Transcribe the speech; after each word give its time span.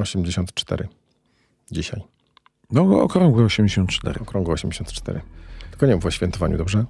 84 0.00 0.88
dzisiaj. 1.70 2.02
No, 2.70 3.02
okrągłe 3.02 3.44
84. 3.44 4.20
Okrągło 4.20 4.54
84. 4.54 5.20
Tylko 5.70 5.86
nie 5.86 5.94
mów 5.94 6.06
o 6.06 6.10
świętowaniu, 6.10 6.58
dobrze? 6.58 6.84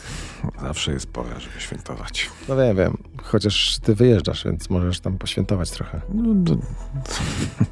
Zawsze 0.62 0.92
jest 0.92 1.06
pora, 1.06 1.40
żeby 1.40 1.60
świętować. 1.60 2.30
No 2.48 2.56
wiem, 2.56 2.76
wiem. 2.76 2.96
Chociaż 3.22 3.78
ty 3.82 3.94
wyjeżdżasz, 3.94 4.44
więc 4.44 4.70
możesz 4.70 5.00
tam 5.00 5.18
poświętować 5.18 5.70
trochę. 5.70 6.00
No, 6.14 6.56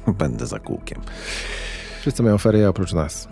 będę 0.13 0.47
za 0.47 0.59
kółkiem. 0.59 1.01
Wszyscy 2.01 2.23
mają 2.23 2.37
ferie 2.37 2.69
oprócz 2.69 2.93
nas. 2.93 3.27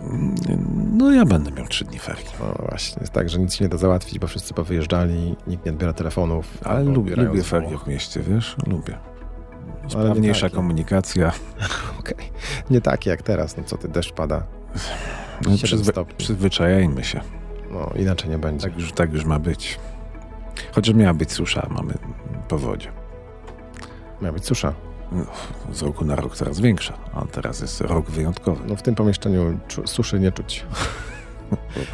No 0.92 1.12
ja 1.12 1.24
będę 1.24 1.50
miał 1.50 1.66
trzy 1.66 1.84
dni 1.84 1.98
ferii. 1.98 2.24
No 2.40 2.66
właśnie, 2.68 3.00
jest 3.00 3.12
tak, 3.12 3.28
że 3.28 3.38
nic 3.38 3.54
się 3.54 3.64
nie 3.64 3.68
da 3.68 3.76
załatwić, 3.76 4.18
bo 4.18 4.26
wszyscy 4.26 4.54
powyjeżdżali, 4.54 5.36
nikt 5.46 5.66
nie 5.66 5.72
odbiera 5.72 5.92
telefonów. 5.92 6.58
Ale 6.64 6.84
lubię, 6.84 7.16
lubię 7.16 7.42
ferie 7.42 7.78
w 7.78 7.86
mieście, 7.86 8.20
wiesz? 8.20 8.56
Lubię. 8.66 9.13
Ale 9.84 9.90
nie 10.04 10.10
Sprawniejsza 10.10 10.46
takie. 10.46 10.56
komunikacja. 10.56 11.32
Okej. 12.00 12.30
Nie 12.70 12.80
takie 12.80 13.10
jak 13.10 13.22
teraz, 13.22 13.56
no 13.56 13.64
co 13.64 13.78
ty, 13.78 13.88
deszcz 13.88 14.12
pada. 14.12 14.42
No, 15.42 15.50
7 15.50 15.58
przyzwy, 15.58 15.92
stopni. 15.92 16.14
przyzwyczajajmy 16.16 17.04
się. 17.04 17.20
No 17.70 17.90
inaczej 17.96 18.30
nie 18.30 18.38
będzie. 18.38 18.68
Tak 18.68 18.78
już, 18.78 18.92
tak 18.92 19.12
już 19.12 19.24
ma 19.24 19.38
być. 19.38 19.78
Chociaż 20.72 20.94
miała 20.94 21.14
być 21.14 21.32
susza, 21.32 21.66
mamy 21.70 21.94
powodzie. 22.48 22.92
Miała 24.22 24.32
być 24.32 24.46
susza. 24.46 24.74
No, 25.12 25.24
z 25.72 25.82
roku 25.82 26.04
na 26.04 26.16
rok 26.16 26.36
coraz 26.36 26.60
większa, 26.60 26.94
a 27.14 27.24
teraz 27.24 27.60
jest 27.60 27.80
rok 27.80 28.10
wyjątkowy. 28.10 28.64
No 28.68 28.76
w 28.76 28.82
tym 28.82 28.94
pomieszczeniu 28.94 29.58
suszy 29.84 30.20
nie 30.20 30.32
czuć. 30.32 30.64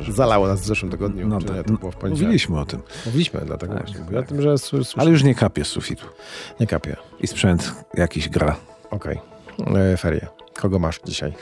Zalało 0.09 0.47
nas 0.47 0.61
w 0.61 0.65
zeszłym 0.67 0.91
tygodniu. 0.91 1.29
No 1.29 1.39
tak, 1.41 1.67
to 1.67 1.73
było 1.73 1.91
w 1.91 1.97
poniedziałek. 1.97 2.23
Mówiliśmy 2.23 2.61
o 2.61 2.65
tym, 2.65 2.83
Mówiliśmy, 3.07 3.41
dlatego 3.47 3.75
Tak, 3.75 3.87
właśnie. 3.87 4.05
tak. 4.17 4.27
Tym, 4.29 4.43
że 4.43 4.59
suszy 4.59 4.95
ale 4.97 5.11
już 5.11 5.23
nie 5.25 5.35
kapie 5.35 5.65
z 5.65 5.69
sufitu. 5.69 6.07
nie 6.61 6.67
kapie. 6.67 6.97
I 7.21 7.27
sprzęt 7.27 7.73
jakiś 7.95 8.29
gra. 8.29 8.57
Okej. 8.91 9.21
E, 9.93 9.97
Ferie. 9.97 10.27
Kogo 10.55 10.79
masz 10.79 11.01
dzisiaj? 11.05 11.33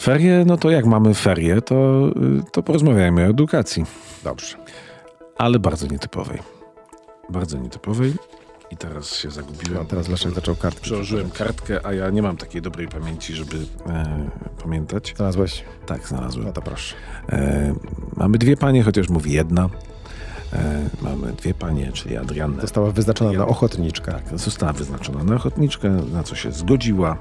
Ferie, 0.00 0.44
no 0.46 0.56
to 0.56 0.70
jak 0.70 0.86
mamy 0.86 1.14
ferie, 1.14 1.62
to, 1.62 2.08
y, 2.08 2.50
to 2.52 2.62
porozmawiajmy 2.62 3.22
o 3.26 3.26
edukacji. 3.30 3.84
Dobrze. 4.24 4.56
Ale 5.38 5.58
bardzo 5.58 5.86
nietypowej. 5.86 6.38
Bardzo 7.30 7.58
nietypowej. 7.58 8.14
I 8.70 8.76
teraz 8.76 9.16
się 9.16 9.30
zagubiłem. 9.30 9.74
No, 9.74 9.84
teraz 9.84 10.08
Leszek 10.08 10.32
zaczął 10.34 10.56
kartkę. 10.56 10.80
Przełożyłem 10.82 11.30
kartkę, 11.30 11.86
a 11.86 11.92
ja 11.92 12.10
nie 12.10 12.22
mam 12.22 12.36
takiej 12.36 12.62
dobrej 12.62 12.88
pamięci, 12.88 13.34
żeby 13.34 13.56
e, 13.86 14.30
pamiętać. 14.62 15.14
Znalazłeś? 15.16 15.64
Tak, 15.86 16.08
znalazłem. 16.08 16.46
No 16.46 16.52
to 16.52 16.62
proszę. 16.62 16.94
E, 17.32 17.74
mamy 18.16 18.38
dwie 18.38 18.56
panie, 18.56 18.82
chociaż 18.82 19.08
mówi 19.08 19.32
jedna. 19.32 19.68
E, 20.52 20.88
mamy 21.02 21.32
dwie 21.32 21.54
panie, 21.54 21.92
czyli 21.92 22.16
Adriannę. 22.16 22.60
Została 22.60 22.90
wyznaczona 22.90 23.32
na 23.38 23.46
ochotniczkę. 23.46 24.12
Tak, 24.12 24.38
została 24.38 24.72
wyznaczona 24.72 25.24
na 25.24 25.34
ochotniczkę, 25.34 25.90
na 25.90 26.22
co 26.22 26.34
się 26.34 26.52
zgodziła. 26.52 27.16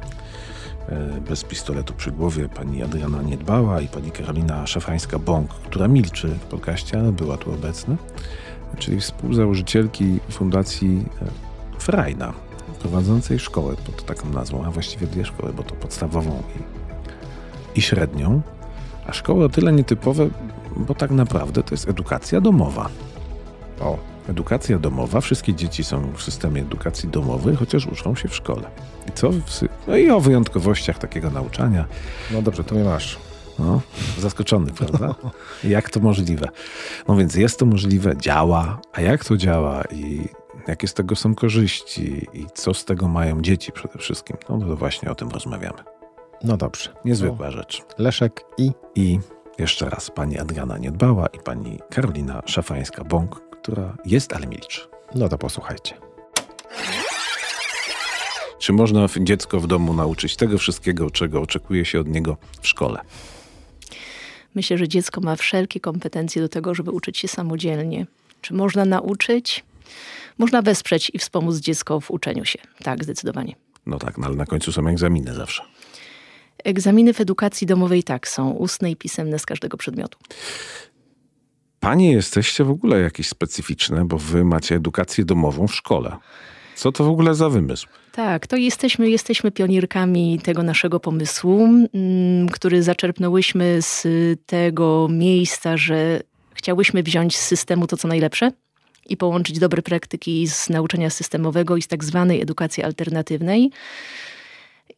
E, 0.90 1.22
Bez 1.22 1.44
pistoletu 1.44 1.94
przy 1.94 2.12
głowie 2.12 2.50
pani 2.50 2.84
Adriana 2.84 3.22
nie 3.22 3.38
dbała 3.38 3.82
i 3.82 3.88
pani 3.88 4.12
Karolina 4.12 4.64
Szafrańska-Bąk, 4.66 5.48
która 5.48 5.88
milczy 5.88 6.28
w 6.28 6.46
podcaście, 6.46 7.00
ale 7.00 7.12
była 7.12 7.38
tu 7.38 7.54
obecna, 7.54 7.96
czyli 8.78 9.00
współzałożycielki 9.00 10.20
Fundacji 10.30 11.06
e, 11.22 11.80
Frajna, 11.80 12.34
prowadzącej 12.80 13.40
szkołę 13.40 13.76
pod 13.86 14.06
taką 14.06 14.30
nazwą, 14.30 14.66
a 14.66 14.72
właściwie 14.72 15.08
dwie 15.08 15.26
szkoły, 15.26 15.54
bo 15.54 15.64
to 15.64 15.76
podstawową 15.76 16.44
i, 17.76 17.80
i 17.80 17.82
średnią. 17.82 18.42
A 19.08 19.14
szkoły 19.14 19.46
o 19.46 19.50
tyle 19.50 19.72
nietypowe, 19.72 20.30
bo 20.78 20.96
tak 20.96 21.12
naprawdę 21.12 21.64
to 21.64 21.74
jest 21.74 21.90
edukacja 21.90 22.42
domowa. 22.42 22.90
O, 23.80 23.98
Edukacja 24.30 24.80
domowa, 24.80 25.22
wszystkie 25.22 25.54
dzieci 25.54 25.84
są 25.84 26.14
w 26.16 26.24
systemie 26.24 26.62
edukacji 26.62 27.10
domowej, 27.10 27.56
chociaż 27.56 27.86
uczą 27.88 28.16
się 28.16 28.30
w 28.30 28.36
szkole. 28.36 28.70
I 29.10 29.12
co? 29.12 29.30
No 29.88 29.98
i 29.98 30.10
o 30.10 30.20
wyjątkowościach 30.20 30.98
takiego 30.98 31.30
nauczania. 31.30 31.86
no 32.32 32.42
dobrze, 32.42 32.64
to 32.64 32.76
mnie 32.76 32.84
masz. 32.84 33.18
No, 33.60 33.82
zaskoczony, 34.20 34.72
prawda? 34.72 35.16
Jak 35.64 35.90
to 35.90 36.00
możliwe? 36.00 36.48
No 37.08 37.16
więc 37.16 37.36
jest 37.36 37.60
to 37.60 37.66
możliwe, 37.66 38.18
działa, 38.18 38.80
a 38.94 39.02
jak 39.02 39.26
to 39.26 39.38
działa 39.38 39.84
i 39.92 40.28
jakie 40.68 40.88
z 40.88 40.94
tego 40.94 41.16
są 41.16 41.36
korzyści 41.36 42.28
i 42.34 42.46
co 42.54 42.74
z 42.74 42.86
tego 42.86 43.08
mają 43.08 43.42
dzieci 43.42 43.72
przede 43.72 44.00
wszystkim? 44.00 44.38
No 44.50 44.60
to 44.60 44.76
właśnie 44.76 45.12
o 45.12 45.16
tym 45.16 45.30
rozmawiamy. 45.30 45.78
No 46.44 46.58
dobrze. 46.58 46.90
Niezwykła 47.06 47.52
rzecz. 47.52 47.82
No, 47.90 48.04
Leszek 48.04 48.46
i 48.58 48.72
I 48.96 49.20
jeszcze 49.58 49.90
raz 49.90 50.12
pani 50.12 50.40
Adriana 50.40 50.78
Niedbała 50.78 51.28
i 51.28 51.40
pani 51.40 51.80
Karolina 51.90 52.40
Szafańska-Bąk, 52.46 53.28
która 53.62 53.98
jest, 54.06 54.34
ale 54.34 54.48
milczy. 54.48 54.82
no 55.16 55.30
to 55.30 55.38
posłuchajcie. 55.38 55.96
Czy 58.60 58.74
można 58.74 59.08
dziecko 59.22 59.60
w 59.60 59.68
domu 59.68 59.94
nauczyć 59.94 60.36
tego 60.36 60.58
wszystkiego, 60.58 61.12
czego 61.12 61.42
oczekuje 61.42 61.86
się 61.86 62.00
od 62.00 62.08
niego 62.08 62.38
w 62.62 62.68
szkole? 62.68 63.00
Myślę, 64.58 64.78
że 64.78 64.88
dziecko 64.88 65.22
ma 65.22 65.36
wszelkie 65.36 65.80
kompetencje 65.80 66.42
do 66.42 66.50
tego, 66.50 66.76
żeby 66.76 66.92
uczyć 66.92 67.18
się 67.18 67.28
samodzielnie. 67.28 68.06
Czy 68.42 68.54
można 68.54 68.86
nauczyć? 68.86 69.64
Można 70.38 70.62
wesprzeć 70.62 71.12
i 71.14 71.20
wspomóc 71.20 71.58
dziecko 71.58 72.00
w 72.00 72.12
uczeniu 72.12 72.46
się. 72.46 72.60
Tak, 72.84 73.04
zdecydowanie. 73.04 73.56
No 73.86 74.00
tak, 74.00 74.18
no 74.18 74.28
ale 74.28 74.36
na 74.36 74.46
końcu 74.46 74.72
są 74.72 74.88
egzaminy 74.88 75.34
zawsze. 75.34 75.64
Egzaminy 76.64 77.14
w 77.14 77.22
edukacji 77.22 77.68
domowej 77.68 78.04
tak 78.04 78.28
są, 78.28 78.52
ustne 78.52 78.92
i 78.92 78.96
pisemne 78.96 79.40
z 79.40 79.46
każdego 79.46 79.78
przedmiotu. 79.78 80.20
Panie 81.80 82.12
jesteście 82.12 82.64
w 82.64 82.70
ogóle 82.70 83.00
jakieś 83.00 83.28
specyficzne, 83.28 84.06
bo 84.06 84.18
wy 84.18 84.44
macie 84.44 84.76
edukację 84.76 85.26
domową 85.26 85.68
w 85.68 85.76
szkole. 85.76 86.18
Co 86.76 86.92
to 86.92 87.04
w 87.04 87.10
ogóle 87.10 87.36
za 87.36 87.50
wymysł? 87.50 87.88
Tak, 88.18 88.48
to 88.48 88.56
jesteśmy, 88.56 89.10
jesteśmy 89.10 89.52
pionierkami 89.52 90.40
tego 90.44 90.64
naszego 90.64 91.00
pomysłu, 91.00 91.64
mm, 91.94 92.50
który 92.50 92.84
zaczerpnęłyśmy 92.84 93.78
z 93.82 94.08
tego 94.46 95.08
miejsca, 95.12 95.78
że 95.78 96.22
chciałyśmy 96.54 97.04
wziąć 97.04 97.38
z 97.38 97.42
systemu 97.42 97.88
to, 97.88 97.98
co 97.98 98.08
najlepsze 98.08 98.52
i 99.10 99.18
połączyć 99.18 99.60
dobre 99.60 99.82
praktyki 99.82 100.48
z 100.48 100.70
nauczania 100.70 101.10
systemowego 101.10 101.78
i 101.78 101.82
z 101.82 101.88
tak 101.88 102.04
zwanej 102.04 102.42
edukacji 102.42 102.84
alternatywnej. 102.84 103.72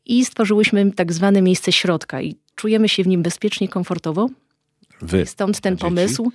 I 0.06 0.26
stworzyłyśmy 0.26 0.92
tak 0.92 1.14
zwane 1.14 1.42
miejsce 1.42 1.72
środka 1.72 2.22
i 2.22 2.36
czujemy 2.56 2.90
się 2.90 3.04
w 3.04 3.08
nim 3.08 3.24
bezpiecznie 3.24 3.68
i 3.68 3.70
komfortowo. 3.70 4.30
Wy. 5.02 5.26
Stąd 5.26 5.60
ten 5.60 5.78
dzieci? 5.78 6.32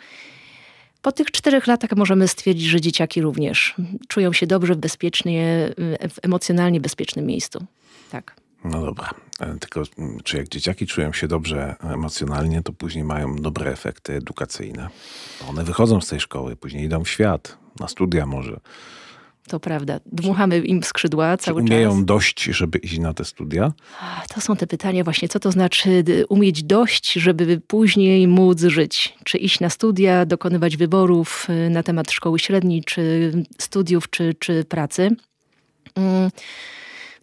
Po 1.05 1.13
tych 1.13 1.31
czterech 1.31 1.67
latach 1.67 1.91
możemy 1.97 2.29
stwierdzić, 2.29 2.67
że 2.67 2.81
dzieciaki 2.81 3.23
również 3.23 3.75
czują 4.09 4.33
się 4.33 4.47
dobrze, 4.47 4.77
bezpiecznie, 4.77 5.71
w 6.11 6.19
emocjonalnie 6.23 6.81
bezpiecznym 6.81 7.27
miejscu. 7.27 7.67
Tak. 8.11 8.37
No 8.65 8.81
dobra, 8.81 9.11
E, 9.41 9.59
tylko 9.59 9.83
mm, 9.99 10.21
czy 10.25 10.37
jak 10.37 10.49
dzieciaki 10.49 10.87
czują 10.87 11.13
się 11.13 11.29
dobrze 11.29 11.77
emocjonalnie, 11.81 12.63
to 12.63 12.73
później 12.73 13.05
mają 13.05 13.37
dobre 13.37 13.71
efekty 13.71 14.13
edukacyjne. 14.13 14.89
One 15.49 15.65
wychodzą 15.65 16.01
z 16.01 16.09
tej 16.09 16.21
szkoły, 16.21 16.57
później 16.57 16.85
idą 16.85 17.05
w 17.05 17.09
świat, 17.09 17.59
na 17.81 17.89
studia 17.89 18.27
może. 18.27 18.61
To 19.49 19.61
prawda. 19.61 20.01
Dmuchamy 20.07 20.59
im 20.59 20.83
w 20.83 20.87
skrzydła 20.87 21.37
cały 21.37 21.63
umieją 21.63 21.91
czas. 21.97 22.05
dość, 22.05 22.43
żeby 22.45 22.79
iść 22.79 22.99
na 22.99 23.15
te 23.15 23.25
studia? 23.25 23.73
To 24.35 24.41
są 24.41 24.57
te 24.57 24.67
pytania 24.67 25.05
właśnie, 25.05 25.29
co 25.29 25.41
to 25.41 25.53
znaczy 25.53 26.03
d- 26.03 26.27
umieć 26.27 26.63
dość, 26.63 27.13
żeby 27.13 27.61
później 27.67 28.29
móc 28.29 28.61
żyć. 28.61 29.15
Czy 29.25 29.39
iść 29.39 29.61
na 29.61 29.71
studia, 29.71 30.27
dokonywać 30.27 30.77
wyborów 30.77 31.47
y, 31.67 31.71
na 31.71 31.83
temat 31.83 32.11
szkoły 32.11 32.39
średniej, 32.39 32.85
czy 32.85 33.33
studiów, 33.59 34.11
czy, 34.11 34.35
czy 34.39 34.65
pracy. 34.65 35.11
Mm, 35.95 36.31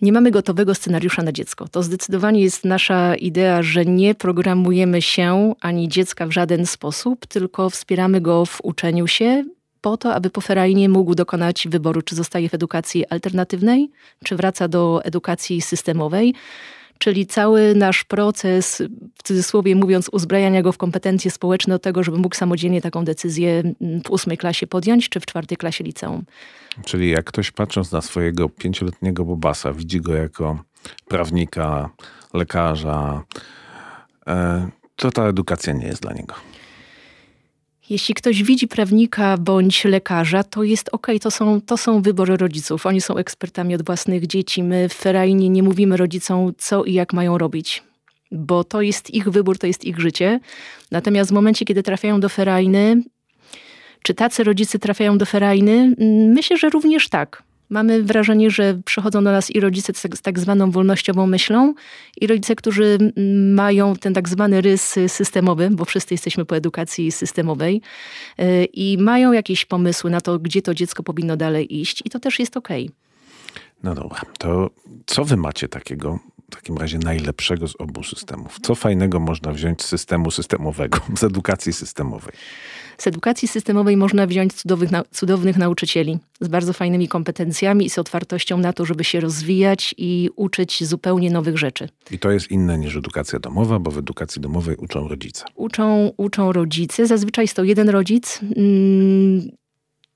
Nie 0.02 0.12
mamy 0.12 0.32
gotowego 0.32 0.76
scenariusza 0.76 1.24
na 1.24 1.32
dziecko. 1.32 1.68
To 1.68 1.84
zdecydowanie 1.84 2.42
jest 2.42 2.66
nasza 2.66 3.16
idea, 3.16 3.64
że 3.64 3.86
nie 3.86 4.16
programujemy 4.16 5.02
się 5.02 5.54
ani 5.62 5.88
dziecka 5.90 6.28
w 6.28 6.32
żaden 6.32 6.66
sposób, 6.66 7.26
tylko 7.26 7.70
wspieramy 7.70 8.22
go 8.22 8.46
w 8.46 8.60
uczeniu 8.64 9.08
się 9.08 9.44
po 9.82 9.98
to, 9.98 10.14
aby 10.14 10.30
po 10.30 10.42
ferajnie 10.42 10.90
mógł 10.90 11.16
dokonać 11.16 11.68
wyboru, 11.68 12.02
czy 12.02 12.16
zostaje 12.16 12.50
w 12.50 12.54
edukacji 12.54 13.08
alternatywnej, 13.08 13.92
czy 14.24 14.36
wraca 14.36 14.68
do 14.68 15.02
edukacji 15.04 15.62
systemowej. 15.62 16.34
Czyli 16.98 17.26
cały 17.26 17.76
nasz 17.76 18.04
proces, 18.04 18.84
w 19.16 19.24
cudzysłowie 19.24 19.76
mówiąc, 19.76 20.10
uzbrajania 20.12 20.62
go 20.62 20.72
w 20.72 20.78
kompetencje 20.78 21.32
społeczne 21.32 21.74
do 21.74 21.80
tego, 21.80 22.04
żeby 22.04 22.18
mógł 22.18 22.36
samodzielnie 22.36 22.82
taką 22.82 23.06
decyzję 23.06 23.60
mm, 23.60 24.02
w 24.04 24.10
ósmej 24.10 24.38
klasie 24.38 24.68
podjąć, 24.68 25.10
czy 25.10 25.20
w 25.20 25.26
czwartej 25.26 25.58
klasie 25.58 25.84
liceum. 25.84 26.26
Czyli 26.86 27.10
jak 27.10 27.26
ktoś 27.26 27.52
patrząc 27.52 27.92
na 27.92 28.02
swojego 28.02 28.50
pięcioletniego 28.50 29.26
Bobasa, 29.26 29.74
widzi 29.74 30.02
go 30.02 30.14
jako 30.14 30.64
prawnika, 31.08 31.90
lekarza, 32.34 33.24
e, 34.28 34.70
to 34.96 35.12
ta 35.12 35.28
edukacja 35.28 35.74
nie 35.74 35.88
jest 35.88 36.02
dla 36.02 36.14
niego. 36.14 36.34
Jeśli 37.92 38.16
ktoś 38.16 38.44
widzi 38.44 38.68
prawnika 38.68 39.38
bądź 39.38 39.86
lekarza, 39.86 40.44
to 40.44 40.64
jest 40.64 40.90
okej, 40.92 41.20
to, 41.20 41.32
są, 41.32 41.62
to 41.62 41.78
są 41.78 42.02
wybory 42.02 42.38
rodziców. 42.38 42.86
Oni 42.86 43.02
są 43.02 43.18
ekspertami 43.18 43.76
od 43.76 43.86
własnych 43.86 44.28
dzieci. 44.28 44.64
My 44.64 44.90
w 44.90 44.94
ferajnie 44.94 45.50
nie 45.50 45.64
mówimy 45.64 45.98
rodzicom, 45.98 46.54
co 46.58 46.84
i 46.84 46.94
jak 46.94 47.14
mają 47.14 47.38
robić, 47.38 47.84
bo 48.32 48.64
to 48.64 48.82
jest 48.82 49.10
ich 49.10 49.30
wybór, 49.30 49.58
to 49.58 49.68
jest 49.68 49.86
ich 49.86 50.00
życie. 50.00 50.40
Natomiast 50.92 51.30
w 51.30 51.34
momencie, 51.34 51.66
kiedy 51.66 51.84
trafiają 51.84 52.20
do 52.20 52.30
ferajny, 52.30 53.04
czy 54.04 54.14
tacy 54.14 54.44
rodzice 54.44 54.80
trafiają 54.80 55.18
do 55.18 55.26
ferajny? 55.26 55.96
Myślę, 56.28 56.58
że 56.58 56.70
również 56.70 57.10
tak. 57.10 57.44
Mamy 57.72 58.04
wrażenie, 58.04 58.52
że 58.52 58.82
przychodzą 58.86 59.24
do 59.24 59.32
nas 59.32 59.52
i 59.52 59.60
rodzice 59.60 59.94
z 60.16 60.22
tak 60.22 60.40
zwaną 60.40 60.72
wolnościową 60.72 61.28
myślą, 61.28 61.74
i 62.22 62.28
rodzice, 62.28 62.56
którzy 62.56 62.98
mają 63.54 63.96
ten 63.96 64.14
tak 64.14 64.30
zwany 64.30 64.62
rys 64.62 64.96
systemowy, 65.08 65.70
bo 65.70 65.86
wszyscy 65.86 66.14
jesteśmy 66.14 66.46
po 66.46 66.56
edukacji 66.56 67.12
systemowej, 67.12 67.82
y, 68.40 68.66
i 68.74 68.98
mają 68.98 69.32
jakieś 69.32 69.66
pomysły 69.66 70.12
na 70.12 70.22
to, 70.22 70.40
gdzie 70.40 70.62
to 70.62 70.74
dziecko 70.74 71.04
powinno 71.04 71.38
dalej 71.38 71.80
iść, 71.80 72.02
i 72.06 72.10
to 72.10 72.20
też 72.20 72.40
jest. 72.40 72.58
Okay. 72.58 72.90
No 73.84 73.96
dobra, 73.96 74.22
to 74.38 74.70
co 75.06 75.26
wy 75.26 75.38
macie 75.38 75.68
takiego 75.68 76.20
w 76.52 76.56
takim 76.56 76.78
razie 76.78 76.98
najlepszego 76.98 77.68
z 77.68 77.76
obu 77.80 78.04
systemów? 78.04 78.58
Co 78.62 78.76
fajnego 78.76 79.20
można 79.20 79.52
wziąć 79.52 79.82
z 79.82 79.86
systemu 79.86 80.32
systemowego, 80.32 81.00
z 81.20 81.24
edukacji 81.24 81.74
systemowej? 81.74 82.34
Z 83.02 83.08
edukacji 83.08 83.48
systemowej 83.48 83.98
można 83.98 84.28
wziąć 84.28 84.54
cudownych, 84.54 84.92
cudownych 85.12 85.58
nauczycieli 85.58 86.20
z 86.42 86.48
bardzo 86.48 86.74
fajnymi 86.74 87.08
kompetencjami 87.08 87.86
i 87.86 87.90
z 87.90 88.00
otwartością 88.00 88.58
na 88.58 88.74
to, 88.74 88.86
żeby 88.86 89.04
się 89.04 89.20
rozwijać 89.20 89.96
i 89.98 90.30
uczyć 90.36 90.84
zupełnie 90.84 91.32
nowych 91.32 91.58
rzeczy. 91.58 91.90
I 92.12 92.20
to 92.20 92.32
jest 92.32 92.52
inne 92.52 92.78
niż 92.78 92.96
edukacja 92.96 93.40
domowa, 93.40 93.80
bo 93.80 93.92
w 93.92 93.98
edukacji 93.98 94.42
domowej 94.42 94.76
uczą 94.76 95.08
rodzice. 95.08 95.46
Uczą, 95.56 96.12
uczą 96.18 96.52
rodzice. 96.52 97.08
Zazwyczaj 97.08 97.44
jest 97.44 97.56
to 97.56 97.64
jeden 97.64 97.90
rodzic. 97.90 98.40
Mm, 98.58 99.50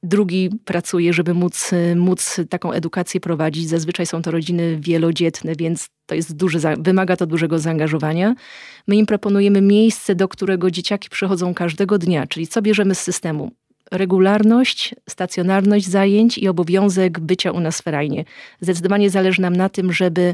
drugi 0.06 0.50
pracuje, 0.66 1.14
żeby 1.14 1.34
móc, 1.34 1.72
móc 1.96 2.40
taką 2.50 2.72
edukację 2.72 3.20
prowadzić. 3.20 3.70
Zazwyczaj 3.70 4.06
są 4.06 4.22
to 4.22 4.32
rodziny 4.32 4.78
wielodzietne, 4.80 5.56
więc 5.56 5.90
to 6.06 6.16
jest 6.16 6.36
duży, 6.36 6.60
wymaga 6.80 7.18
to 7.18 7.26
dużego 7.26 7.60
zaangażowania. 7.60 8.36
My 8.88 8.96
im 8.96 9.06
proponujemy 9.06 9.62
miejsce, 9.62 10.16
do 10.16 10.28
którego 10.28 10.72
dzieciaki 10.72 11.10
przychodzą 11.10 11.54
każdego 11.54 11.98
dnia, 11.98 12.28
czyli 12.28 12.48
co 12.48 12.62
bierzemy 12.62 12.96
z 12.96 13.00
systemu? 13.00 13.52
Regularność, 13.92 14.96
stacjonarność 15.10 15.88
zajęć 15.88 16.38
i 16.38 16.48
obowiązek 16.48 17.20
bycia 17.20 17.52
u 17.52 17.60
nas 17.60 17.82
w 17.82 17.84
ferajnie. 17.84 18.26
Zdecydowanie 18.62 19.10
zależy 19.10 19.42
nam 19.42 19.56
na 19.56 19.70
tym, 19.70 19.94
żeby 19.94 20.34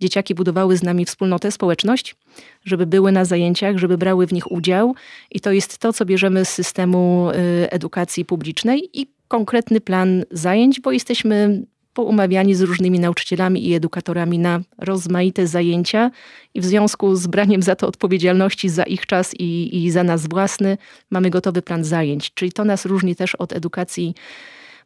dzieciaki 0.00 0.34
budowały 0.34 0.76
z 0.76 0.82
nami 0.82 1.04
wspólnotę, 1.04 1.52
społeczność, 1.52 2.16
żeby 2.64 2.86
były 2.86 3.12
na 3.12 3.24
zajęciach, 3.24 3.78
żeby 3.78 3.98
brały 3.98 4.26
w 4.26 4.32
nich 4.32 4.52
udział. 4.52 4.94
I 5.30 5.40
to 5.40 5.52
jest 5.52 5.78
to, 5.78 5.92
co 5.92 6.04
bierzemy 6.04 6.44
z 6.44 6.48
systemu 6.48 7.30
y, 7.30 7.70
edukacji 7.70 8.24
publicznej 8.24 9.00
i 9.00 9.06
konkretny 9.28 9.80
plan 9.80 10.24
zajęć, 10.30 10.80
bo 10.80 10.92
jesteśmy 10.92 11.62
poumawiani 11.94 12.54
z 12.54 12.60
różnymi 12.60 13.00
nauczycielami 13.00 13.68
i 13.68 13.74
edukatorami 13.74 14.38
na 14.38 14.60
rozmaite 14.78 15.46
zajęcia 15.46 16.10
i 16.54 16.60
w 16.60 16.64
związku 16.64 17.16
z 17.16 17.26
braniem 17.26 17.62
za 17.62 17.76
to 17.76 17.86
odpowiedzialności 17.86 18.68
za 18.68 18.82
ich 18.82 19.06
czas 19.06 19.34
i, 19.34 19.84
i 19.84 19.90
za 19.90 20.04
nas 20.04 20.28
własny 20.28 20.78
mamy 21.10 21.30
gotowy 21.30 21.62
plan 21.62 21.84
zajęć. 21.84 22.34
Czyli 22.34 22.52
to 22.52 22.64
nas 22.64 22.86
różni 22.86 23.16
też 23.16 23.34
od 23.34 23.52
edukacji 23.52 24.14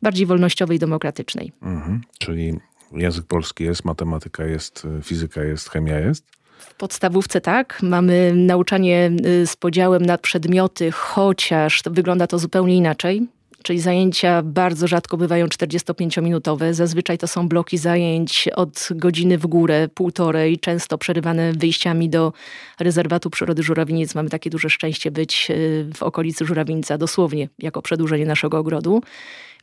bardziej 0.03 0.27
wolnościowej, 0.27 0.79
demokratycznej. 0.79 1.53
Mhm. 1.63 2.01
Czyli 2.19 2.59
język 2.97 3.27
polski 3.27 3.65
jest, 3.65 3.85
matematyka 3.85 4.45
jest, 4.45 4.87
fizyka 5.03 5.43
jest, 5.43 5.71
chemia 5.71 5.99
jest? 5.99 6.25
W 6.59 6.75
podstawówce 6.75 7.41
tak, 7.41 7.79
mamy 7.83 8.33
nauczanie 8.35 9.11
y, 9.27 9.47
z 9.47 9.57
podziałem 9.57 10.07
na 10.07 10.19
przedmioty, 10.19 10.93
chociaż 10.93 11.83
wygląda 11.91 12.27
to 12.27 12.39
zupełnie 12.39 12.77
inaczej 12.77 13.27
czyli 13.65 13.81
zajęcia 13.81 14.43
bardzo 14.43 14.87
rzadko 14.87 15.17
bywają 15.17 15.47
45-minutowe. 15.47 16.73
Zazwyczaj 16.73 17.19
to 17.19 17.29
są 17.29 17.49
bloki 17.49 17.79
zajęć 17.79 18.49
od 18.57 18.89
godziny 18.91 19.39
w 19.39 19.47
górę, 19.47 19.89
półtorej, 19.95 20.59
często 20.59 20.99
przerywane 20.99 21.53
wyjściami 21.53 22.09
do 22.09 22.33
rezerwatu 22.81 23.31
przyrody 23.31 23.63
Żurawiniec. 23.63 24.15
Mamy 24.15 24.31
takie 24.31 24.51
duże 24.51 24.71
szczęście 24.71 25.11
być 25.11 25.47
y, 25.51 25.87
w 25.95 26.03
okolicy 26.03 26.45
Żurawińca, 26.45 26.99
dosłownie 26.99 27.49
jako 27.59 27.83
przedłużenie 27.83 28.27
naszego 28.27 28.59
ogrodu. 28.59 29.03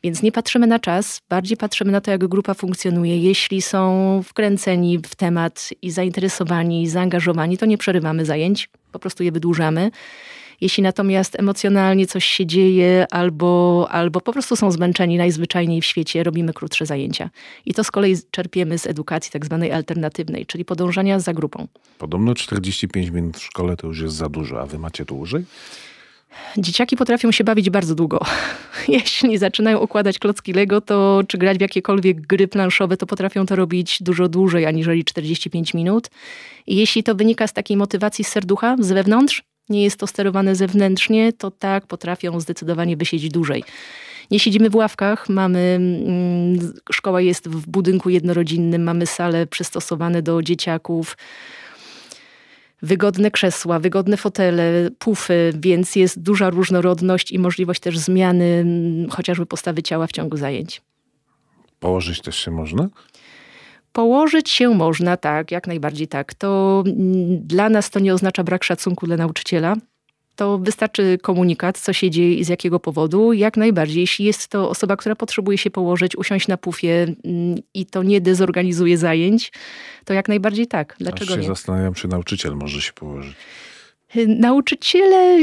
Więc 0.03 0.21
nie 0.23 0.31
patrzymy 0.31 0.67
na 0.67 0.79
czas, 0.79 1.21
bardziej 1.29 1.57
patrzymy 1.57 1.91
na 1.91 2.01
to, 2.01 2.11
jak 2.11 2.27
grupa 2.27 2.53
funkcjonuje. 2.53 3.17
Jeśli 3.17 3.61
są 3.61 4.21
wkręceni 4.25 4.99
w 4.99 5.15
temat 5.15 5.69
i 5.81 5.91
zainteresowani, 5.91 6.83
i 6.83 6.87
zaangażowani, 6.87 7.57
to 7.57 7.65
nie 7.65 7.77
przerywamy 7.77 8.25
zajęć, 8.25 8.69
po 8.91 8.99
prostu 8.99 9.23
je 9.23 9.31
wydłużamy. 9.31 9.91
Jeśli 10.61 10.83
natomiast 10.83 11.39
emocjonalnie 11.39 12.07
coś 12.07 12.25
się 12.25 12.45
dzieje 12.45 13.05
albo, 13.11 13.87
albo 13.91 14.21
po 14.21 14.33
prostu 14.33 14.55
są 14.55 14.71
zmęczeni 14.71 15.17
najzwyczajniej 15.17 15.81
w 15.81 15.85
świecie, 15.85 16.23
robimy 16.23 16.53
krótsze 16.53 16.85
zajęcia. 16.85 17.29
I 17.65 17.73
to 17.73 17.83
z 17.83 17.91
kolei 17.91 18.15
czerpiemy 18.31 18.79
z 18.79 18.87
edukacji 18.87 19.31
tak 19.31 19.45
zwanej 19.45 19.71
alternatywnej, 19.71 20.45
czyli 20.45 20.65
podążania 20.65 21.19
za 21.19 21.33
grupą. 21.33 21.67
Podobno 21.97 22.35
45 22.35 23.09
minut 23.09 23.37
w 23.37 23.43
szkole 23.43 23.77
to 23.77 23.87
już 23.87 23.99
jest 23.99 24.15
za 24.15 24.29
dużo, 24.29 24.61
a 24.61 24.65
wy 24.65 24.79
macie 24.79 25.05
dłużej? 25.05 25.45
Dzieciaki 26.57 26.97
potrafią 26.97 27.31
się 27.31 27.43
bawić 27.43 27.69
bardzo 27.69 27.95
długo. 27.95 28.19
Jeśli 28.87 29.37
zaczynają 29.37 29.79
układać 29.79 30.19
klocki 30.19 30.53
Lego, 30.53 30.81
to 30.81 31.21
czy 31.27 31.37
grać 31.37 31.57
w 31.57 31.61
jakiekolwiek 31.61 32.21
gry 32.21 32.47
planszowe, 32.47 32.97
to 32.97 33.05
potrafią 33.05 33.45
to 33.45 33.55
robić 33.55 33.97
dużo 34.03 34.29
dłużej 34.29 34.65
aniżeli 34.65 35.05
45 35.05 35.73
minut. 35.73 36.09
I 36.67 36.75
jeśli 36.75 37.03
to 37.03 37.15
wynika 37.15 37.47
z 37.47 37.53
takiej 37.53 37.77
motywacji 37.77 38.25
z 38.25 38.27
serducha, 38.27 38.75
z 38.79 38.91
wewnątrz, 38.91 39.43
nie 39.71 39.83
jest 39.83 39.97
to 39.97 40.07
sterowane 40.07 40.55
zewnętrznie, 40.55 41.33
to 41.33 41.51
tak 41.51 41.87
potrafią 41.87 42.39
zdecydowanie 42.39 42.97
wysiedzieć 42.97 43.31
dłużej. 43.31 43.63
Nie 44.31 44.39
siedzimy 44.39 44.69
w 44.69 44.75
ławkach, 44.75 45.29
mamy, 45.29 45.59
mm, 45.59 46.73
szkoła 46.91 47.21
jest 47.21 47.49
w 47.49 47.67
budynku 47.67 48.09
jednorodzinnym, 48.09 48.83
mamy 48.83 49.05
sale 49.05 49.47
przystosowane 49.47 50.21
do 50.21 50.41
dzieciaków, 50.41 51.17
wygodne 52.81 53.31
krzesła, 53.31 53.79
wygodne 53.79 54.17
fotele, 54.17 54.89
pufy, 54.99 55.53
więc 55.55 55.95
jest 55.95 56.21
duża 56.21 56.49
różnorodność 56.49 57.31
i 57.31 57.39
możliwość 57.39 57.79
też 57.79 57.99
zmiany 57.99 58.45
mm, 58.45 59.09
chociażby 59.09 59.45
postawy 59.45 59.83
ciała 59.83 60.07
w 60.07 60.11
ciągu 60.11 60.37
zajęć. 60.37 60.81
Położyć 61.79 62.21
też 62.21 62.35
się 62.37 62.51
można? 62.51 62.89
Położyć 63.91 64.49
się 64.49 64.69
można, 64.69 65.17
tak, 65.17 65.51
jak 65.51 65.67
najbardziej 65.67 66.07
tak. 66.07 66.33
To 66.33 66.83
mm, 66.87 67.47
dla 67.47 67.69
nas 67.69 67.89
to 67.89 67.99
nie 67.99 68.13
oznacza 68.13 68.43
brak 68.43 68.63
szacunku 68.63 69.07
dla 69.07 69.17
nauczyciela. 69.17 69.75
To 70.35 70.57
wystarczy 70.57 71.17
komunikat, 71.21 71.77
co 71.77 71.93
się 71.93 72.09
dzieje 72.09 72.35
i 72.35 72.43
z 72.43 72.47
jakiego 72.47 72.79
powodu. 72.79 73.33
Jak 73.33 73.57
najbardziej, 73.57 74.01
jeśli 74.01 74.25
jest 74.25 74.47
to 74.47 74.69
osoba, 74.69 74.97
która 74.97 75.15
potrzebuje 75.15 75.57
się 75.57 75.71
położyć, 75.71 76.15
usiąść 76.15 76.47
na 76.47 76.57
pufie 76.57 77.15
mm, 77.25 77.57
i 77.73 77.85
to 77.85 78.03
nie 78.03 78.21
dezorganizuje 78.21 78.97
zajęć, 78.97 79.51
to 80.05 80.13
jak 80.13 80.27
najbardziej 80.27 80.67
tak. 80.67 80.95
Dlaczego 80.99 81.31
Aż 81.31 81.35
się 81.35 81.41
nie? 81.41 81.47
zastanawiam, 81.47 81.93
czy 81.93 82.07
nauczyciel 82.07 82.55
może 82.55 82.81
się 82.81 82.93
położyć. 82.93 83.33
Nauczyciele 84.27 85.39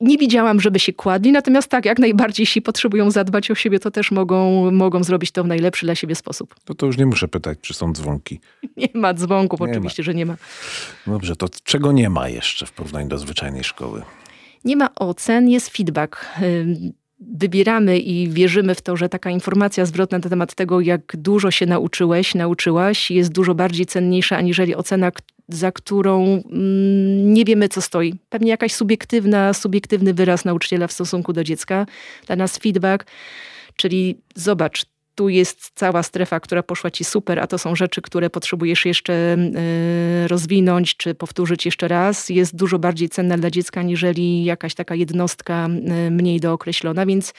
nie 0.00 0.18
widziałam, 0.18 0.60
żeby 0.60 0.78
się 0.78 0.92
kładli, 0.92 1.32
natomiast 1.32 1.68
tak, 1.68 1.84
jak 1.84 1.98
najbardziej, 1.98 2.42
jeśli 2.42 2.62
potrzebują 2.62 3.10
zadbać 3.10 3.50
o 3.50 3.54
siebie, 3.54 3.78
to 3.78 3.90
też 3.90 4.10
mogą, 4.10 4.70
mogą 4.70 5.04
zrobić 5.04 5.30
to 5.30 5.44
w 5.44 5.46
najlepszy 5.46 5.86
dla 5.86 5.94
siebie 5.94 6.14
sposób. 6.14 6.54
To 6.64 6.74
to 6.74 6.86
już 6.86 6.98
nie 6.98 7.06
muszę 7.06 7.28
pytać, 7.28 7.58
czy 7.60 7.74
są 7.74 7.92
dzwonki. 7.92 8.40
Nie 8.76 8.88
ma 8.94 9.14
dzwonków, 9.14 9.60
nie 9.60 9.66
oczywiście, 9.66 10.02
ma. 10.02 10.04
że 10.04 10.14
nie 10.14 10.26
ma. 10.26 10.36
Dobrze, 11.06 11.36
to 11.36 11.48
czego 11.64 11.92
nie 11.92 12.10
ma 12.10 12.28
jeszcze 12.28 12.66
w 12.66 12.72
porównaniu 12.72 13.08
do 13.08 13.18
zwyczajnej 13.18 13.64
szkoły? 13.64 14.02
Nie 14.64 14.76
ma 14.76 14.94
ocen, 14.94 15.48
jest 15.48 15.68
feedback 15.68 16.26
wybieramy 17.20 17.98
i 17.98 18.28
wierzymy 18.28 18.74
w 18.74 18.82
to, 18.82 18.96
że 18.96 19.08
taka 19.08 19.30
informacja 19.30 19.86
zwrotna 19.86 20.18
na 20.18 20.30
temat 20.30 20.54
tego, 20.54 20.80
jak 20.80 21.16
dużo 21.16 21.50
się 21.50 21.66
nauczyłeś, 21.66 22.34
nauczyłaś, 22.34 23.10
jest 23.10 23.32
dużo 23.32 23.54
bardziej 23.54 23.86
cenniejsza 23.86 24.36
aniżeli 24.36 24.74
ocena, 24.74 25.12
za 25.48 25.72
którą 25.72 26.24
mm, 26.24 27.34
nie 27.34 27.44
wiemy, 27.44 27.68
co 27.68 27.82
stoi. 27.82 28.14
Pewnie 28.28 28.50
jakaś 28.50 28.72
subiektywna, 28.72 29.52
subiektywny 29.52 30.14
wyraz 30.14 30.44
nauczyciela 30.44 30.86
w 30.86 30.92
stosunku 30.92 31.32
do 31.32 31.44
dziecka. 31.44 31.86
Dla 32.26 32.36
nas 32.36 32.58
feedback, 32.58 33.06
czyli 33.76 34.18
zobacz, 34.34 34.86
tu 35.14 35.28
jest 35.28 35.70
cała 35.74 36.02
strefa, 36.02 36.40
która 36.40 36.62
poszła 36.62 36.90
ci 36.90 37.04
super, 37.04 37.40
a 37.40 37.46
to 37.46 37.58
są 37.58 37.76
rzeczy, 37.76 38.02
które 38.02 38.30
potrzebujesz 38.30 38.86
jeszcze 38.86 39.12
e, 39.14 40.28
rozwinąć 40.28 40.96
czy 40.96 41.14
powtórzyć 41.14 41.64
jeszcze 41.64 41.88
raz, 41.88 42.28
jest 42.28 42.56
dużo 42.56 42.78
bardziej 42.78 43.08
cenna 43.08 43.38
dla 43.38 43.50
dziecka, 43.50 43.82
niżeli 43.82 44.44
jakaś 44.44 44.74
taka 44.74 44.94
jednostka 44.94 45.66
e, 45.66 46.10
mniej 46.10 46.40
dookreślona, 46.40 47.06
więc 47.06 47.34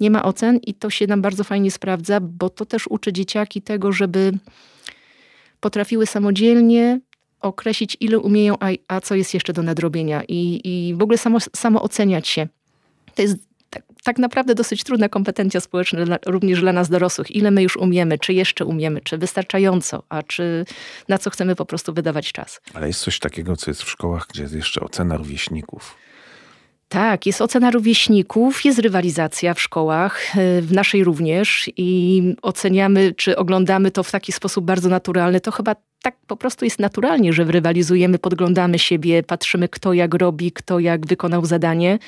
nie 0.00 0.10
ma 0.10 0.22
ocen 0.22 0.56
i 0.56 0.74
to 0.74 0.90
się 0.90 1.06
nam 1.06 1.22
bardzo 1.22 1.44
fajnie 1.44 1.70
sprawdza, 1.70 2.20
bo 2.20 2.50
to 2.50 2.66
też 2.66 2.86
uczy 2.86 3.12
dzieciaki 3.12 3.62
tego, 3.62 3.92
żeby 3.92 4.32
potrafiły 5.60 6.06
samodzielnie 6.06 7.00
określić, 7.44 7.96
ile 8.00 8.18
umieją, 8.18 8.54
a, 8.60 8.68
a 8.88 9.00
co 9.00 9.14
jest 9.14 9.34
jeszcze 9.34 9.52
do 9.52 9.62
nadrobienia 9.62 10.22
i, 10.28 10.60
i 10.64 10.94
w 10.94 11.02
ogóle 11.02 11.18
samo, 11.18 11.38
samo 11.40 11.82
oceniać 11.82 12.28
się. 12.28 12.48
To 13.14 13.22
jest 13.22 13.36
tak, 13.70 13.82
tak 14.04 14.18
naprawdę 14.18 14.54
dosyć 14.54 14.84
trudna 14.84 15.08
kompetencja 15.08 15.60
społeczna 15.60 16.04
dla, 16.04 16.18
również 16.26 16.60
dla 16.60 16.72
nas 16.72 16.88
dorosłych. 16.88 17.30
Ile 17.30 17.50
my 17.50 17.62
już 17.62 17.76
umiemy, 17.76 18.18
czy 18.18 18.32
jeszcze 18.32 18.64
umiemy, 18.64 19.00
czy 19.00 19.18
wystarczająco, 19.18 20.02
a 20.08 20.22
czy 20.22 20.64
na 21.08 21.18
co 21.18 21.30
chcemy 21.30 21.56
po 21.56 21.66
prostu 21.66 21.92
wydawać 21.92 22.32
czas. 22.32 22.60
Ale 22.74 22.86
jest 22.86 23.00
coś 23.00 23.18
takiego, 23.18 23.56
co 23.56 23.70
jest 23.70 23.82
w 23.82 23.90
szkołach, 23.90 24.26
gdzie 24.30 24.42
jest 24.42 24.54
jeszcze 24.54 24.80
ocena 24.80 25.16
rówieśników. 25.16 25.96
Tak, 26.88 27.26
jest 27.26 27.40
ocena 27.40 27.70
rówieśników, 27.70 28.64
jest 28.64 28.78
rywalizacja 28.78 29.54
w 29.54 29.60
szkołach, 29.60 30.36
e, 30.36 30.62
w 30.62 30.72
naszej 30.72 31.04
również 31.04 31.70
i 31.76 32.22
oceniamy, 32.42 33.14
czy 33.16 33.36
oglądamy 33.36 33.90
to 33.90 34.02
w 34.02 34.10
taki 34.10 34.32
sposób 34.32 34.64
bardzo 34.64 34.88
naturalny. 34.88 35.40
To 35.40 35.52
chyba 35.52 35.76
tak 36.04 36.16
po 36.26 36.36
prostu 36.36 36.64
jest 36.64 36.78
naturalnie, 36.78 37.32
że 37.32 37.44
rywalizujemy, 37.44 38.18
podglądamy 38.18 38.78
siebie, 38.78 39.22
patrzymy 39.22 39.68
kto 39.68 39.92
jak 39.92 40.14
robi, 40.14 40.52
kto 40.52 40.78
jak 40.78 41.06
wykonał 41.06 41.44
zadanie 41.44 41.98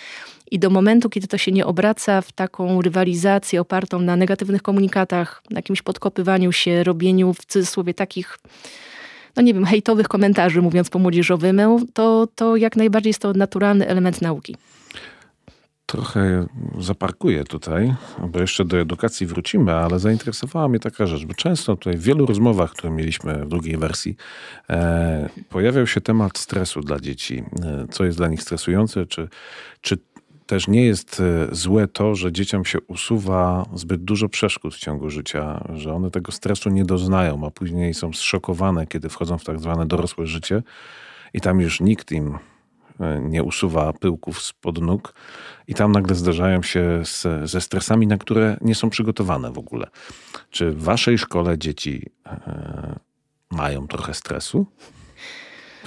I 0.51 0.59
do 0.59 0.71
momentu, 0.71 1.11
kiedy 1.11 1.27
to 1.27 1.39
się 1.39 1.53
nie 1.53 1.67
obraca 1.67 2.21
w 2.21 2.33
taką 2.33 2.83
rywalizację 2.83 3.61
opartą 3.61 4.01
na 4.01 4.17
negatywnych 4.17 4.63
komunikatach, 4.63 5.43
na 5.51 5.59
jakimś 5.59 5.83
podkopywaniu 5.83 6.53
się, 6.53 6.85
robieniu 6.85 7.35
w 7.35 7.47
cudzysłowie 7.47 7.95
takich 7.95 8.39
no 9.37 9.43
nie 9.43 9.55
wiem, 9.55 9.65
hejtowych 9.65 10.09
komentarzy, 10.09 10.63
mówiąc 10.63 10.91
po 10.91 10.99
młodzieżowym, 10.99 11.61
to, 11.95 12.29
to 12.35 12.57
jak 12.57 12.77
najbardziej 12.77 13.11
jest 13.11 13.23
to 13.23 13.33
naturalny 13.33 13.89
element 13.89 14.23
nauki. 14.23 14.57
Trochę 15.87 16.47
zaparkuję 16.79 17.45
tutaj, 17.45 17.95
bo 18.29 18.41
jeszcze 18.41 18.65
do 18.65 18.81
edukacji 18.81 19.27
wrócimy, 19.27 19.73
ale 19.73 19.99
zainteresowała 19.99 20.69
mnie 20.69 20.81
taka 20.81 21.07
rzecz, 21.07 21.25
bo 21.25 21.35
często 21.35 21.77
tutaj 21.77 21.97
w 21.97 22.03
wielu 22.03 22.27
rozmowach, 22.27 22.71
które 22.71 22.91
mieliśmy 22.91 23.45
w 23.45 23.49
drugiej 23.49 23.77
wersji, 23.77 24.17
e, 24.71 25.29
pojawiał 25.49 25.87
się 25.87 26.01
temat 26.01 26.39
stresu 26.39 26.81
dla 26.81 27.01
dzieci. 27.01 27.45
E, 27.63 27.87
co 27.91 28.05
jest 28.05 28.19
dla 28.19 28.29
nich 28.29 28.43
stresujące, 28.43 29.07
czy, 29.07 29.29
czy 29.81 29.99
też 30.47 30.69
nie 30.69 30.85
jest 30.85 31.21
e, 31.21 31.55
złe 31.55 31.89
to, 31.89 32.15
że 32.15 32.33
dzieciom 32.33 32.65
się 32.65 32.81
usuwa 32.81 33.67
zbyt 33.75 34.05
dużo 34.05 34.29
przeszkód 34.29 34.75
w 34.75 34.79
ciągu 34.79 35.11
życia, 35.11 35.65
że 35.75 35.95
one 35.95 36.11
tego 36.11 36.33
stresu 36.33 36.71
nie 36.71 36.85
doznają, 36.85 37.47
a 37.47 37.51
później 37.51 37.95
są 37.95 38.13
zszokowane, 38.13 38.87
kiedy 38.87 39.09
wchodzą 39.09 39.39
w 39.39 39.45
tak 39.45 39.61
zwane 39.61 39.87
dorosłe 39.87 40.27
życie 40.27 40.63
i 41.35 41.41
tam 41.41 41.61
już 41.61 41.81
nikt 41.81 42.13
im 42.13 42.39
nie 43.21 43.43
usuwa 43.43 43.93
pyłków 43.93 44.43
spod 44.43 44.81
nóg 44.81 45.15
i 45.67 45.75
tam 45.75 45.93
nagle 45.93 46.15
zdarzają 46.15 46.63
się 46.63 47.03
z, 47.05 47.51
ze 47.51 47.61
stresami, 47.61 48.07
na 48.07 48.19
które 48.19 48.57
nie 48.61 48.75
są 48.75 48.91
przygotowane 48.91 49.53
w 49.53 49.59
ogóle. 49.59 49.87
Czy 50.51 50.71
w 50.71 50.83
waszej 50.83 51.19
szkole 51.19 51.59
dzieci 51.59 52.11
e, 52.27 52.99
mają 53.51 53.89
trochę 53.89 54.15
stresu? 54.15 54.67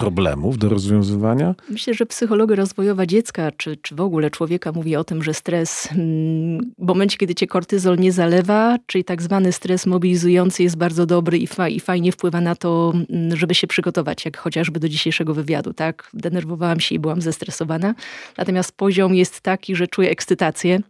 Problemów 0.00 0.58
do 0.58 0.68
rozwiązywania? 0.68 1.54
Myślę, 1.68 1.94
że 1.94 2.06
psychologia 2.06 2.56
rozwojowa 2.56 3.06
dziecka, 3.06 3.52
czy, 3.56 3.76
czy 3.76 3.94
w 3.94 4.00
ogóle 4.00 4.30
człowieka 4.30 4.72
mówi 4.72 4.96
o 4.96 5.04
tym, 5.04 5.22
że 5.22 5.34
stres 5.34 5.88
mm, 5.92 6.72
w 6.78 6.86
momencie, 6.86 7.16
kiedy 7.16 7.34
cię 7.34 7.46
kortyzol 7.46 7.98
nie 7.98 8.12
zalewa, 8.12 8.76
czyli 8.86 9.04
tak 9.04 9.22
zwany 9.22 9.52
stres 9.52 9.86
mobilizujący 9.86 10.62
jest 10.62 10.76
bardzo 10.76 11.06
dobry 11.06 11.38
i, 11.38 11.46
fa 11.46 11.68
i 11.68 11.80
fajnie 11.80 12.12
wpływa 12.12 12.40
na 12.40 12.54
to, 12.54 12.92
mm, 13.10 13.36
żeby 13.36 13.54
się 13.54 13.66
przygotować, 13.66 14.24
jak 14.24 14.38
chociażby 14.38 14.80
do 14.80 14.88
dzisiejszego 14.88 15.34
wywiadu, 15.34 15.72
tak? 15.72 16.10
Denerwowałam 16.14 16.80
się 16.80 16.94
i 16.94 16.98
byłam 16.98 17.20
zestresowana. 17.20 17.94
Natomiast 18.36 18.72
poziom 18.72 19.14
jest 19.14 19.40
taki, 19.40 19.76
że 19.76 19.86
czuję 19.86 20.10
ekscytację, 20.10 20.80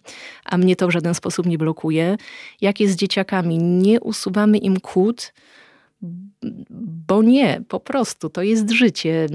a 0.45 0.59
mnie 0.59 0.77
to 0.77 0.89
w 0.89 0.91
żaden 0.91 1.15
sposób 1.15 1.47
nie 1.47 1.59
blokuje. 1.59 2.17
Jak 2.61 2.81
jest 2.81 2.93
z 2.93 2.97
dzieciakami? 2.97 3.59
Nie 3.59 4.01
usuwamy 4.01 4.59
im 4.59 4.81
kłód, 4.81 5.33
bo 7.07 7.23
nie, 7.23 7.63
po 7.69 7.81
prostu 7.81 8.31
to 8.31 8.43
jest 8.43 8.71
życie. 8.71 9.27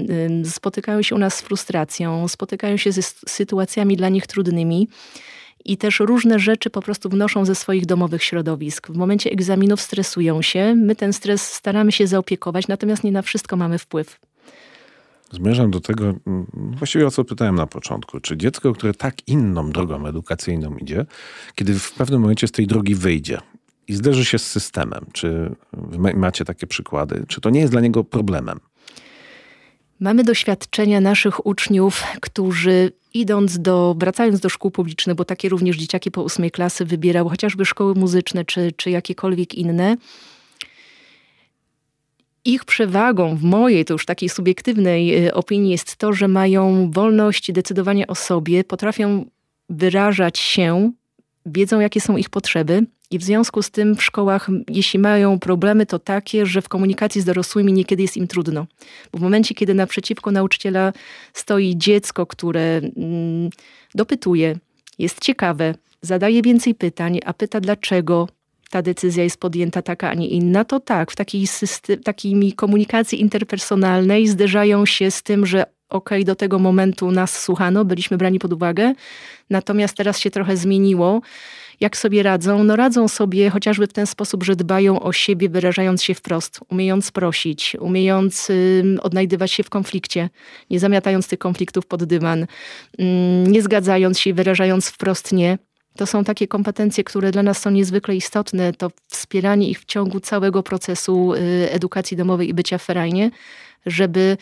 Spotykają 0.44 1.02
się 1.02 1.14
u 1.14 1.18
nas 1.18 1.34
z 1.34 1.40
frustracją, 1.40 2.28
spotykają 2.28 2.76
się 2.76 2.92
ze 2.92 3.02
sytuacjami 3.28 3.96
dla 3.96 4.08
nich 4.08 4.26
trudnymi 4.26 4.88
i 5.64 5.76
też 5.76 6.00
różne 6.00 6.38
rzeczy 6.38 6.70
po 6.70 6.82
prostu 6.82 7.08
wnoszą 7.08 7.44
ze 7.44 7.54
swoich 7.54 7.86
domowych 7.86 8.24
środowisk. 8.24 8.88
W 8.88 8.96
momencie 8.96 9.30
egzaminów 9.30 9.80
stresują 9.80 10.42
się, 10.42 10.74
my 10.74 10.96
ten 10.96 11.12
stres 11.12 11.52
staramy 11.52 11.92
się 11.92 12.06
zaopiekować, 12.06 12.68
natomiast 12.68 13.04
nie 13.04 13.12
na 13.12 13.22
wszystko 13.22 13.56
mamy 13.56 13.78
wpływ. 13.78 14.20
Zmierzam 15.32 15.70
do 15.70 15.80
tego, 15.80 16.14
właściwie 16.54 17.06
o 17.06 17.10
co 17.10 17.24
pytałem 17.24 17.54
na 17.54 17.66
początku. 17.66 18.20
Czy 18.20 18.36
dziecko, 18.36 18.72
które 18.72 18.94
tak 18.94 19.28
inną 19.28 19.70
drogą 19.70 20.06
edukacyjną 20.06 20.76
idzie, 20.76 21.06
kiedy 21.54 21.78
w 21.78 21.92
pewnym 21.92 22.20
momencie 22.20 22.48
z 22.48 22.52
tej 22.52 22.66
drogi 22.66 22.94
wyjdzie 22.94 23.38
i 23.88 23.94
zderzy 23.94 24.24
się 24.24 24.38
z 24.38 24.46
systemem. 24.46 25.06
Czy 25.12 25.54
macie 26.14 26.44
takie 26.44 26.66
przykłady? 26.66 27.24
Czy 27.28 27.40
to 27.40 27.50
nie 27.50 27.60
jest 27.60 27.72
dla 27.72 27.80
niego 27.80 28.04
problemem? 28.04 28.60
Mamy 30.00 30.24
doświadczenia 30.24 31.00
naszych 31.00 31.46
uczniów, 31.46 32.02
którzy 32.20 32.92
idąc 33.14 33.58
do, 33.58 33.96
wracając 33.98 34.40
do 34.40 34.48
szkół 34.48 34.70
publicznych, 34.70 35.16
bo 35.16 35.24
takie 35.24 35.48
również 35.48 35.76
dzieciaki 35.76 36.10
po 36.10 36.22
ósmej 36.22 36.50
klasy 36.50 36.84
wybierały 36.84 37.30
chociażby 37.30 37.64
szkoły 37.64 37.94
muzyczne 37.94 38.44
czy, 38.44 38.72
czy 38.76 38.90
jakiekolwiek 38.90 39.54
inne, 39.54 39.96
ich 42.44 42.64
przewagą 42.64 43.36
w 43.36 43.42
mojej, 43.42 43.84
to 43.84 43.94
już 43.94 44.06
takiej 44.06 44.28
subiektywnej 44.28 45.26
y, 45.26 45.34
opinii 45.34 45.70
jest 45.70 45.96
to, 45.96 46.12
że 46.12 46.28
mają 46.28 46.90
wolność 46.90 47.52
decydowania 47.52 48.06
o 48.06 48.14
sobie, 48.14 48.64
potrafią 48.64 49.24
wyrażać 49.68 50.38
się, 50.38 50.92
wiedzą 51.46 51.80
jakie 51.80 52.00
są 52.00 52.16
ich 52.16 52.30
potrzeby, 52.30 52.86
i 53.10 53.18
w 53.18 53.22
związku 53.22 53.62
z 53.62 53.70
tym 53.70 53.96
w 53.96 54.04
szkołach, 54.04 54.48
jeśli 54.68 54.98
mają 54.98 55.38
problemy, 55.38 55.86
to 55.86 55.98
takie, 55.98 56.46
że 56.46 56.62
w 56.62 56.68
komunikacji 56.68 57.20
z 57.20 57.24
dorosłymi 57.24 57.72
niekiedy 57.72 58.02
jest 58.02 58.16
im 58.16 58.28
trudno. 58.28 58.66
Bo 59.12 59.18
w 59.18 59.22
momencie, 59.22 59.54
kiedy 59.54 59.74
naprzeciwko 59.74 60.30
nauczyciela 60.30 60.92
stoi 61.32 61.76
dziecko, 61.76 62.26
które 62.26 62.80
mm, 62.96 63.50
dopytuje, 63.94 64.58
jest 64.98 65.20
ciekawe, 65.20 65.74
zadaje 66.02 66.42
więcej 66.42 66.74
pytań, 66.74 67.20
a 67.24 67.32
pyta 67.32 67.60
dlaczego 67.60 68.28
ta 68.70 68.82
decyzja 68.82 69.24
jest 69.24 69.40
podjęta 69.40 69.82
taka, 69.82 70.10
a 70.10 70.14
nie 70.14 70.28
inna, 70.28 70.64
to 70.64 70.80
tak, 70.80 71.10
w 71.10 71.16
takiej, 71.16 71.46
system, 71.46 71.98
komunikacji 72.56 73.20
interpersonalnej 73.20 74.28
zderzają 74.28 74.86
się 74.86 75.10
z 75.10 75.22
tym, 75.22 75.46
że 75.46 75.62
okej, 75.88 76.18
okay, 76.18 76.24
do 76.24 76.34
tego 76.34 76.58
momentu 76.58 77.10
nas 77.10 77.42
słuchano, 77.42 77.84
byliśmy 77.84 78.16
brani 78.16 78.38
pod 78.38 78.52
uwagę, 78.52 78.94
natomiast 79.50 79.96
teraz 79.96 80.18
się 80.18 80.30
trochę 80.30 80.56
zmieniło 80.56 81.20
jak 81.80 81.96
sobie 81.96 82.22
radzą? 82.22 82.64
No 82.64 82.76
radzą 82.76 83.08
sobie 83.08 83.50
chociażby 83.50 83.86
w 83.86 83.92
ten 83.92 84.06
sposób, 84.06 84.44
że 84.44 84.56
dbają 84.56 85.00
o 85.00 85.12
siebie, 85.12 85.48
wyrażając 85.48 86.02
się 86.02 86.14
wprost, 86.14 86.60
umiejąc 86.68 87.10
prosić, 87.10 87.76
umiejąc 87.80 88.50
y, 88.50 88.84
odnajdywać 89.02 89.52
się 89.52 89.62
w 89.62 89.70
konflikcie, 89.70 90.30
nie 90.70 90.80
zamiatając 90.80 91.28
tych 91.28 91.38
konfliktów 91.38 91.86
pod 91.86 92.04
dywan, 92.04 92.42
y, 92.42 92.46
nie 93.46 93.62
zgadzając 93.62 94.18
się, 94.18 94.34
wyrażając 94.34 94.88
wprost 94.88 95.32
nie. 95.32 95.58
To 95.96 96.06
są 96.06 96.24
takie 96.24 96.48
kompetencje, 96.48 97.04
które 97.04 97.30
dla 97.30 97.42
nas 97.42 97.58
są 97.58 97.70
niezwykle 97.70 98.16
istotne. 98.16 98.72
To 98.72 98.90
wspieranie 99.06 99.68
ich 99.68 99.80
w 99.80 99.84
ciągu 99.84 100.20
całego 100.20 100.62
procesu 100.62 101.34
y, 101.34 101.70
edukacji 101.70 102.16
domowej 102.16 102.48
i 102.48 102.54
bycia 102.54 102.78
w 102.78 102.82
ferajnie, 102.82 103.30
żeby 103.86 104.36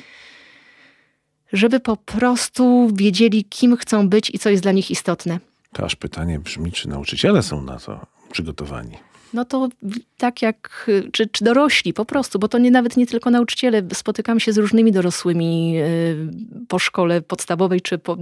żeby 1.53 1.81
po 1.81 1.97
prostu 1.97 2.91
wiedzieli, 2.93 3.45
kim 3.45 3.76
chcą 3.76 4.09
być 4.09 4.31
i 4.35 4.38
co 4.38 4.50
jest 4.50 4.62
dla 4.62 4.73
nich 4.73 4.91
istotne. 4.91 5.38
Aż 5.83 5.97
pytanie 5.97 6.38
brzmi, 6.38 6.73
czy 6.73 6.88
nauczyciele 6.88 7.43
są 7.43 7.62
na 7.62 7.78
to 7.78 8.07
przygotowani? 8.33 8.97
No 9.35 9.45
to 9.45 9.69
tak 10.16 10.43
jak, 10.43 10.90
czy, 11.12 11.26
czy 11.26 11.45
dorośli 11.45 11.93
po 11.93 12.04
prostu, 12.04 12.38
bo 12.38 12.49
to 12.49 12.59
nie, 12.59 12.71
nawet 12.71 12.97
nie 12.97 13.07
tylko 13.07 13.31
nauczyciele. 13.31 13.83
Spotykam 13.93 14.40
się 14.40 14.52
z 14.52 14.59
różnymi 14.59 14.93
dorosłymi 14.93 15.75
y, 15.78 16.66
po 16.69 16.78
szkole 16.78 17.23
podstawowej, 17.23 17.81
czy 17.81 17.99
po 17.99 18.16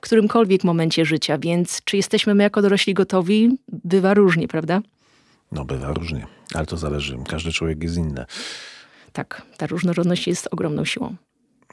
którymkolwiek 0.00 0.64
momencie 0.64 1.04
życia, 1.04 1.38
więc 1.38 1.80
czy 1.84 1.96
jesteśmy 1.96 2.34
my 2.34 2.42
jako 2.42 2.62
dorośli 2.62 2.94
gotowi? 2.94 3.58
Bywa 3.68 4.14
różnie, 4.14 4.48
prawda? 4.48 4.80
No 5.52 5.64
bywa 5.64 5.92
różnie, 5.92 6.26
ale 6.54 6.66
to 6.66 6.76
zależy. 6.76 7.18
Każdy 7.28 7.52
człowiek 7.52 7.82
jest 7.82 7.96
inny. 7.96 8.24
Tak, 9.12 9.42
ta 9.56 9.66
różnorodność 9.66 10.26
jest 10.26 10.48
ogromną 10.50 10.84
siłą. 10.84 11.16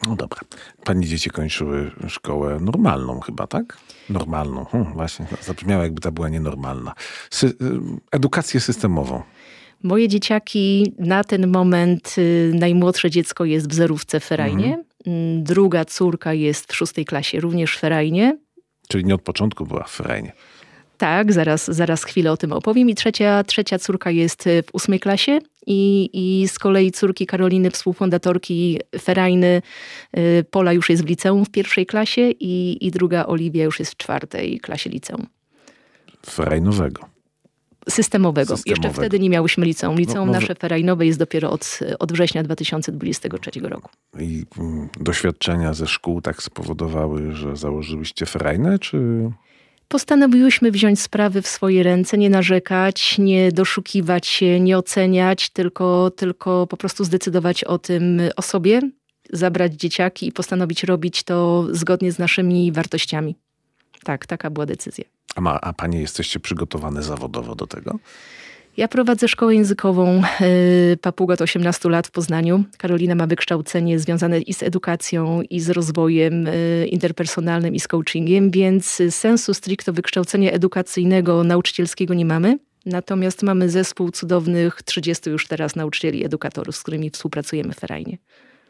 No 0.08 0.16
dobra. 0.16 0.40
Pani 0.84 1.08
dzieci 1.08 1.30
kończyły 1.30 1.92
szkołę 2.08 2.60
normalną 2.62 3.20
chyba, 3.20 3.48
tak? 3.48 3.78
Normalną. 4.10 4.66
Hmm, 4.66 4.94
właśnie, 4.94 5.26
zabrzmiało 5.42 5.84
jakby 5.84 6.02
ta 6.02 6.12
była 6.12 6.30
nienormalna. 6.30 6.94
Sy 7.30 7.54
edukację 8.12 8.60
systemową. 8.60 9.22
Moje 9.84 10.08
dzieciaki 10.08 10.94
na 11.00 11.24
ten 11.24 11.48
moment, 11.48 12.16
y, 12.18 12.52
najmłodsze 12.56 13.10
dziecko 13.10 13.46
jest 13.46 13.70
w 13.70 13.74
zerówce 13.74 14.20
w 14.20 14.24
Ferajnie, 14.24 14.84
mhm. 15.06 15.44
druga 15.44 15.86
córka 15.86 16.34
jest 16.34 16.72
w 16.72 16.76
szóstej 16.76 17.06
klasie 17.06 17.40
również 17.40 17.78
w 17.78 17.80
Ferajnie. 17.80 18.38
Czyli 18.88 19.06
nie 19.06 19.16
od 19.16 19.22
początku 19.22 19.66
była 19.66 19.84
w 19.84 19.92
Ferajnie. 19.92 20.34
Tak, 20.98 21.34
zaraz, 21.34 21.66
zaraz 21.66 22.04
chwilę 22.04 22.32
o 22.32 22.38
tym 22.38 22.54
opowiem. 22.54 22.90
I 22.90 22.96
trzecia, 22.96 23.44
trzecia 23.44 23.80
córka 23.80 24.12
jest 24.12 24.44
w 24.44 24.76
ósmej 24.76 25.00
klasie 25.00 25.40
i, 25.68 26.10
i 26.14 26.48
z 26.48 26.60
kolei 26.60 26.92
córki 26.92 27.26
Karoliny, 27.26 27.72
współfundatorki 27.72 28.80
Ferajny, 29.00 29.62
y, 30.18 30.46
Pola 30.52 30.74
już 30.74 30.90
jest 30.90 31.04
w 31.04 31.08
liceum 31.08 31.46
w 31.46 31.50
pierwszej 31.50 31.86
klasie 31.86 32.30
i, 32.40 32.86
i 32.88 32.92
druga 32.92 33.26
Oliwia 33.26 33.64
już 33.64 33.80
jest 33.80 33.92
w 33.92 33.98
czwartej 33.98 34.60
klasie 34.60 34.90
liceum. 34.90 35.28
Ferajnowego. 36.26 37.18
Systemowego. 37.90 38.58
Systemowego. 38.58 38.88
Jeszcze 38.88 39.02
wtedy 39.02 39.20
nie 39.20 39.30
miałyśmy 39.30 39.66
liceum. 39.66 39.98
Liceum 39.98 40.28
no, 40.28 40.34
nasze 40.34 40.56
ferajnowe 40.56 41.06
jest 41.06 41.20
dopiero 41.20 41.52
od, 41.52 41.80
od 42.00 42.12
września 42.12 42.44
2023 42.44 43.52
roku. 43.62 43.90
I 44.20 44.46
mm, 44.58 44.90
doświadczenia 45.00 45.74
ze 45.74 45.88
szkół 45.88 46.22
tak 46.22 46.44
spowodowały, 46.44 47.32
że 47.32 47.56
założyłyście 47.56 48.26
ferajne, 48.26 48.80
czy 48.80 48.98
postanowiłyśmy 49.88 50.72
wziąć 50.72 51.02
sprawy 51.02 51.42
w 51.42 51.48
swoje 51.48 51.84
ręce, 51.84 52.18
nie 52.18 52.30
narzekać, 52.30 53.18
nie 53.18 53.52
doszukiwać 53.52 54.28
się, 54.28 54.60
nie 54.60 54.78
oceniać, 54.78 55.50
tylko, 55.50 56.12
tylko 56.12 56.68
po 56.68 56.78
prostu 56.78 57.04
zdecydować 57.04 57.64
o 57.64 57.78
tym 57.78 58.22
o 58.36 58.42
sobie, 58.42 58.82
zabrać 59.34 59.74
dzieciaki 59.74 60.28
i 60.28 60.32
postanowić 60.32 60.84
robić 60.84 61.24
to 61.24 61.68
zgodnie 61.72 62.12
z 62.12 62.20
naszymi 62.20 62.72
wartościami. 62.72 63.36
Tak, 64.04 64.26
taka 64.26 64.50
była 64.50 64.66
decyzja. 64.66 65.06
A, 65.36 65.42
ma, 65.42 65.62
a 65.62 65.74
panie 65.74 66.02
jesteście 66.02 66.40
przygotowane 66.40 67.04
zawodowo 67.04 67.56
do 67.56 67.68
tego? 67.68 68.00
Ja 68.78 68.88
prowadzę 68.88 69.28
szkołę 69.28 69.56
językową 69.56 70.22
Papuga 71.02 71.34
od 71.34 71.42
18 71.42 71.90
lat 71.90 72.08
w 72.08 72.12
Poznaniu. 72.12 72.64
Karolina 72.78 73.16
ma 73.16 73.28
wykształcenie 73.28 74.00
związane 74.00 74.42
i 74.42 74.54
z 74.54 74.64
edukacją, 74.64 75.42
i 75.42 75.60
z 75.60 75.70
rozwojem 75.70 76.48
y, 76.48 76.88
interpersonalnym, 76.92 77.76
i 77.76 77.80
z 77.80 77.88
coachingiem, 77.88 78.52
więc 78.52 79.02
sensu 79.10 79.54
stricto 79.54 79.94
wykształcenia 79.94 80.52
edukacyjnego, 80.52 81.44
nauczycielskiego 81.44 82.14
nie 82.14 82.26
mamy. 82.26 82.60
Natomiast 82.86 83.44
mamy 83.44 83.70
zespół 83.70 84.12
cudownych 84.12 84.84
30 84.84 85.30
już 85.30 85.48
teraz 85.48 85.76
nauczycieli 85.76 86.26
edukatorów, 86.26 86.76
z 86.76 86.82
którymi 86.82 87.10
współpracujemy 87.10 87.74
w 87.74 87.78
Ferajnie. 87.78 88.18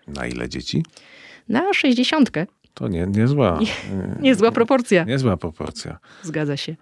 Na 0.08 0.28
ile 0.28 0.50
dzieci? 0.50 0.84
Na 1.50 1.74
60. 1.74 2.32
To 2.78 2.88
nie, 2.88 3.08
niezła. 3.08 3.60
Nie, 3.62 3.68
niezła 4.22 4.52
proporcja. 4.52 5.04
Niezła 5.04 5.38
proporcja. 5.38 5.98
Zgadza 6.24 6.58
się. 6.58 6.76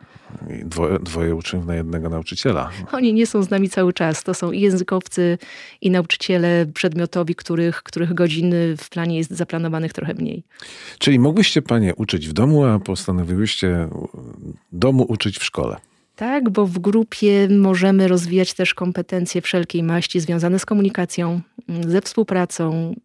Dwoje, 0.66 1.00
dwoje 1.00 1.36
uczniów 1.36 1.66
na 1.66 1.76
jednego 1.76 2.10
nauczyciela. 2.10 2.70
Oni 2.92 3.14
nie 3.14 3.28
są 3.28 3.44
z 3.44 3.50
nami 3.50 3.70
cały 3.70 3.94
czas. 3.94 4.24
To 4.24 4.34
są 4.34 4.52
i 4.52 4.62
językowcy, 4.62 5.38
i 5.82 5.92
nauczyciele 5.92 6.66
przedmiotowi, 6.74 7.36
których, 7.36 7.84
których 7.84 8.14
godzin 8.14 8.54
w 8.78 8.90
planie 8.90 9.18
jest 9.18 9.32
zaplanowanych 9.32 9.94
trochę 9.94 10.14
mniej. 10.14 10.44
Czyli 11.00 11.20
mogłyście 11.20 11.62
panie 11.62 11.96
uczyć 11.96 12.28
w 12.28 12.34
domu, 12.34 12.66
a 12.66 12.80
postanowiłyście 12.80 13.90
domu 14.72 15.06
uczyć 15.10 15.38
w 15.38 15.44
szkole. 15.44 15.78
Tak, 16.16 16.50
bo 16.50 16.66
w 16.66 16.80
grupie 16.80 17.48
możemy 17.50 18.08
rozwijać 18.08 18.54
też 18.54 18.74
kompetencje 18.74 19.42
wszelkiej 19.42 19.84
maści 19.84 20.20
związane 20.20 20.60
z 20.60 20.66
komunikacją, 20.66 21.42
ze 21.88 22.02
współpracą, 22.02 22.96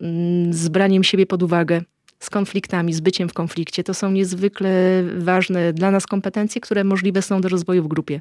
z 0.50 0.68
braniem 0.68 1.04
siebie 1.04 1.26
pod 1.26 1.42
uwagę 1.42 1.82
z 2.21 2.31
konfliktami, 2.31 2.95
z 2.95 3.00
byciem 3.00 3.29
w 3.29 3.33
konflikcie. 3.33 3.85
To 3.85 3.95
są 3.95 4.11
niezwykle 4.11 5.03
ważne 5.19 5.73
dla 5.73 5.91
nas 5.91 6.07
kompetencje, 6.07 6.61
które 6.61 6.85
możliwe 6.85 7.23
są 7.23 7.41
do 7.41 7.49
rozwoju 7.49 7.83
w 7.83 7.89
grupie. 7.89 8.21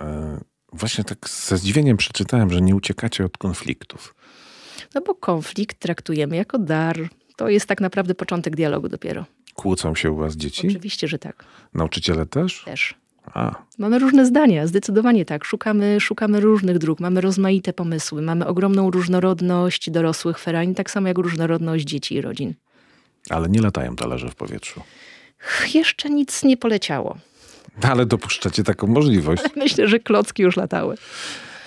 E, 0.00 0.40
właśnie 0.72 1.04
tak 1.04 1.28
ze 1.28 1.56
zdziwieniem 1.56 1.96
przeczytałem, 1.96 2.50
że 2.50 2.60
nie 2.60 2.74
uciekacie 2.74 3.24
od 3.24 3.38
konfliktów. 3.38 4.14
No 4.94 5.00
bo 5.00 5.14
konflikt 5.14 5.78
traktujemy 5.78 6.36
jako 6.36 6.58
dar. 6.58 6.96
To 7.36 7.48
jest 7.48 7.66
tak 7.66 7.80
naprawdę 7.80 8.14
początek 8.14 8.56
dialogu 8.56 8.88
dopiero. 8.88 9.24
Kłócą 9.54 9.94
się 9.94 10.10
u 10.10 10.16
was 10.16 10.36
dzieci? 10.36 10.68
Oczywiście, 10.68 11.08
że 11.08 11.18
tak. 11.18 11.44
Nauczyciele 11.74 12.26
też? 12.26 12.62
Też. 12.64 12.94
A. 13.34 13.54
Mamy 13.78 13.98
różne 13.98 14.26
zdania, 14.26 14.66
zdecydowanie 14.66 15.24
tak. 15.24 15.44
Szukamy, 15.44 16.00
szukamy 16.00 16.40
różnych 16.40 16.78
dróg, 16.78 17.00
mamy 17.00 17.20
rozmaite 17.20 17.72
pomysły, 17.72 18.22
mamy 18.22 18.46
ogromną 18.46 18.90
różnorodność 18.90 19.90
dorosłych 19.90 20.38
ferań, 20.38 20.74
tak 20.74 20.90
samo 20.90 21.08
jak 21.08 21.18
różnorodność 21.18 21.84
dzieci 21.84 22.14
i 22.14 22.20
rodzin. 22.20 22.54
Ale 23.30 23.48
nie 23.48 23.60
latają 23.60 23.96
talerze 23.96 24.28
w 24.28 24.34
powietrzu. 24.34 24.82
Jeszcze 25.74 26.10
nic 26.10 26.42
nie 26.42 26.56
poleciało. 26.56 27.16
Ale 27.82 28.06
dopuszczacie 28.06 28.64
taką 28.64 28.86
możliwość. 28.86 29.42
Myślę, 29.56 29.88
że 29.88 29.98
klocki 29.98 30.42
już 30.42 30.56
latały. 30.56 30.96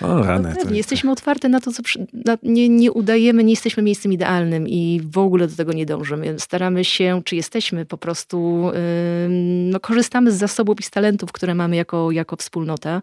O, 0.00 0.22
rany, 0.22 0.54
no 0.64 0.70
jesteśmy 0.70 1.10
otwarte 1.10 1.48
na 1.48 1.60
to, 1.60 1.72
co 1.72 1.82
na, 2.12 2.38
nie, 2.42 2.68
nie 2.68 2.92
udajemy, 2.92 3.44
nie 3.44 3.52
jesteśmy 3.52 3.82
miejscem 3.82 4.12
idealnym 4.12 4.68
i 4.68 5.00
w 5.04 5.18
ogóle 5.18 5.48
do 5.48 5.56
tego 5.56 5.72
nie 5.72 5.86
dążymy. 5.86 6.38
Staramy 6.38 6.84
się, 6.84 7.22
czy 7.24 7.36
jesteśmy 7.36 7.86
po 7.86 7.98
prostu, 7.98 8.64
yy, 8.64 9.28
no, 9.70 9.80
korzystamy 9.80 10.32
z 10.32 10.36
zasobów 10.36 10.80
i 10.80 10.82
z 10.82 10.90
talentów, 10.90 11.32
które 11.32 11.54
mamy 11.54 11.76
jako, 11.76 12.10
jako 12.10 12.36
wspólnota. 12.36 13.02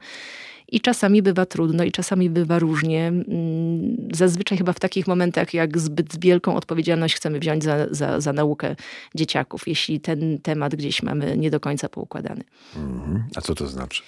I 0.71 0.81
czasami 0.81 1.21
bywa 1.21 1.45
trudno, 1.45 1.83
i 1.83 1.91
czasami 1.91 2.29
bywa 2.29 2.59
różnie. 2.59 3.07
Mm, 3.07 3.97
zazwyczaj 4.13 4.57
chyba 4.57 4.73
w 4.73 4.79
takich 4.79 5.07
momentach, 5.07 5.53
jak 5.53 5.77
zbyt 5.77 6.19
wielką 6.19 6.55
odpowiedzialność 6.55 7.15
chcemy 7.15 7.39
wziąć 7.39 7.63
za, 7.63 7.87
za, 7.91 8.21
za 8.21 8.33
naukę 8.33 8.75
dzieciaków, 9.15 9.67
jeśli 9.67 9.99
ten 9.99 10.39
temat 10.39 10.75
gdzieś 10.75 11.03
mamy 11.03 11.37
nie 11.37 11.51
do 11.51 11.59
końca 11.59 11.89
poukładany. 11.89 12.43
Mhm. 12.75 13.23
A 13.35 13.41
co 13.41 13.55
to 13.55 13.67
znaczy? 13.67 14.03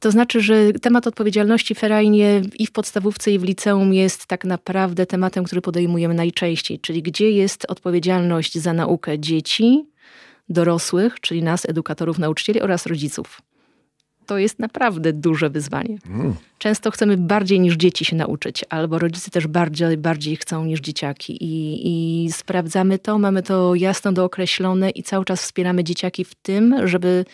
To 0.00 0.10
znaczy, 0.10 0.40
że 0.40 0.72
temat 0.72 1.06
odpowiedzialności 1.06 1.74
ferajnie 1.74 2.42
i 2.58 2.66
w 2.66 2.72
podstawówce, 2.72 3.30
i 3.30 3.38
w 3.38 3.42
liceum 3.42 3.94
jest 3.94 4.26
tak 4.26 4.44
naprawdę 4.44 5.06
tematem, 5.06 5.44
który 5.44 5.60
podejmujemy 5.60 6.14
najczęściej, 6.14 6.78
czyli 6.78 7.02
gdzie 7.02 7.30
jest 7.30 7.66
odpowiedzialność 7.68 8.58
za 8.58 8.72
naukę 8.72 9.18
dzieci, 9.18 9.84
dorosłych, 10.48 11.20
czyli 11.20 11.42
nas, 11.42 11.68
edukatorów, 11.68 12.18
nauczycieli 12.18 12.60
oraz 12.60 12.86
rodziców 12.86 13.42
to 14.30 14.38
jest 14.38 14.58
naprawdę 14.58 15.12
duże 15.12 15.50
wyzwanie. 15.50 15.98
Mm. 16.06 16.34
Często 16.58 16.90
chcemy 16.90 17.16
bardziej 17.16 17.60
niż 17.60 17.76
dzieci 17.76 18.04
się 18.04 18.16
nauczyć, 18.16 18.64
albo 18.68 18.98
rodzice 18.98 19.30
też 19.30 19.46
bardziej, 19.46 19.96
bardziej 19.96 20.36
chcą 20.36 20.64
niż 20.64 20.80
dzieciaki. 20.80 21.44
I, 21.44 21.80
I 22.26 22.32
sprawdzamy 22.32 22.98
to, 22.98 23.18
mamy 23.18 23.42
to 23.42 23.74
jasno 23.74 24.12
dookreślone 24.12 24.90
i 24.90 25.02
cały 25.02 25.24
czas 25.24 25.42
wspieramy 25.42 25.84
dzieciaki 25.84 26.24
w 26.24 26.34
tym, 26.34 26.88
żeby 26.88 27.24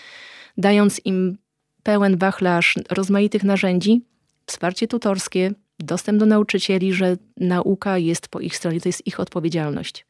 dając 0.59 1.01
im 1.05 1.39
pełen 1.83 2.17
wachlarz 2.17 2.75
rozmaitych 2.91 3.45
narzędzi, 3.45 4.01
wsparcie 4.47 4.89
tutorskie, 4.89 5.53
dostęp 5.79 6.19
do 6.19 6.27
nauczycieli, 6.27 6.93
że 6.93 7.17
nauka 7.37 7.99
jest 7.99 8.29
po 8.29 8.41
ich 8.41 8.57
stronie, 8.57 8.81
to 8.81 8.89
jest 8.89 9.07
ich 9.07 9.21
odpowiedzialność, 9.21 10.07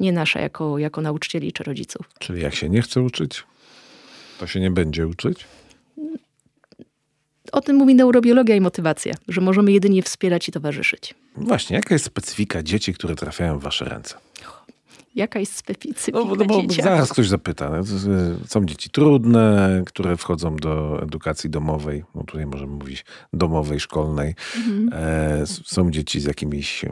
nie 0.00 0.12
nasza 0.12 0.40
jako, 0.40 0.78
jako 0.78 1.00
nauczycieli 1.00 1.52
czy 1.52 1.64
rodziców. 1.64 2.10
Czyli 2.18 2.42
jak 2.42 2.54
się 2.54 2.68
nie 2.68 2.82
chce 2.82 3.02
uczyć, 3.02 3.44
to 4.40 4.46
się 4.46 4.60
nie 4.60 4.70
będzie 4.70 5.06
uczyć? 5.06 5.46
O 7.52 7.60
tym 7.60 7.76
mówi 7.76 7.94
neurobiologia 7.94 8.56
i 8.56 8.60
motywacja, 8.60 9.14
że 9.28 9.40
możemy 9.40 9.72
jedynie 9.72 10.02
wspierać 10.02 10.48
i 10.48 10.52
towarzyszyć. 10.52 11.14
Właśnie, 11.36 11.76
jaka 11.76 11.94
jest 11.94 12.04
specyfika 12.04 12.62
dzieci, 12.62 12.94
które 12.94 13.14
trafiają 13.14 13.58
w 13.58 13.62
wasze 13.62 13.84
ręce? 13.84 14.14
Jaka 15.14 15.40
jest 15.40 15.56
specyfika 15.56 16.18
no, 16.18 16.34
no 16.34 16.44
bo 16.44 16.62
zaraz 16.82 17.12
ktoś 17.12 17.28
zapyta. 17.28 17.70
No, 17.70 17.82
są 18.46 18.64
dzieci 18.64 18.90
trudne, 18.90 19.82
które 19.86 20.16
wchodzą 20.16 20.56
do 20.56 21.02
edukacji 21.02 21.50
domowej. 21.50 22.04
No 22.14 22.24
tutaj 22.24 22.46
możemy 22.46 22.72
mówić 22.72 23.04
domowej, 23.32 23.80
szkolnej. 23.80 24.34
Mhm. 24.56 24.90
E, 24.92 25.46
są 25.46 25.90
dzieci 25.90 26.20
z 26.20 26.24
jakimiś, 26.24 26.84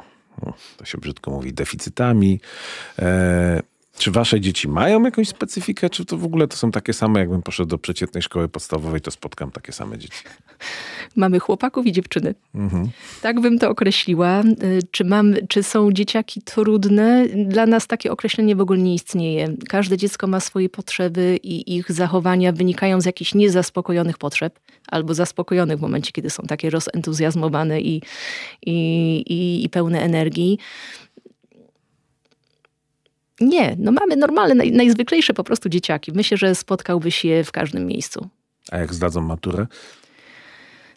no, 0.43 0.53
to 0.77 0.85
się 0.85 0.99
brzydko 0.99 1.31
mówi, 1.31 1.53
deficytami. 1.53 2.41
E, 2.99 3.63
czy 3.99 4.11
wasze 4.11 4.41
dzieci 4.41 4.69
mają 4.69 5.03
jakąś 5.03 5.29
specyfikę, 5.29 5.91
czy 5.91 6.05
to 6.05 6.19
w 6.19 6.25
ogóle 6.25 6.49
to 6.49 6.57
są 6.57 6.71
takie 6.71 6.93
same, 6.93 7.21
jakbym 7.21 7.43
poszedł 7.43 7.69
do 7.69 7.79
przeciętnej 7.79 8.23
szkoły 8.23 8.49
podstawowej, 8.49 9.01
to 9.01 9.11
spotkam 9.11 9.51
takie 9.51 9.73
same 9.73 9.99
dzieci? 9.99 10.23
Mamy 11.17 11.39
chłopaków 11.39 11.87
i 11.87 11.93
dziewczyny. 11.93 12.35
Mhm. 12.55 12.89
Tak 13.23 13.41
bym 13.41 13.59
to 13.59 13.71
określiła. 13.71 14.41
Y, 14.41 14.81
czy, 14.91 15.05
mam, 15.05 15.35
czy 15.49 15.63
są 15.63 15.93
dzieciaki 15.93 16.43
trudne? 16.43 17.27
Dla 17.47 17.67
nas 17.67 17.87
takie 17.87 18.13
określenie 18.13 18.57
w 18.57 18.61
ogóle 18.61 18.79
nie 18.79 18.95
istnieje. 18.95 19.57
Każde 19.69 19.97
dziecko 19.97 20.27
ma 20.27 20.41
swoje 20.41 20.69
potrzeby 20.69 21.39
i 21.43 21.77
ich 21.77 21.93
zachowania 21.93 22.53
wynikają 22.53 23.01
z 23.01 23.05
jakichś 23.07 23.35
niezaspokojonych 23.35 24.19
potrzeb 24.19 24.59
albo 24.89 25.15
zaspokojonych 25.15 25.79
w 25.79 25.81
momencie, 25.81 26.13
kiedy 26.13 26.31
są 26.31 26.43
takie 26.43 26.71
rozentuzjazmowane 26.71 27.81
i, 27.81 28.03
i, 28.67 28.73
i, 29.27 29.65
i 29.65 29.69
pełne 29.69 30.03
energii. 30.03 30.59
Nie, 33.41 33.77
no 33.79 33.93
mamy 33.93 34.17
normalne, 34.17 34.55
naj, 34.55 34.73
najzwyklejsze 34.73 35.35
po 35.35 35.45
prostu 35.45 35.69
dzieciaki. 35.69 36.13
Myślę, 36.13 36.37
że 36.37 36.55
spotkałbyś 36.55 37.25
je 37.25 37.45
w 37.45 37.53
każdym 37.53 37.87
miejscu. 37.87 38.29
A 38.73 38.79
jak 38.79 38.95
zdadzą 38.95 39.21
maturę? 39.21 39.67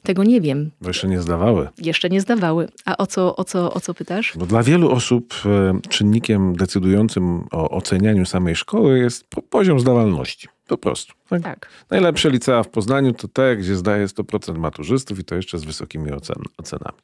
Tego 0.03 0.23
nie 0.23 0.41
wiem. 0.41 0.71
Bo 0.81 0.87
jeszcze 0.87 1.07
nie 1.07 1.21
zdawały. 1.21 1.67
Jeszcze 1.77 2.09
nie 2.09 2.21
zdawały. 2.21 2.67
A 2.85 2.97
o 2.97 3.07
co, 3.07 3.35
o 3.35 3.43
co, 3.43 3.73
o 3.73 3.79
co 3.79 3.93
pytasz? 3.93 4.33
Bo 4.35 4.45
dla 4.45 4.63
wielu 4.63 4.91
osób 4.91 5.33
e, 5.45 5.79
czynnikiem 5.89 6.55
decydującym 6.55 7.47
o 7.51 7.69
ocenianiu 7.69 8.25
samej 8.25 8.55
szkoły 8.55 8.99
jest 8.99 9.27
poziom 9.49 9.79
zdawalności. 9.79 10.47
Po 10.67 10.77
prostu. 10.77 11.13
Tak? 11.29 11.41
tak. 11.41 11.69
Najlepsze 11.89 12.29
licea 12.29 12.63
w 12.63 12.69
Poznaniu 12.69 13.13
to 13.13 13.27
te, 13.27 13.57
gdzie 13.57 13.75
zdaje 13.75 14.07
100% 14.07 14.57
maturzystów 14.57 15.19
i 15.19 15.23
to 15.23 15.35
jeszcze 15.35 15.59
z 15.59 15.63
wysokimi 15.63 16.11
ocen, 16.11 16.43
ocenami. 16.57 16.97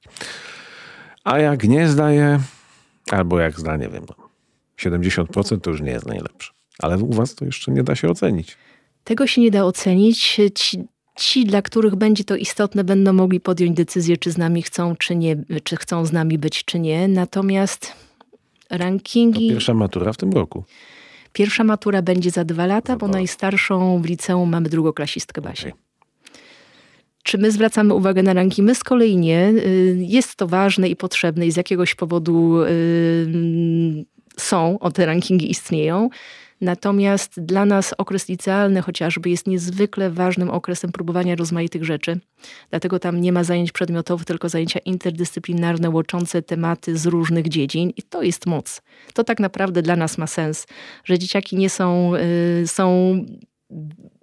A 1.24 1.39
jak 1.39 1.63
nie 1.63 1.88
zdaje, 1.88 2.39
albo 3.12 3.39
jak 3.39 3.60
zda, 3.60 3.78
nie 3.78 3.89
wiem, 3.89 4.06
70% 4.80 5.62
to 5.62 5.70
już 5.70 5.82
nie 5.82 5.92
jest 5.92 6.06
najlepsze. 6.06 6.54
Ale 6.80 6.98
u 6.98 7.14
was 7.14 7.36
to 7.36 7.46
jeszcze 7.46 7.72
nie 7.72 7.84
da 7.84 7.96
się 7.96 8.10
ocenić. 8.10 8.58
Tego 9.04 9.28
się 9.28 9.42
nie 9.42 9.52
da 9.52 9.64
ocenić. 9.64 10.40
Ci, 10.56 10.84
ci, 11.16 11.46
dla 11.46 11.62
których 11.62 11.96
będzie 11.96 12.24
to 12.24 12.36
istotne, 12.36 12.84
będą 12.84 13.14
mogli 13.14 13.40
podjąć 13.40 13.78
decyzję, 13.78 14.18
czy 14.18 14.32
z 14.32 14.38
nami 14.38 14.62
chcą, 14.62 14.96
czy 14.96 15.16
nie, 15.16 15.44
czy 15.64 15.76
chcą 15.76 16.06
z 16.06 16.12
nami 16.12 16.38
być, 16.38 16.66
czy 16.66 16.80
nie. 16.80 17.08
Natomiast 17.08 17.94
rankingi. 18.70 19.48
To 19.48 19.54
pierwsza 19.54 19.74
matura 19.74 20.14
w 20.14 20.18
tym 20.18 20.32
roku. 20.32 20.64
Pierwsza 21.34 21.64
matura 21.64 22.02
będzie 22.02 22.32
za 22.32 22.46
dwa 22.46 22.66
lata, 22.66 22.96
bo 22.98 23.08
najstarszą 23.08 24.02
w 24.02 24.06
liceum 24.06 24.50
mamy 24.50 24.70
drugoklasistkę 24.70 25.42
Basię. 25.42 25.68
Okay. 25.68 25.86
Czy 27.24 27.38
my 27.38 27.52
zwracamy 27.52 27.94
uwagę 27.94 28.24
na 28.24 28.34
ranki? 28.34 28.64
My 28.64 28.76
z 28.76 28.84
kolei 28.84 29.18
nie. 29.18 29.50
Y, 29.50 29.98
jest 30.00 30.36
to 30.36 30.48
ważne 30.48 30.90
i 30.90 30.96
potrzebne 30.96 31.48
i 31.48 31.52
z 31.52 31.56
jakiegoś 31.56 31.96
powodu 31.96 32.60
yy, 32.60 34.06
są, 34.39 34.80
o 34.80 34.91
te 34.91 35.06
rankingi 35.06 35.52
istnieją. 35.52 36.10
Natomiast 36.62 37.41
dla 37.41 37.65
nas 37.65 37.93
okres 37.98 38.30
licealny 38.30 38.82
chociażby 38.82 39.30
jest 39.30 39.48
niezwykle 39.48 40.10
ważnym 40.10 40.50
okresem 40.50 40.91
próbowania 40.91 41.36
rozmaitych 41.36 41.84
rzeczy. 41.84 42.19
Dlatego 42.69 43.00
tam 43.00 43.21
nie 43.21 43.32
ma 43.32 43.43
zajęć 43.43 43.71
przedmiotowych, 43.71 44.26
tylko 44.26 44.50
zajęcia 44.50 44.80
interdyscyplinarne 44.80 45.89
łączące 45.89 46.41
tematy 46.41 46.98
z 46.98 47.06
różnych 47.06 47.50
dziedzin 47.50 47.89
i 47.98 48.04
to 48.04 48.24
jest 48.24 48.45
moc. 48.45 48.82
To 49.13 49.24
tak 49.24 49.39
naprawdę 49.39 49.82
dla 49.82 49.95
nas 49.95 50.17
ma 50.17 50.28
sens, 50.28 50.67
że 51.04 51.19
dzieciaki 51.19 51.56
nie 51.56 51.69
są, 51.69 52.12
y, 52.63 52.67
są 52.67 53.15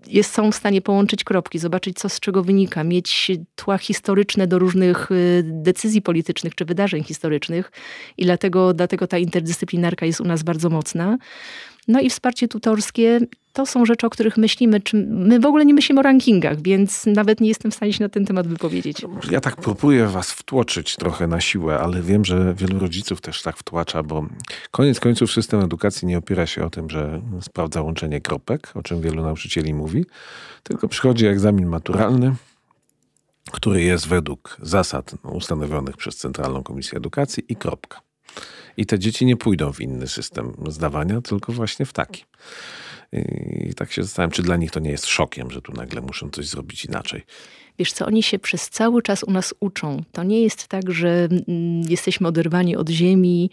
jest, 0.07 0.35
są 0.35 0.53
w 0.53 0.55
stanie 0.55 0.83
połączyć 0.83 1.25
kropki, 1.25 1.59
zobaczyć, 1.59 1.99
co 1.99 2.09
z 2.09 2.21
czego 2.21 2.43
wynika, 2.43 2.85
mieć 2.85 3.31
tła 3.55 3.79
historyczne 3.79 4.47
do 4.47 4.59
różnych 4.59 5.11
y, 5.11 5.43
decyzji 5.45 6.03
politycznych 6.03 6.55
czy 6.55 6.65
wydarzeń 6.65 7.05
historycznych. 7.05 7.73
I 8.17 8.25
dlatego, 8.25 8.75
dlatego 8.75 9.07
ta 9.07 9.19
interdyscyplinarka 9.19 10.07
jest 10.07 10.21
u 10.21 10.25
nas 10.25 10.43
bardzo 10.43 10.71
mocna. 10.71 11.19
No 11.89 12.01
i 12.01 12.11
wsparcie 12.11 12.49
tutorskie 12.49 13.21
to 13.53 13.67
są 13.67 13.85
rzeczy, 13.85 14.07
o 14.07 14.11
których 14.11 14.37
myślimy. 14.37 14.81
Czy 14.81 14.97
my 15.11 15.41
w 15.41 15.47
ogóle 15.47 15.65
nie 15.65 15.75
myślimy 15.75 16.01
o 16.01 16.03
rankingach, 16.03 16.63
więc 16.63 17.07
nawet 17.07 17.41
nie 17.41 17.49
jestem 17.49 17.71
w 17.71 17.75
stanie 17.75 17.93
się 17.93 18.05
na 18.05 18.09
ten 18.09 18.27
temat 18.27 18.47
wypowiedzieć. 18.47 18.97
Ja 19.31 19.41
tak 19.41 19.57
próbuję 19.57 20.07
was 20.07 20.33
wtłoczyć 20.33 20.97
trochę 20.97 21.27
na 21.27 21.41
siłę, 21.41 21.79
ale 21.79 22.03
wiem, 22.03 22.25
że 22.25 22.55
wielu 22.55 22.79
rodziców 22.79 23.21
też 23.21 23.43
tak 23.43 23.57
wtłacza, 23.57 24.03
bo 24.03 24.27
koniec 24.71 25.01
końców 25.01 25.33
system 25.33 25.61
edukacji 25.61 26.09
nie 26.09 26.19
opiera 26.19 26.47
się 26.47 26.65
o 26.65 26.71
tym, 26.71 26.91
że 26.91 27.23
sprawdza 27.41 27.83
łączenie 27.83 28.21
kropek, 28.21 28.71
o 28.75 28.83
czym 28.83 29.01
wielu 29.01 29.23
nauczycieli 29.23 29.75
mówi, 29.75 30.05
tylko 30.63 30.89
przychodzi 30.89 31.27
egzamin 31.27 31.67
maturalny, 31.67 32.35
który 33.53 33.83
jest 33.83 34.09
według 34.09 34.57
zasad 34.63 35.15
ustanowionych 35.23 35.97
przez 35.97 36.17
Centralną 36.17 36.63
Komisję 36.63 36.99
Edukacji 36.99 37.45
i 37.49 37.57
kropka. 37.57 38.01
I 38.77 38.87
te 38.87 38.99
dzieci 38.99 39.27
nie 39.27 39.37
pójdą 39.37 39.73
w 39.73 39.81
inny 39.81 40.09
system 40.09 40.53
zdawania, 40.69 41.21
tylko 41.21 41.53
właśnie 41.53 41.87
w 41.87 41.93
taki. 41.93 42.25
I 43.65 43.75
tak 43.75 43.93
się 43.93 44.03
zastanawiam, 44.03 44.31
czy 44.31 44.43
dla 44.43 44.57
nich 44.57 44.71
to 44.71 44.81
nie 44.81 44.91
jest 44.91 45.07
szokiem, 45.07 45.51
że 45.51 45.63
tu 45.63 45.73
nagle 45.73 46.01
muszą 46.01 46.31
coś 46.31 46.47
zrobić 46.49 46.85
inaczej. 46.85 47.23
Wiesz 47.79 47.93
co, 47.93 48.07
oni 48.07 48.23
się 48.23 48.39
przez 48.39 48.71
cały 48.71 49.03
czas 49.03 49.23
u 49.23 49.31
nas 49.31 49.55
uczą. 49.61 50.03
To 50.13 50.23
nie 50.23 50.43
jest 50.43 50.69
tak, 50.69 50.91
że 50.91 51.09
mm, 51.09 51.83
jesteśmy 51.89 52.29
oderwani 52.29 52.77
od 52.77 52.89
ziemi, 52.89 53.51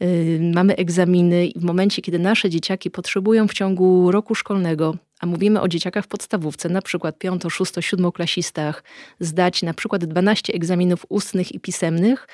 yy, 0.00 0.50
mamy 0.54 0.76
egzaminy 0.76 1.46
i 1.46 1.60
w 1.60 1.62
momencie, 1.62 2.02
kiedy 2.02 2.18
nasze 2.18 2.50
dzieciaki 2.50 2.90
potrzebują 2.90 3.48
w 3.48 3.54
ciągu 3.54 4.10
roku 4.10 4.34
szkolnego 4.34 4.96
a 5.22 5.26
mówimy 5.26 5.60
o 5.60 5.68
dzieciakach 5.68 6.04
w 6.04 6.08
podstawówce, 6.08 6.68
na 6.68 6.82
przykład 6.82 7.18
piąto, 7.18 7.50
szósto, 7.50 7.82
siódmoklasistach, 7.82 8.84
zdać 9.20 9.62
na 9.62 9.74
przykład 9.74 10.04
12 10.04 10.52
egzaminów 10.52 11.06
ustnych 11.08 11.52
i 11.52 11.60
pisemnych, 11.60 12.28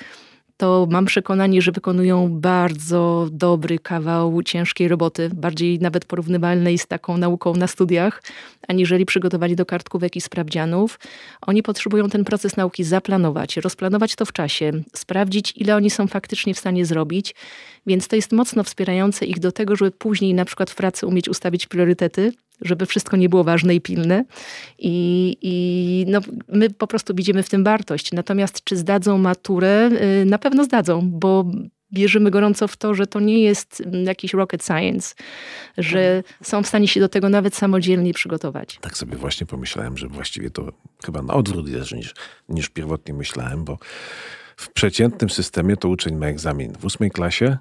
to 0.59 0.87
mam 0.89 1.05
przekonanie, 1.05 1.61
że 1.61 1.71
wykonują 1.71 2.29
bardzo 2.29 3.27
dobry 3.31 3.79
kawał 3.79 4.43
ciężkiej 4.43 4.87
roboty, 4.87 5.29
bardziej 5.33 5.79
nawet 5.79 6.05
porównywalnej 6.05 6.77
z 6.77 6.87
taką 6.87 7.17
nauką 7.17 7.53
na 7.53 7.67
studiach, 7.67 8.23
aniżeli 8.67 9.05
przygotowani 9.05 9.55
do 9.55 9.65
kartkówek 9.65 10.15
i 10.15 10.21
sprawdzianów. 10.21 10.99
Oni 11.41 11.63
potrzebują 11.63 12.09
ten 12.09 12.23
proces 12.25 12.57
nauki 12.57 12.83
zaplanować, 12.83 13.57
rozplanować 13.57 14.15
to 14.15 14.25
w 14.25 14.33
czasie, 14.33 14.71
sprawdzić, 14.93 15.53
ile 15.55 15.75
oni 15.75 15.89
są 15.89 16.07
faktycznie 16.07 16.53
w 16.53 16.59
stanie 16.59 16.85
zrobić, 16.85 17.35
więc 17.87 18.07
to 18.07 18.15
jest 18.15 18.31
mocno 18.31 18.63
wspierające 18.63 19.25
ich 19.25 19.39
do 19.39 19.51
tego, 19.51 19.75
żeby 19.75 19.91
później 19.91 20.33
na 20.33 20.45
przykład 20.45 20.69
w 20.69 20.75
pracy 20.75 21.07
umieć 21.07 21.29
ustawić 21.29 21.67
priorytety, 21.67 22.33
żeby 22.61 22.85
wszystko 22.85 23.17
nie 23.17 23.29
było 23.29 23.43
ważne 23.43 23.75
i 23.75 23.81
pilne. 23.81 24.25
I, 24.79 25.37
i 25.41 26.05
no, 26.07 26.19
my 26.47 26.69
po 26.69 26.87
prostu 26.87 27.15
widzimy 27.15 27.43
w 27.43 27.49
tym 27.49 27.63
wartość. 27.63 28.11
Natomiast 28.11 28.63
czy 28.63 28.77
zdadzą 28.77 29.17
maturę? 29.17 29.89
Y, 30.21 30.25
na 30.25 30.37
pewno 30.37 30.63
zdadzą, 30.63 31.09
bo 31.11 31.45
wierzymy 31.91 32.31
gorąco 32.31 32.67
w 32.67 32.77
to, 32.77 32.93
że 32.93 33.07
to 33.07 33.19
nie 33.19 33.39
jest 33.39 33.81
mm, 33.81 34.05
jakiś 34.05 34.33
rocket 34.33 34.65
science, 34.65 35.15
że 35.77 36.23
są 36.43 36.63
w 36.63 36.67
stanie 36.67 36.87
się 36.87 36.99
do 36.99 37.09
tego 37.09 37.29
nawet 37.29 37.55
samodzielnie 37.55 38.13
przygotować. 38.13 38.77
Tak 38.81 38.97
sobie 38.97 39.17
właśnie 39.17 39.47
pomyślałem, 39.47 39.97
że 39.97 40.07
właściwie 40.07 40.49
to 40.49 40.71
chyba 41.05 41.21
na 41.21 41.33
odwrót 41.33 41.69
jest 41.69 41.91
niż, 41.91 42.13
niż 42.49 42.69
pierwotnie 42.69 43.13
myślałem, 43.13 43.63
bo 43.63 43.77
w 44.55 44.73
przeciętnym 44.73 45.29
systemie 45.29 45.77
to 45.77 45.89
uczeń 45.89 46.15
ma 46.15 46.27
egzamin 46.27 46.73
w 46.79 46.85
ósmej 46.85 47.11
klasie, 47.11 47.57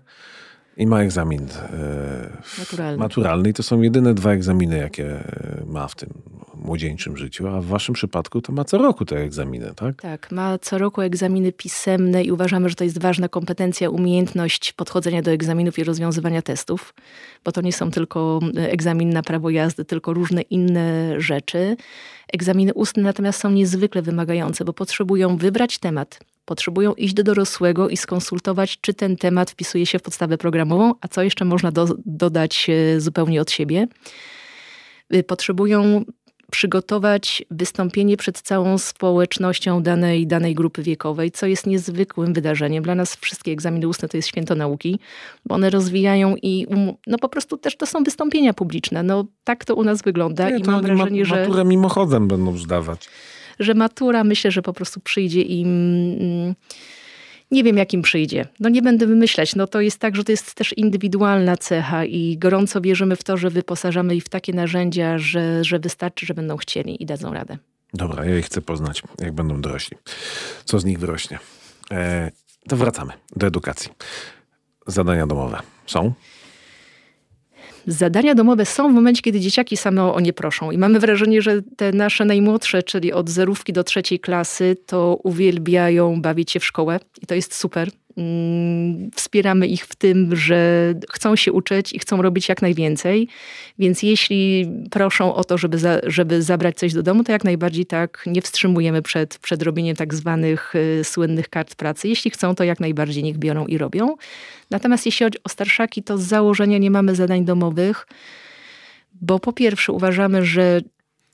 i 0.79 0.87
ma 0.87 1.03
egzamin 1.03 1.43
e, 1.43 2.59
maturalny. 2.59 2.99
maturalny. 2.99 3.49
I 3.49 3.53
to 3.53 3.63
są 3.63 3.83
jedyne 3.83 4.15
dwa 4.15 4.33
egzaminy, 4.33 4.79
jakie 4.79 5.25
ma 5.67 5.89
w 5.89 5.95
tym 5.95 6.11
młodzieńczym 6.55 7.17
życiu, 7.17 7.49
a 7.49 7.61
w 7.61 7.67
waszym 7.67 7.95
przypadku 7.95 8.41
to 8.41 8.53
ma 8.53 8.65
co 8.65 8.79
roku 8.79 9.05
te 9.05 9.17
egzaminy, 9.17 9.73
tak? 9.77 10.03
Tak, 10.03 10.33
ma 10.33 10.59
co 10.59 10.79
roku 10.79 11.01
egzaminy 11.01 11.53
pisemne 11.53 12.23
i 12.23 12.33
uważamy, 12.33 12.69
że 12.69 12.75
to 12.75 12.85
jest 12.85 12.99
ważna 13.01 13.29
kompetencja, 13.29 13.91
umiejętność 13.91 14.73
podchodzenia 14.73 15.23
do 15.23 15.31
egzaminów 15.31 15.79
i 15.79 15.85
rozwiązywania 15.85 16.43
testów, 16.43 16.95
bo 17.45 17.53
to 17.53 17.61
nie 17.61 17.73
są 17.73 17.91
tylko 17.91 18.41
egzamin 18.57 19.11
na 19.11 19.23
prawo 19.23 19.51
jazdy, 19.51 19.85
tylko 19.85 20.13
różne 20.13 20.43
inne 20.43 21.15
rzeczy. 21.21 21.77
Egzaminy 22.33 22.75
ustne 22.75 23.03
natomiast 23.03 23.41
są 23.41 23.51
niezwykle 23.51 24.03
wymagające, 24.03 24.65
bo 24.65 24.73
potrzebują 24.73 25.37
wybrać 25.37 25.79
temat, 25.79 26.21
potrzebują 26.45 26.95
iść 26.95 27.15
do 27.15 27.23
dorosłego 27.23 27.89
i 27.89 27.97
skonsultować, 27.97 28.81
czy 28.81 28.95
ten 28.95 29.17
temat 29.17 29.51
wpisuje 29.51 29.87
się 29.87 29.99
w 29.99 30.03
podstawę 30.03 30.39
programową, 30.39 30.95
a 31.01 31.09
co 31.09 31.23
jeszcze 31.23 31.45
można 31.45 31.73
do, 31.73 31.89
dodać 32.07 32.71
e, 32.71 33.01
zupełnie 33.01 33.41
od 33.41 33.51
siebie. 33.51 33.87
Y, 35.15 35.25
potrzebują 35.25 36.05
przygotować 36.53 37.45
wystąpienie 37.51 38.17
przed 38.17 38.41
całą 38.41 38.79
społecznością 38.79 39.83
danej, 39.83 40.27
danej 40.27 40.55
grupy 40.55 40.83
wiekowej, 40.83 41.31
co 41.31 41.47
jest 41.47 41.67
niezwykłym 41.67 42.33
wydarzeniem. 42.33 42.85
Dla 42.85 42.95
nas 42.95 43.17
wszystkie 43.17 43.53
egzaminy 43.53 43.89
ustne 43.89 44.09
to 44.09 44.17
jest 44.17 44.29
święto 44.29 44.55
nauki, 44.55 44.99
bo 45.47 45.55
one 45.55 45.71
rozwijają 45.71 46.37
i 46.43 46.67
um, 46.67 46.93
no 47.07 47.19
po 47.19 47.29
prostu 47.29 47.57
też 47.57 47.77
to 47.77 47.87
są 47.87 48.03
wystąpienia 48.03 48.55
publiczne. 48.55 49.03
No 49.03 49.25
tak 49.45 49.65
to 49.65 49.75
u 49.75 49.85
nas 49.85 50.03
wygląda 50.03 50.51
Nie, 50.51 50.57
i 50.57 50.63
mam 50.63 50.83
wrażenie, 50.83 51.21
ma, 51.21 51.27
że... 51.27 51.41
Maturę 51.41 51.65
mimochodem 51.65 52.29
będą 52.29 52.57
zdawać 52.57 53.09
że 53.61 53.75
matura 53.75 54.25
myślę, 54.25 54.51
że 54.51 54.63
po 54.63 54.73
prostu 54.73 55.01
przyjdzie 55.01 55.43
im. 55.43 55.69
Mm, 56.21 56.55
nie 57.51 57.65
wiem, 57.65 57.77
jakim 57.77 58.03
przyjdzie. 58.03 58.47
No 58.61 58.69
nie 58.69 58.83
będę 58.83 59.07
wymyślać. 59.07 59.55
No 59.57 59.67
to 59.67 59.81
jest 59.81 59.99
tak, 59.99 60.17
że 60.17 60.25
to 60.25 60.33
jest 60.33 60.55
też 60.55 60.73
indywidualna 60.73 61.57
cecha 61.57 62.05
i 62.05 62.39
gorąco 62.39 62.81
wierzymy 62.81 63.17
w 63.17 63.25
to, 63.25 63.37
że 63.37 63.51
wyposażamy 63.51 64.17
ich 64.17 64.25
w 64.25 64.29
takie 64.29 64.53
narzędzia, 64.53 65.19
że, 65.19 65.65
że 65.65 65.79
wystarczy, 65.79 66.27
że 66.27 66.35
będą 66.35 66.57
chcieli 66.57 67.03
i 67.03 67.07
dadzą 67.07 67.35
radę. 67.35 67.59
Dobra, 67.95 68.25
ja 68.25 68.39
ich 68.39 68.47
chcę 68.47 68.63
poznać, 68.63 69.03
jak 69.19 69.33
będą 69.33 69.61
dorośli. 69.61 69.97
Co 70.65 70.79
z 70.79 70.85
nich 70.85 70.99
wyrośnie? 70.99 71.39
E, 71.91 72.31
to 72.69 72.77
wracamy 72.77 73.13
do 73.37 73.47
edukacji. 73.47 73.91
Zadania 74.87 75.27
domowe 75.27 75.61
są? 75.87 76.13
Zadania 77.89 78.35
domowe 78.35 78.67
są 78.67 78.91
w 78.91 78.95
momencie, 78.95 79.23
kiedy 79.23 79.41
dzieciaki 79.41 79.77
same 79.77 80.13
o 80.13 80.21
nie 80.21 80.33
proszą. 80.33 80.71
I 80.71 80.79
mamy 80.79 81.01
wrażenie, 81.01 81.43
że 81.43 81.63
te 81.77 81.93
nasze 81.93 82.25
najmłodsze, 82.25 82.83
czyli 82.83 83.13
od 83.13 83.31
zerówki 83.31 83.73
do 83.73 83.85
trzeciej 83.85 84.21
klasy, 84.21 84.77
to 84.87 85.19
uwielbiają 85.23 86.23
bawić 86.23 86.51
się 86.51 86.61
w 86.61 86.65
szkołę. 86.65 87.01
I 87.23 87.27
to 87.27 87.35
jest 87.35 87.55
super. 87.55 87.91
Mm, 88.19 89.11
wspieramy 89.15 89.67
ich 89.67 89.87
w 89.87 89.97
tym, 89.97 90.37
że 90.37 90.95
chcą 91.11 91.37
się 91.37 91.53
uczyć 91.53 91.93
i 91.93 91.99
chcą 91.99 92.23
robić 92.23 92.49
jak 92.49 92.63
najwięcej. 92.63 93.29
Więc 93.79 94.03
jeśli 94.03 94.71
proszą 94.91 95.35
o 95.35 95.45
to, 95.45 95.59
żeby, 95.59 95.79
za, 95.79 96.01
żeby 96.07 96.43
zabrać 96.43 96.77
coś 96.77 96.93
do 96.93 97.03
domu, 97.03 97.25
to 97.25 97.33
jak 97.33 97.45
najbardziej 97.45 97.87
tak 97.87 98.23
nie 98.27 98.43
wstrzymujemy 98.43 99.03
przed, 99.03 99.39
przed 99.39 99.63
robieniem 99.63 99.97
tak 99.97 100.15
zwanych 100.15 100.75
y, 100.75 101.05
słynnych 101.05 101.49
kart 101.49 101.75
pracy. 101.75 102.09
Jeśli 102.09 102.31
chcą, 102.31 102.55
to 102.55 102.65
jak 102.65 102.81
najbardziej 102.81 103.23
niech 103.23 103.39
biorą 103.39 103.67
i 103.67 103.79
robią. 103.79 104.17
Natomiast 104.71 105.07
jeśli 105.07 105.27
chodzi 105.27 105.39
o 105.45 105.49
starszaki, 105.49 106.03
to 106.03 106.19
z 106.19 106.23
założenia 106.23 106.79
nie 106.79 106.91
mamy 106.91 107.15
zadań 107.15 107.45
domowych, 107.45 108.07
bo 109.21 109.39
po 109.39 109.53
pierwsze 109.53 109.93
uważamy, 109.93 110.45
że 110.45 110.81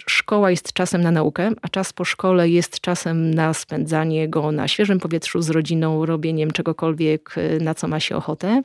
szkoła 0.06 0.50
jest 0.50 0.72
czasem 0.72 1.02
na 1.02 1.10
naukę, 1.10 1.50
a 1.62 1.68
czas 1.68 1.92
po 1.92 2.04
szkole 2.04 2.48
jest 2.48 2.80
czasem 2.80 3.34
na 3.34 3.54
spędzanie 3.54 4.28
go 4.28 4.52
na 4.52 4.68
świeżym 4.68 5.00
powietrzu 5.00 5.42
z 5.42 5.50
rodziną, 5.50 6.06
robieniem 6.06 6.50
czegokolwiek, 6.50 7.34
y, 7.38 7.58
na 7.60 7.74
co 7.74 7.88
ma 7.88 8.00
się 8.00 8.16
ochotę. 8.16 8.62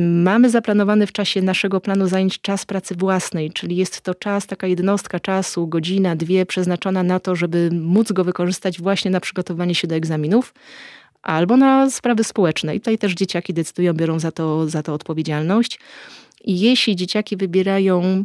Mamy 0.00 0.50
zaplanowany 0.50 1.06
w 1.06 1.12
czasie 1.12 1.42
naszego 1.42 1.80
planu 1.80 2.08
zajęć 2.08 2.40
czas 2.40 2.66
pracy 2.66 2.94
własnej, 2.94 3.50
czyli 3.50 3.76
jest 3.76 4.00
to 4.00 4.14
czas, 4.14 4.46
taka 4.46 4.66
jednostka 4.66 5.20
czasu, 5.20 5.66
godzina, 5.66 6.16
dwie, 6.16 6.46
przeznaczona 6.46 7.02
na 7.02 7.20
to, 7.20 7.36
żeby 7.36 7.70
móc 7.72 8.12
go 8.12 8.24
wykorzystać 8.24 8.80
właśnie 8.80 9.10
na 9.10 9.20
przygotowanie 9.20 9.74
się 9.74 9.88
do 9.88 9.94
egzaminów 9.94 10.54
albo 11.22 11.56
na 11.56 11.90
sprawy 11.90 12.24
społeczne. 12.24 12.74
I 12.76 12.80
tutaj 12.80 12.98
też 12.98 13.14
dzieciaki 13.14 13.54
decydują, 13.54 13.92
biorą 13.92 14.18
za 14.18 14.32
to, 14.32 14.68
za 14.68 14.82
to 14.82 14.94
odpowiedzialność. 14.94 15.78
I 16.44 16.60
jeśli 16.60 16.96
dzieciaki 16.96 17.36
wybierają 17.36 18.24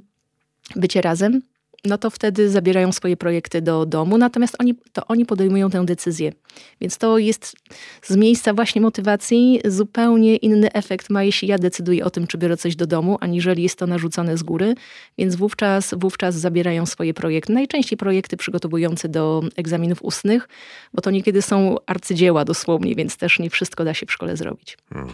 bycie 0.75 1.01
razem, 1.01 1.41
no 1.85 1.97
to 1.97 2.09
wtedy 2.09 2.49
zabierają 2.49 2.91
swoje 2.91 3.17
projekty 3.17 3.61
do 3.61 3.85
domu, 3.85 4.17
natomiast 4.17 4.55
oni, 4.59 4.75
to 4.93 5.07
oni 5.07 5.25
podejmują 5.25 5.69
tę 5.69 5.85
decyzję. 5.85 6.33
Więc 6.81 6.97
to 6.97 7.17
jest 7.17 7.55
z 8.01 8.15
miejsca 8.15 8.53
właśnie 8.53 8.81
motywacji 8.81 9.61
zupełnie 9.65 10.35
inny 10.35 10.71
efekt 10.73 11.09
ma, 11.09 11.23
jeśli 11.23 11.47
ja 11.47 11.57
decyduję 11.57 12.05
o 12.05 12.09
tym, 12.09 12.27
czy 12.27 12.37
biorę 12.37 12.57
coś 12.57 12.75
do 12.75 12.87
domu, 12.87 13.17
aniżeli 13.21 13.63
jest 13.63 13.79
to 13.79 13.87
narzucone 13.87 14.37
z 14.37 14.43
góry, 14.43 14.75
więc 15.17 15.35
wówczas, 15.35 15.93
wówczas 15.97 16.35
zabierają 16.35 16.85
swoje 16.85 17.13
projekty. 17.13 17.53
Najczęściej 17.53 17.97
projekty 17.97 18.37
przygotowujące 18.37 19.09
do 19.09 19.43
egzaminów 19.55 20.03
ustnych, 20.03 20.47
bo 20.93 21.01
to 21.01 21.11
niekiedy 21.11 21.41
są 21.41 21.75
arcydzieła 21.85 22.45
dosłownie, 22.45 22.95
więc 22.95 23.17
też 23.17 23.39
nie 23.39 23.49
wszystko 23.49 23.83
da 23.85 23.93
się 23.93 24.05
w 24.05 24.11
szkole 24.11 24.37
zrobić. 24.37 24.77
Hmm. 24.93 25.13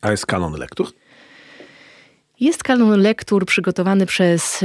A 0.00 0.10
jest 0.10 0.26
kanon 0.26 0.52
lektur? 0.52 0.92
Jest 2.40 2.62
kanon 2.62 3.00
lektur 3.00 3.46
przygotowany 3.46 4.06
przez, 4.06 4.64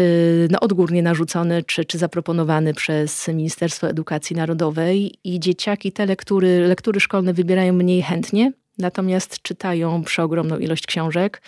no 0.50 0.60
odgórnie 0.60 1.04
narzucony 1.04 1.64
czy, 1.64 1.86
czy 1.86 1.98
zaproponowany 1.98 2.74
przez 2.74 3.28
Ministerstwo 3.28 3.90
Edukacji 3.90 4.36
Narodowej 4.36 5.14
i 5.24 5.40
dzieciaki 5.40 5.92
te 5.92 6.06
lektury, 6.06 6.68
lektury 6.68 7.00
szkolne 7.00 7.34
wybierają 7.34 7.74
mniej 7.74 8.02
chętnie, 8.02 8.52
natomiast 8.78 9.42
czytają 9.42 10.04
przeogromną 10.04 10.58
ilość 10.58 10.88
książek. 10.88 11.42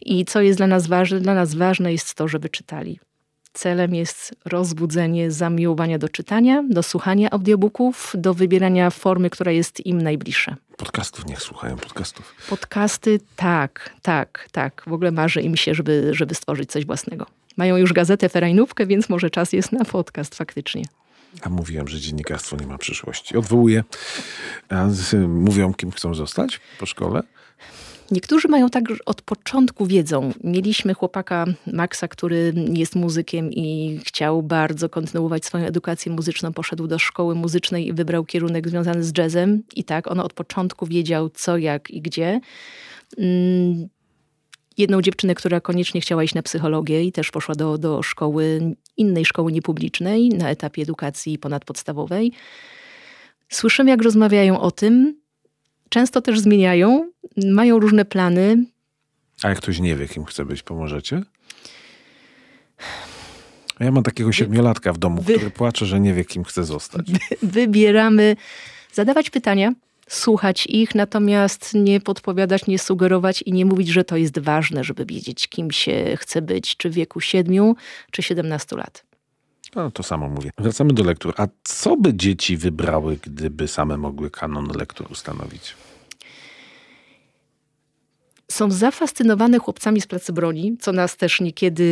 I 0.00 0.24
co 0.24 0.40
jest 0.40 0.58
dla 0.58 0.66
nas 0.66 0.86
ważne? 0.86 1.20
Dla 1.20 1.34
nas 1.34 1.54
ważne 1.54 1.92
jest 1.92 2.14
to, 2.14 2.28
żeby 2.28 2.48
czytali. 2.48 3.00
Celem 3.52 3.94
jest 3.94 4.34
rozbudzenie 4.44 5.30
zamiłowania 5.30 5.98
do 5.98 6.08
czytania, 6.08 6.64
do 6.70 6.82
słuchania 6.82 7.30
audiobooków, 7.30 8.12
do 8.18 8.34
wybierania 8.34 8.90
formy, 8.90 9.30
która 9.30 9.52
jest 9.52 9.86
im 9.86 10.02
najbliższa. 10.02 10.56
Podcastów 10.76 11.26
niech 11.26 11.42
słuchają, 11.42 11.76
podcastów. 11.76 12.34
Podcasty, 12.48 13.20
tak, 13.36 13.94
tak, 14.02 14.48
tak. 14.52 14.82
W 14.86 14.92
ogóle 14.92 15.10
marzy 15.10 15.40
im 15.40 15.56
się, 15.56 15.74
żeby, 15.74 16.10
żeby 16.14 16.34
stworzyć 16.34 16.70
coś 16.70 16.86
własnego. 16.86 17.26
Mają 17.56 17.76
już 17.76 17.92
gazetę 17.92 18.28
ferajnówkę, 18.28 18.86
więc 18.86 19.08
może 19.08 19.30
czas 19.30 19.52
jest 19.52 19.72
na 19.72 19.84
podcast 19.84 20.34
faktycznie. 20.34 20.84
A 21.42 21.48
mówiłem, 21.48 21.88
że 21.88 22.00
dziennikarstwo 22.00 22.56
nie 22.56 22.66
ma 22.66 22.78
przyszłości. 22.78 23.36
Odwołuję. 23.36 23.84
A 24.68 24.86
mówią, 25.28 25.74
kim 25.74 25.90
chcą 25.90 26.14
zostać 26.14 26.60
po 26.78 26.86
szkole? 26.86 27.22
Niektórzy 28.10 28.48
mają 28.48 28.70
tak, 28.70 28.84
od 29.06 29.22
początku 29.22 29.86
wiedzą. 29.86 30.32
Mieliśmy 30.44 30.94
chłopaka 30.94 31.46
Maxa, 31.66 32.08
który 32.08 32.54
jest 32.72 32.96
muzykiem 32.96 33.52
i 33.52 33.98
chciał 34.04 34.42
bardzo 34.42 34.88
kontynuować 34.88 35.44
swoją 35.44 35.64
edukację 35.64 36.12
muzyczną. 36.12 36.52
Poszedł 36.52 36.86
do 36.86 36.98
szkoły 36.98 37.34
muzycznej 37.34 37.86
i 37.86 37.92
wybrał 37.92 38.24
kierunek 38.24 38.68
związany 38.68 39.04
z 39.04 39.18
jazzem. 39.18 39.62
I 39.76 39.84
tak, 39.84 40.10
on 40.10 40.20
od 40.20 40.32
początku 40.32 40.86
wiedział 40.86 41.30
co, 41.30 41.56
jak 41.56 41.90
i 41.90 42.02
gdzie. 42.02 42.40
Mm, 43.18 43.88
jedną 44.78 45.02
dziewczynę, 45.02 45.34
która 45.34 45.60
koniecznie 45.60 46.00
chciała 46.00 46.24
iść 46.24 46.34
na 46.34 46.42
psychologię 46.42 47.04
i 47.04 47.12
też 47.12 47.30
poszła 47.30 47.54
do, 47.54 47.78
do 47.78 48.02
szkoły, 48.02 48.74
innej 48.96 49.24
szkoły 49.24 49.52
niepublicznej 49.52 50.28
na 50.28 50.50
etapie 50.50 50.82
edukacji 50.82 51.38
ponadpodstawowej. 51.38 52.32
Słyszymy, 53.48 53.90
jak 53.90 54.02
rozmawiają 54.02 54.60
o 54.60 54.70
tym. 54.70 55.19
Często 55.90 56.22
też 56.22 56.40
zmieniają, 56.40 57.10
mają 57.36 57.78
różne 57.78 58.04
plany. 58.04 58.64
A 59.42 59.48
jak 59.48 59.58
ktoś 59.58 59.80
nie 59.80 59.96
wie, 59.96 60.08
kim 60.08 60.24
chce 60.24 60.44
być, 60.44 60.62
pomożecie? 60.62 61.22
Ja 63.80 63.90
mam 63.90 64.02
takiego 64.02 64.32
siedmiolatka 64.32 64.92
w 64.92 64.98
domu, 64.98 65.22
Wy... 65.22 65.34
który 65.34 65.50
płacze, 65.50 65.86
że 65.86 66.00
nie 66.00 66.14
wie, 66.14 66.24
kim 66.24 66.44
chce 66.44 66.64
zostać. 66.64 67.06
Wybieramy 67.42 68.36
zadawać 68.92 69.30
pytania, 69.30 69.72
słuchać 70.08 70.66
ich, 70.66 70.94
natomiast 70.94 71.74
nie 71.74 72.00
podpowiadać, 72.00 72.66
nie 72.66 72.78
sugerować 72.78 73.42
i 73.42 73.52
nie 73.52 73.66
mówić, 73.66 73.88
że 73.88 74.04
to 74.04 74.16
jest 74.16 74.38
ważne, 74.38 74.84
żeby 74.84 75.06
wiedzieć, 75.06 75.48
kim 75.48 75.70
się 75.70 76.16
chce 76.16 76.42
być, 76.42 76.76
czy 76.76 76.90
w 76.90 76.94
wieku 76.94 77.20
7 77.20 77.74
czy 78.10 78.22
17 78.22 78.76
lat. 78.76 79.09
No, 79.76 79.90
to 79.90 80.02
samo 80.02 80.28
mówię. 80.28 80.50
Wracamy 80.58 80.92
do 80.92 81.04
lektur. 81.04 81.34
A 81.36 81.46
co 81.64 81.96
by 81.96 82.14
dzieci 82.14 82.56
wybrały, 82.56 83.18
gdyby 83.22 83.68
same 83.68 83.96
mogły 83.96 84.30
kanon 84.30 84.68
lektur 84.78 85.12
ustanowić? 85.12 85.74
są 88.50 88.70
zafascynowane 88.70 89.58
chłopcami 89.58 90.00
z 90.00 90.06
pracy 90.06 90.32
broni, 90.32 90.76
co 90.80 90.92
nas 90.92 91.16
też 91.16 91.40
niekiedy 91.40 91.84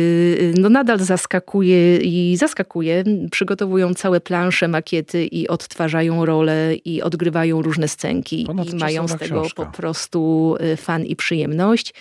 no 0.57 0.69
nadal 0.69 0.99
zaskakuje 0.99 1.97
i 1.97 2.37
zaskakuje. 2.37 3.03
Przygotowują 3.31 3.93
całe 3.93 4.21
plansze, 4.21 4.67
makiety 4.67 5.25
i 5.25 5.47
odtwarzają 5.47 6.25
role 6.25 6.75
i 6.85 7.01
odgrywają 7.01 7.61
różne 7.61 7.87
scenki 7.87 8.47
i 8.71 8.75
mają 8.75 9.07
z 9.07 9.11
tego 9.11 9.41
książka. 9.41 9.65
po 9.65 9.71
prostu 9.71 10.55
y, 10.73 10.77
fan 10.77 11.05
i 11.05 11.15
przyjemność. 11.15 11.93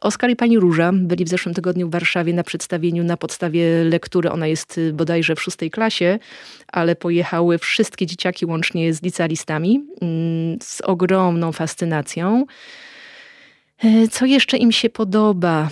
Oskar 0.00 0.30
i 0.30 0.36
pani 0.36 0.58
Róża 0.58 0.90
byli 0.94 1.24
w 1.24 1.28
zeszłym 1.28 1.54
tygodniu 1.54 1.88
w 1.88 1.90
Warszawie 1.90 2.32
na 2.32 2.42
przedstawieniu 2.42 3.04
na 3.04 3.16
podstawie 3.16 3.84
lektury. 3.84 4.30
Ona 4.30 4.46
jest 4.46 4.78
y, 4.78 4.92
bodajże 4.92 5.36
w 5.36 5.42
szóstej 5.42 5.70
klasie, 5.70 6.18
ale 6.68 6.96
pojechały 6.96 7.58
wszystkie 7.58 8.06
dzieciaki 8.06 8.46
łącznie 8.46 8.94
z 8.94 9.02
licealistami 9.02 9.84
mm, 10.02 10.58
z 10.62 10.80
ogromną 10.80 11.52
fascynacją. 11.52 12.46
E, 13.84 14.08
co 14.08 14.26
jeszcze 14.26 14.56
im 14.56 14.72
się 14.72 14.90
podoba? 14.90 15.68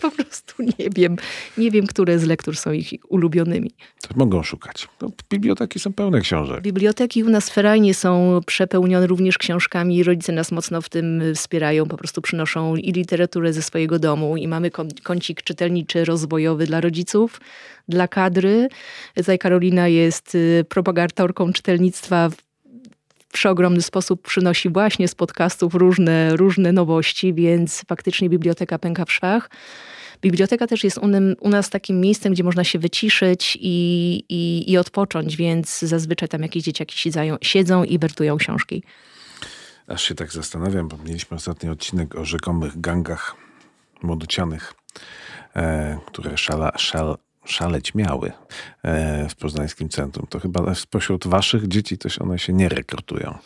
Po 0.00 0.10
prostu 0.10 0.62
nie 0.62 0.90
wiem. 0.96 1.16
Nie 1.58 1.70
wiem, 1.70 1.86
które 1.86 2.18
z 2.18 2.24
lektur 2.24 2.56
są 2.56 2.72
ich 2.72 2.92
ulubionymi. 3.08 3.70
To 4.08 4.14
mogą 4.16 4.42
szukać. 4.42 4.88
No, 5.02 5.10
biblioteki 5.30 5.78
są 5.80 5.92
pełne 5.92 6.20
książek. 6.20 6.62
Biblioteki 6.62 7.24
u 7.24 7.28
nas 7.28 7.50
ferajnie 7.50 7.94
są 7.94 8.40
przepełnione 8.46 9.06
również 9.06 9.38
książkami. 9.38 10.02
Rodzice 10.02 10.32
nas 10.32 10.52
mocno 10.52 10.82
w 10.82 10.88
tym 10.88 11.22
wspierają. 11.34 11.86
Po 11.86 11.96
prostu 11.96 12.22
przynoszą 12.22 12.76
i 12.76 12.92
literaturę 12.92 13.52
ze 13.52 13.62
swojego 13.62 13.98
domu 13.98 14.36
i 14.36 14.48
mamy 14.48 14.70
kącik 15.02 15.42
czytelniczy, 15.42 16.04
rozwojowy 16.04 16.66
dla 16.66 16.80
rodziców, 16.80 17.40
dla 17.88 18.08
kadry. 18.08 18.68
Tutaj 19.14 19.38
Karolina 19.38 19.88
jest 19.88 20.34
y, 20.34 20.64
propagatorką 20.68 21.52
czytelnictwa 21.52 22.28
w 22.28 22.49
przeogromny 23.32 23.82
sposób 23.82 24.22
przynosi 24.22 24.70
właśnie 24.70 25.08
z 25.08 25.14
podcastów 25.14 25.74
różne, 25.74 26.36
różne 26.36 26.72
nowości, 26.72 27.34
więc 27.34 27.82
faktycznie 27.88 28.28
biblioteka 28.28 28.78
pęka 28.78 29.04
w 29.04 29.12
szwach. 29.12 29.50
Biblioteka 30.20 30.66
też 30.66 30.84
jest 30.84 30.98
u, 31.40 31.48
nas 31.48 31.70
takim 31.70 32.00
miejscem, 32.00 32.32
gdzie 32.32 32.44
można 32.44 32.64
się 32.64 32.78
wyciszyć 32.78 33.58
i, 33.60 34.24
i, 34.28 34.72
i 34.72 34.78
odpocząć, 34.78 35.36
więc 35.36 35.78
zazwyczaj 35.78 36.28
tam 36.28 36.42
jakieś 36.42 36.62
dzieciaki 36.62 36.98
siedzają, 36.98 37.36
siedzą 37.42 37.84
i 37.84 37.98
wertują 37.98 38.36
książki. 38.36 38.82
Aż 39.86 40.02
się 40.02 40.14
tak 40.14 40.32
zastanawiam, 40.32 40.88
bo 40.88 40.96
mieliśmy 40.98 41.36
ostatni 41.36 41.70
odcinek 41.70 42.14
o 42.14 42.24
rzekomych 42.24 42.80
gangach 42.80 43.36
młodocianych, 44.02 44.74
e, 45.56 45.98
które 46.06 46.38
szala, 46.38 46.72
szal, 46.76 47.16
szaleć 47.44 47.94
miały 47.94 48.32
e, 48.82 49.28
w 49.28 49.34
poznańskim 49.34 49.88
centrum. 49.88 50.26
To 50.26 50.40
chyba 50.40 50.74
spośród 50.74 51.26
waszych 51.26 51.68
dzieci 51.68 51.98
też 51.98 52.20
one 52.20 52.38
się 52.38 52.52
nie 52.52 52.68
rekrutują. 52.68 53.38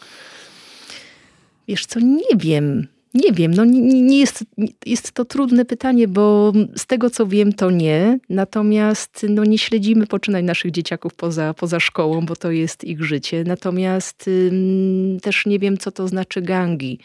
Wiesz 1.68 1.86
co, 1.86 2.00
nie 2.00 2.36
wiem. 2.36 2.86
Nie 3.14 3.32
wiem, 3.32 3.54
no 3.54 3.64
nie, 3.64 4.02
nie 4.02 4.18
jest, 4.18 4.44
jest 4.86 5.12
to 5.12 5.24
trudne 5.24 5.64
pytanie, 5.64 6.08
bo 6.08 6.52
z 6.76 6.86
tego 6.86 7.10
co 7.10 7.26
wiem, 7.26 7.52
to 7.52 7.70
nie. 7.70 8.18
Natomiast 8.28 9.26
no, 9.28 9.44
nie 9.44 9.58
śledzimy 9.58 10.06
poczynań 10.06 10.44
naszych 10.44 10.70
dzieciaków 10.70 11.14
poza, 11.14 11.54
poza 11.54 11.80
szkołą, 11.80 12.26
bo 12.26 12.36
to 12.36 12.50
jest 12.50 12.84
ich 12.84 13.04
życie. 13.04 13.44
Natomiast 13.46 14.28
ym, 14.28 15.18
też 15.22 15.46
nie 15.46 15.58
wiem, 15.58 15.78
co 15.78 15.92
to 15.92 16.08
znaczy 16.08 16.42
gangi 16.42 16.98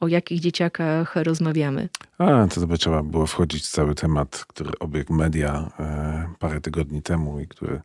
o 0.00 0.08
jakich 0.08 0.40
dzieciakach 0.40 1.16
rozmawiamy. 1.16 1.88
A, 2.18 2.46
to 2.46 2.66
by 2.66 2.78
trzeba 2.78 3.02
było 3.02 3.26
wchodzić 3.26 3.64
w 3.64 3.70
cały 3.70 3.94
temat, 3.94 4.44
który 4.48 4.78
obiegł 4.78 5.14
media 5.14 5.70
e, 5.80 6.28
parę 6.38 6.60
tygodni 6.60 7.02
temu 7.02 7.40
i 7.40 7.48
który 7.48 7.80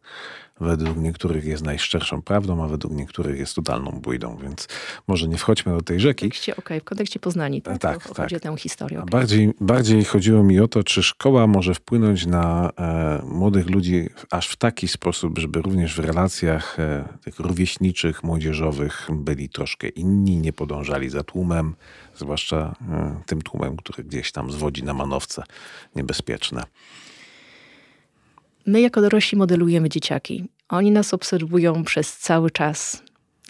według 0.61 0.97
niektórych 0.97 1.45
jest 1.45 1.63
najszczerszą 1.63 2.21
prawdą, 2.21 2.63
a 2.63 2.67
według 2.67 2.93
niektórych 2.93 3.39
jest 3.39 3.55
totalną 3.55 3.91
bójdą, 3.91 4.37
więc 4.37 4.67
może 5.07 5.27
nie 5.27 5.37
wchodźmy 5.37 5.71
do 5.71 5.81
tej 5.81 5.99
rzeki. 5.99 6.25
W 6.25 6.29
kontekście, 6.29 6.55
okay, 6.55 6.79
w 6.79 6.83
kontekście 6.83 7.19
Poznani, 7.19 7.61
tak? 7.61 7.77
tak, 7.77 8.07
tak. 8.07 8.17
Chodzi 8.17 8.35
o 8.35 8.39
tę 8.39 8.57
historię. 8.57 8.99
Okay. 8.99 9.09
Bardziej, 9.11 9.53
bardziej 9.61 10.03
chodziło 10.03 10.43
mi 10.43 10.59
o 10.59 10.67
to, 10.67 10.83
czy 10.83 11.03
szkoła 11.03 11.47
może 11.47 11.73
wpłynąć 11.73 12.25
na 12.25 12.71
e, 12.77 13.21
młodych 13.25 13.69
ludzi 13.69 14.09
aż 14.31 14.49
w 14.49 14.55
taki 14.55 14.87
sposób, 14.87 15.39
żeby 15.39 15.61
również 15.61 15.95
w 15.95 15.99
relacjach 15.99 16.79
e, 16.79 17.03
tych 17.23 17.39
rówieśniczych, 17.39 18.23
młodzieżowych 18.23 19.07
byli 19.11 19.49
troszkę 19.49 19.87
inni, 19.87 20.37
nie 20.37 20.53
podążali 20.53 21.09
za 21.09 21.23
tłumem, 21.23 21.75
zwłaszcza 22.19 22.75
e, 22.91 23.21
tym 23.25 23.41
tłumem, 23.41 23.77
który 23.77 24.03
gdzieś 24.03 24.31
tam 24.31 24.51
zwodzi 24.51 24.83
na 24.83 24.93
manowce 24.93 25.43
niebezpieczne. 25.95 26.63
My 28.65 28.81
jako 28.81 29.01
dorośli 29.01 29.37
modelujemy 29.37 29.89
dzieciaki. 29.89 30.45
Oni 30.69 30.91
nas 30.91 31.13
obserwują 31.13 31.83
przez 31.83 32.17
cały 32.17 32.51
czas. 32.51 33.03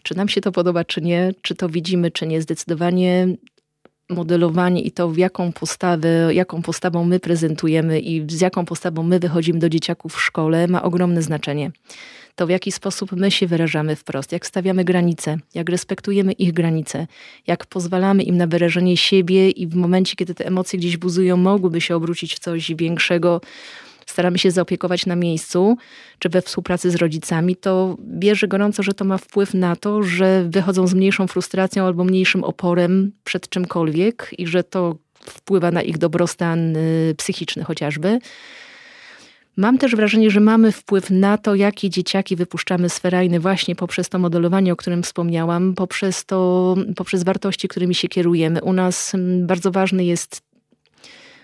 Czy 0.03 0.17
nam 0.17 0.29
się 0.29 0.41
to 0.41 0.51
podoba, 0.51 0.83
czy 0.83 1.01
nie, 1.01 1.31
czy 1.41 1.55
to 1.55 1.69
widzimy, 1.69 2.11
czy 2.11 2.27
nie. 2.27 2.41
Zdecydowanie 2.41 3.27
modelowanie 4.09 4.81
i 4.81 4.91
to, 4.91 5.09
w 5.09 5.17
jaką 5.17 5.51
postawę, 5.51 6.33
jaką 6.33 6.61
postawą 6.61 7.03
my 7.05 7.19
prezentujemy 7.19 7.99
i 7.99 8.25
z 8.31 8.41
jaką 8.41 8.65
postawą 8.65 9.03
my 9.03 9.19
wychodzimy 9.19 9.59
do 9.59 9.69
dzieciaków 9.69 10.13
w 10.13 10.21
szkole, 10.21 10.67
ma 10.67 10.83
ogromne 10.83 11.21
znaczenie. 11.21 11.71
To, 12.35 12.47
w 12.47 12.49
jaki 12.49 12.71
sposób 12.71 13.11
my 13.11 13.31
się 13.31 13.47
wyrażamy 13.47 13.95
wprost, 13.95 14.31
jak 14.31 14.45
stawiamy 14.45 14.83
granice, 14.83 15.37
jak 15.53 15.69
respektujemy 15.69 16.31
ich 16.31 16.53
granice, 16.53 17.07
jak 17.47 17.65
pozwalamy 17.65 18.23
im 18.23 18.37
na 18.37 18.47
wyrażenie 18.47 18.97
siebie 18.97 19.49
i 19.49 19.67
w 19.67 19.75
momencie, 19.75 20.15
kiedy 20.15 20.35
te 20.35 20.45
emocje 20.45 20.79
gdzieś 20.79 20.97
buzują, 20.97 21.37
mogłyby 21.37 21.81
się 21.81 21.95
obrócić 21.95 22.35
w 22.35 22.39
coś 22.39 22.75
większego, 22.75 23.41
staramy 24.09 24.37
się 24.37 24.51
zaopiekować 24.51 25.05
na 25.05 25.15
miejscu, 25.15 25.77
czy 26.19 26.29
we 26.29 26.41
współpracy 26.41 26.91
z 26.91 26.95
rodzicami, 26.95 27.55
to 27.55 27.97
wierzę 28.19 28.47
gorąco, 28.47 28.83
że 28.83 28.93
to 28.93 29.05
ma 29.05 29.17
wpływ 29.17 29.53
na 29.53 29.75
to, 29.75 30.03
że 30.03 30.45
wychodzą 30.49 30.87
z 30.87 30.93
mniejszą 30.93 31.27
frustracją 31.27 31.85
albo 31.85 32.03
mniejszym 32.03 32.43
oporem 32.43 33.11
przed 33.23 33.49
czymkolwiek 33.49 34.31
i 34.37 34.47
że 34.47 34.63
to 34.63 34.95
wpływa 35.21 35.71
na 35.71 35.81
ich 35.81 35.97
dobrostan 35.97 36.75
y, 36.75 37.15
psychiczny 37.17 37.63
chociażby. 37.63 38.19
Mam 39.57 39.77
też 39.77 39.95
wrażenie, 39.95 40.31
że 40.31 40.39
mamy 40.39 40.71
wpływ 40.71 41.09
na 41.09 41.37
to, 41.37 41.55
jakie 41.55 41.89
dzieciaki 41.89 42.35
wypuszczamy 42.35 42.89
z 42.89 42.99
ferajny 42.99 43.39
właśnie 43.39 43.75
poprzez 43.75 44.09
to 44.09 44.19
modelowanie, 44.19 44.73
o 44.73 44.75
którym 44.75 45.03
wspomniałam, 45.03 45.73
poprzez, 45.75 46.25
to, 46.25 46.75
poprzez 46.95 47.23
wartości, 47.23 47.67
którymi 47.67 47.95
się 47.95 48.07
kierujemy. 48.07 48.61
U 48.61 48.73
nas 48.73 49.15
mm, 49.15 49.47
bardzo 49.47 49.71
ważny 49.71 50.05
jest 50.05 50.48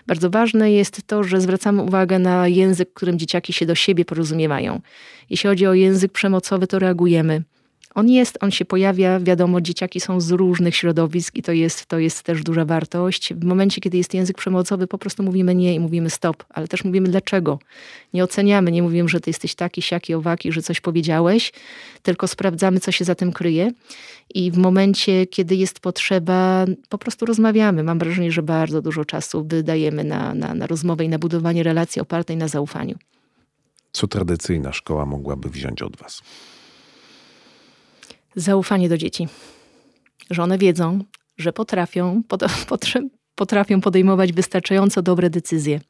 bardzo 0.06 0.30
ważne 0.30 0.72
jest 0.72 1.06
to, 1.06 1.24
że 1.24 1.40
zwracamy 1.40 1.82
uwagę 1.82 2.18
na 2.18 2.48
język, 2.48 2.92
którym 2.92 3.18
dzieciaki 3.18 3.52
się 3.52 3.66
do 3.66 3.74
siebie 3.74 4.04
porozumiewają. 4.04 4.80
Jeśli 5.30 5.48
chodzi 5.48 5.66
o 5.66 5.74
język 5.74 6.12
przemocowy, 6.12 6.66
to 6.66 6.78
reagujemy. 6.78 7.42
On 7.96 8.08
jest, 8.08 8.38
on 8.40 8.50
się 8.50 8.64
pojawia, 8.64 9.20
wiadomo, 9.20 9.60
dzieciaki 9.60 10.00
są 10.00 10.20
z 10.20 10.30
różnych 10.30 10.76
środowisk 10.76 11.36
i 11.36 11.42
to 11.42 11.52
jest, 11.52 11.86
to 11.86 11.98
jest 11.98 12.22
też 12.22 12.42
duża 12.42 12.64
wartość. 12.64 13.34
W 13.34 13.44
momencie, 13.44 13.80
kiedy 13.80 13.96
jest 13.96 14.14
język 14.14 14.36
przemocowy, 14.36 14.86
po 14.86 14.98
prostu 14.98 15.22
mówimy 15.22 15.54
nie 15.54 15.74
i 15.74 15.80
mówimy 15.80 16.10
stop, 16.10 16.44
ale 16.48 16.68
też 16.68 16.84
mówimy 16.84 17.08
dlaczego. 17.08 17.58
Nie 18.14 18.24
oceniamy, 18.24 18.72
nie 18.72 18.82
mówimy, 18.82 19.08
że 19.08 19.20
ty 19.20 19.30
jesteś 19.30 19.54
taki, 19.54 19.82
siaki, 19.82 20.14
owaki, 20.14 20.52
że 20.52 20.62
coś 20.62 20.80
powiedziałeś, 20.80 21.52
tylko 22.02 22.28
sprawdzamy, 22.28 22.80
co 22.80 22.92
się 22.92 23.04
za 23.04 23.14
tym 23.14 23.32
kryje. 23.32 23.72
I 24.34 24.50
w 24.50 24.58
momencie, 24.58 25.26
kiedy 25.26 25.54
jest 25.54 25.80
potrzeba, 25.80 26.64
po 26.88 26.98
prostu 26.98 27.26
rozmawiamy. 27.26 27.82
Mam 27.82 27.98
wrażenie, 27.98 28.32
że 28.32 28.42
bardzo 28.42 28.82
dużo 28.82 29.04
czasu 29.04 29.44
wydajemy 29.44 30.04
na, 30.04 30.34
na, 30.34 30.54
na 30.54 30.66
rozmowę 30.66 31.04
i 31.04 31.08
na 31.08 31.18
budowanie 31.18 31.62
relacji 31.62 32.02
opartej 32.02 32.36
na 32.36 32.48
zaufaniu. 32.48 32.96
Co 33.92 34.06
tradycyjna 34.06 34.72
szkoła 34.72 35.06
mogłaby 35.06 35.50
wziąć 35.50 35.82
od 35.82 35.96
was? 35.96 36.22
Zaufanie 38.36 38.88
do 38.88 38.98
dzieci. 38.98 39.28
Że 40.30 40.42
one 40.42 40.58
wiedzą, 40.58 41.04
że 41.38 41.52
potrafią, 41.52 42.22
potrafią 43.34 43.80
podejmować 43.80 44.32
wystarczająco 44.32 45.02
dobre 45.02 45.30
decyzje. 45.30 45.80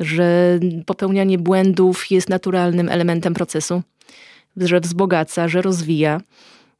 Że 0.00 0.58
popełnianie 0.86 1.38
błędów 1.38 2.10
jest 2.10 2.28
naturalnym 2.28 2.88
elementem 2.88 3.34
procesu, 3.34 3.82
że 4.56 4.80
wzbogaca, 4.80 5.48
że 5.48 5.62
rozwija, 5.62 6.20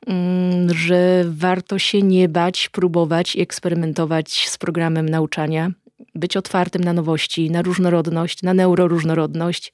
mm, 0.06 0.74
że 0.74 1.24
warto 1.28 1.78
się 1.78 2.02
nie 2.02 2.28
bać, 2.28 2.68
próbować 2.68 3.36
i 3.36 3.40
eksperymentować 3.40 4.48
z 4.48 4.58
programem 4.58 5.08
nauczania, 5.08 5.70
być 6.14 6.36
otwartym 6.36 6.84
na 6.84 6.92
nowości, 6.92 7.50
na 7.50 7.62
różnorodność, 7.62 8.42
na 8.42 8.54
neuroróżnorodność, 8.54 9.72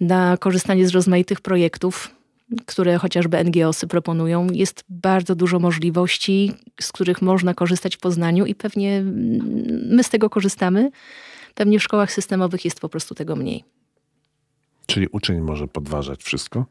na 0.00 0.36
korzystanie 0.36 0.88
z 0.88 0.90
rozmaitych 0.90 1.40
projektów, 1.40 2.19
które 2.66 2.98
chociażby 2.98 3.44
NGOsy 3.44 3.86
proponują. 3.86 4.46
Jest 4.52 4.84
bardzo 4.88 5.34
dużo 5.34 5.58
możliwości, 5.58 6.52
z 6.80 6.92
których 6.92 7.22
można 7.22 7.54
korzystać 7.54 7.96
w 7.96 7.98
Poznaniu 7.98 8.46
i 8.46 8.54
pewnie 8.54 9.02
my 9.90 10.02
z 10.02 10.10
tego 10.10 10.30
korzystamy. 10.30 10.90
Pewnie 11.54 11.78
w 11.78 11.82
szkołach 11.82 12.12
systemowych 12.12 12.64
jest 12.64 12.80
po 12.80 12.88
prostu 12.88 13.14
tego 13.14 13.36
mniej. 13.36 13.64
Czyli 14.86 15.08
uczeń 15.12 15.40
może 15.40 15.68
podważać 15.68 16.22
wszystko? 16.22 16.66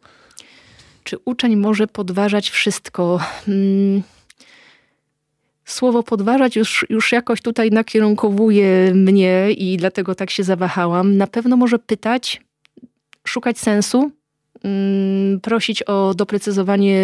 Czy 1.03 1.17
uczeń 1.25 1.55
może 1.55 1.87
podważać 1.87 2.49
wszystko? 2.49 3.19
Hmm. 3.45 4.03
Słowo 5.65 6.03
podważać 6.03 6.55
już, 6.55 6.85
już 6.89 7.11
jakoś 7.11 7.41
tutaj 7.41 7.71
nakierunkowuje 7.71 8.93
mnie 8.93 9.51
i 9.51 9.77
dlatego 9.77 10.15
tak 10.15 10.29
się 10.29 10.43
zawahałam. 10.43 11.17
Na 11.17 11.27
pewno 11.27 11.57
może 11.57 11.79
pytać, 11.79 12.41
szukać 13.27 13.59
sensu, 13.59 13.97
mm, 13.97 14.18
prosić 15.41 15.84
o 15.84 16.13
doprecyzowanie 16.13 17.00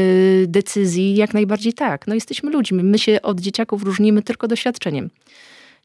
decyzji, 0.47 1.15
jak 1.15 1.33
najbardziej 1.33 1.73
tak. 1.73 2.07
No 2.07 2.15
jesteśmy 2.15 2.51
ludźmi, 2.51 2.83
my 2.83 2.99
się 2.99 3.21
od 3.21 3.39
dzieciaków 3.39 3.83
różnimy 3.83 4.21
tylko 4.21 4.47
doświadczeniem. 4.47 5.09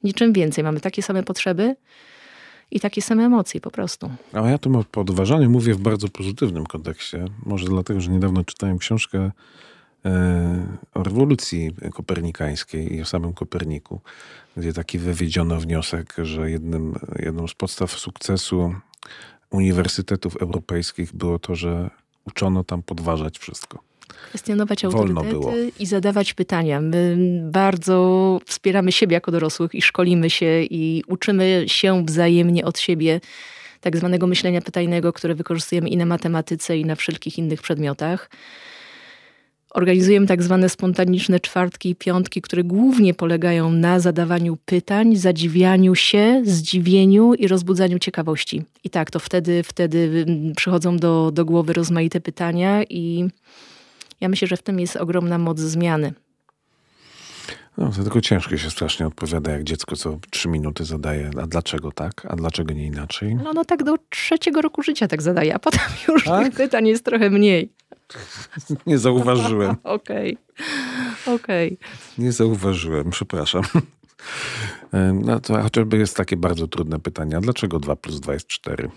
Niczym 0.05 0.33
więcej. 0.33 0.65
Mamy 0.65 0.81
takie 0.81 1.03
same 1.03 1.23
potrzeby 1.23 1.77
i 2.71 2.81
takie 2.81 3.03
same 3.03 3.25
emocje 3.25 3.61
po 3.61 3.71
prostu. 3.71 4.11
A 4.33 4.51
ja 4.51 4.59
tu 4.59 4.79
o 4.79 4.85
podważaniu 4.85 5.51
mówię 5.51 5.75
w 5.75 5.81
bardzo 5.81 6.09
pozytywnym 6.09 6.67
kontekście. 6.67 7.25
Może 7.47 7.67
dlatego, 7.67 8.01
że 8.01 8.11
niedawno 8.11 8.45
czytałem 8.45 8.79
książkę 8.79 9.31
e, 10.05 10.67
o 10.95 11.03
rewolucji 11.03 11.71
kopernikańskiej 11.95 12.95
i 12.95 13.03
o 13.03 13.05
samym 13.05 13.33
Koperniku, 13.33 14.01
gdzie 14.57 14.73
taki 14.73 14.99
wywiedziono 14.99 15.61
wniosek, 15.61 16.15
że 16.23 16.51
jednym, 16.51 16.95
jedną 17.19 17.49
z 17.49 17.55
podstaw 17.55 17.93
sukcesu 17.93 18.75
uniwersytetów 19.51 20.37
europejskich 20.37 21.13
było 21.15 21.39
to, 21.39 21.55
że 21.55 21.91
uczono 22.27 22.65
tam 22.65 22.83
podważać 22.83 23.39
wszystko. 23.39 23.79
Kwestionować 24.29 24.85
autorytety 24.85 25.73
i 25.79 25.87
zadawać 25.87 26.35
pytania. 26.35 26.81
My 26.81 27.17
bardzo 27.53 28.41
wspieramy 28.47 28.93
siebie 28.93 29.15
jako 29.15 29.31
dorosłych 29.31 29.75
i 29.75 29.83
szkolimy 29.83 30.31
się 30.31 30.63
i 30.63 31.03
uczymy 31.07 31.65
się 31.67 32.05
wzajemnie 32.07 32.65
od 32.65 32.79
siebie 32.79 33.21
tak 33.81 33.97
zwanego 33.97 34.27
myślenia 34.27 34.61
pytajnego, 34.61 35.13
które 35.13 35.35
wykorzystujemy 35.35 35.89
i 35.89 35.97
na 35.97 36.07
matematyce, 36.07 36.79
i 36.79 36.85
na 36.85 36.95
wszelkich 36.95 37.39
innych 37.39 37.63
przedmiotach. 37.63 38.31
Organizujemy 39.71 40.27
tak 40.27 40.43
zwane 40.43 40.69
spontaniczne 40.69 41.41
czwartki 41.41 41.91
i 41.91 41.95
piątki, 41.95 42.43
które 42.43 42.65
głównie 42.65 43.15
polegają 43.15 43.73
na 43.73 44.01
zadawaniu 44.01 44.59
pytań, 44.65 45.17
zadziwianiu 45.17 45.95
się, 45.95 46.43
zdziwieniu 46.45 47.35
i 47.35 47.49
rozbudzaniu 47.49 47.99
ciekawości. 47.99 48.63
I 48.85 48.91
tak, 48.91 49.11
to 49.11 49.19
wtedy, 49.19 49.63
wtedy 49.63 50.25
mm, 50.29 50.55
przychodzą 50.55 50.97
do, 50.97 51.31
do 51.31 51.45
głowy 51.45 51.73
rozmaite 51.73 52.21
pytania 52.21 52.83
i 52.85 53.29
ja 54.21 54.29
myślę, 54.29 54.49
że 54.49 54.57
w 54.57 54.63
tym 54.63 54.81
jest 54.81 54.97
ogromna 54.97 55.39
moc 55.39 55.59
zmiany. 55.59 56.13
No, 57.79 57.91
to 57.97 58.03
tylko 58.03 58.21
ciężko 58.21 58.57
się 58.57 58.71
strasznie 58.71 59.07
odpowiada, 59.07 59.51
jak 59.51 59.65
dziecko 59.65 59.97
co 59.97 60.19
trzy 60.31 60.49
minuty 60.49 60.85
zadaje, 60.85 61.31
a 61.43 61.47
dlaczego 61.47 61.93
tak, 61.93 62.27
a 62.29 62.37
dlaczego 62.37 62.75
nie 62.75 62.87
inaczej? 62.87 63.35
No, 63.35 63.53
no 63.53 63.65
tak 63.65 63.83
do 63.83 63.97
trzeciego 64.11 64.61
roku 64.63 64.83
życia 64.83 65.09
tak 65.09 65.23
zadaje, 65.23 65.55
a 65.55 65.59
potem 65.59 65.81
już 66.09 66.25
tak? 66.25 66.45
tych 66.45 66.55
pytań 66.65 66.89
jest 66.89 67.05
trochę 67.05 67.31
mniej. 67.31 67.73
Nie 68.87 68.99
zauważyłem. 68.99 69.71
Okej, 69.85 70.39
okej. 71.27 71.79
Okay. 71.79 72.25
Nie 72.25 72.33
zauważyłem, 72.33 73.11
przepraszam. 73.11 73.63
No 75.15 75.41
to 75.41 75.63
chociażby 75.63 75.99
jest 75.99 76.17
takie 76.17 76.37
bardzo 76.37 76.69
trudne 76.69 76.99
pytanie. 76.99 77.39
Dlaczego 77.41 77.79
2 77.79 77.97
plus 77.97 78.21
2 78.21 78.33
jest 78.33 78.47
4? 78.47 78.91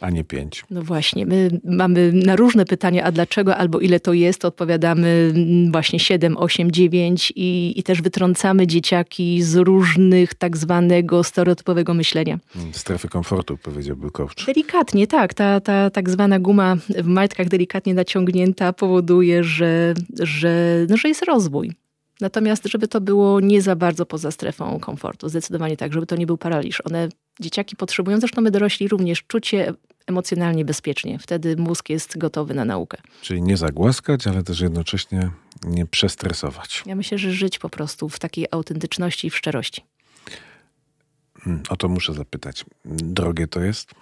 A 0.00 0.10
nie 0.10 0.24
5. 0.24 0.64
No 0.70 0.82
właśnie, 0.82 1.26
my 1.26 1.60
mamy 1.64 2.12
na 2.12 2.36
różne 2.36 2.64
pytania, 2.64 3.04
a 3.04 3.12
dlaczego 3.12 3.56
albo 3.56 3.80
ile 3.80 4.00
to 4.00 4.12
jest, 4.12 4.44
odpowiadamy 4.44 5.34
właśnie 5.70 5.98
7, 5.98 6.36
8, 6.36 6.72
9 6.72 7.32
i, 7.36 7.82
też 7.84 8.02
wytrącamy 8.02 8.66
dzieciaki 8.66 9.42
z 9.42 9.56
różnych 9.56 10.34
tak 10.34 10.56
zwanego 10.56 11.24
stereotypowego 11.24 11.94
myślenia. 11.94 12.38
Strefy 12.72 13.08
komfortu, 13.08 13.58
powiedziałby 13.62 14.10
coach. 14.10 14.44
Delikatnie, 14.46 15.06
tak. 15.06 15.34
Ta, 15.34 15.60
ta 15.60 15.90
tak 15.90 16.10
zwana 16.10 16.38
guma 16.38 16.76
w 16.88 17.06
majtkach 17.06 17.48
delikatnie 17.48 17.94
naciągnięta 17.94 18.72
powoduje, 18.72 19.44
że, 19.44 19.94
że, 20.18 20.86
no, 20.88 20.96
że 20.96 21.08
jest 21.08 21.22
rozwój. 21.22 21.72
Natomiast, 22.20 22.64
żeby 22.66 22.88
to 22.88 23.00
było 23.00 23.40
nie 23.40 23.62
za 23.62 23.76
bardzo 23.76 24.06
poza 24.06 24.30
strefą 24.30 24.80
komfortu, 24.80 25.28
zdecydowanie 25.28 25.76
tak, 25.76 25.92
żeby 25.92 26.06
to 26.06 26.16
nie 26.16 26.26
był 26.26 26.36
paraliż. 26.36 26.82
One, 26.84 27.08
dzieciaki 27.40 27.76
potrzebują, 27.76 28.20
zresztą 28.20 28.42
my 28.42 28.50
dorośli 28.50 28.88
również, 28.88 29.22
czucie 29.26 29.74
emocjonalnie 30.06 30.64
bezpiecznie. 30.64 31.18
Wtedy 31.18 31.56
mózg 31.56 31.88
jest 31.88 32.18
gotowy 32.18 32.54
na 32.54 32.64
naukę. 32.64 32.98
Czyli 33.22 33.42
nie 33.42 33.56
zagłaskać, 33.56 34.26
ale 34.26 34.42
też 34.42 34.60
jednocześnie 34.60 35.30
nie 35.64 35.86
przestresować. 35.86 36.82
Ja 36.86 36.94
myślę, 36.94 37.18
że 37.18 37.32
żyć 37.32 37.58
po 37.58 37.68
prostu 37.68 38.08
w 38.08 38.18
takiej 38.18 38.46
autentyczności 38.50 39.26
i 39.26 39.30
w 39.30 39.36
szczerości. 39.36 39.82
Hmm, 41.40 41.62
o 41.68 41.76
to 41.76 41.88
muszę 41.88 42.14
zapytać. 42.14 42.64
Drogie 42.84 43.46
to 43.46 43.60
jest? 43.60 43.94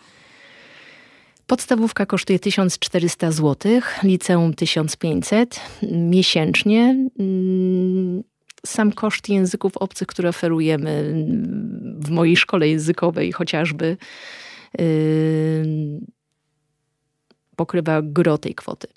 Podstawówka 1.47 2.07
kosztuje 2.07 2.39
1400 2.39 3.33
zł, 3.33 3.81
liceum 4.03 4.55
1500 4.55 5.61
miesięcznie. 5.93 7.09
Mm, 7.19 8.23
sam 8.67 8.93
koszt 8.93 9.29
języków 9.29 9.77
obcych, 9.77 10.09
które 10.09 10.29
oferujemy 10.29 11.15
w 11.99 12.11
mojej 12.11 12.37
szkole 12.37 12.69
językowej 12.69 13.33
chociażby, 13.33 13.97
pokrywa 17.57 18.03
gro 18.03 18.39
tej 18.39 18.55
kwoty. 18.55 18.89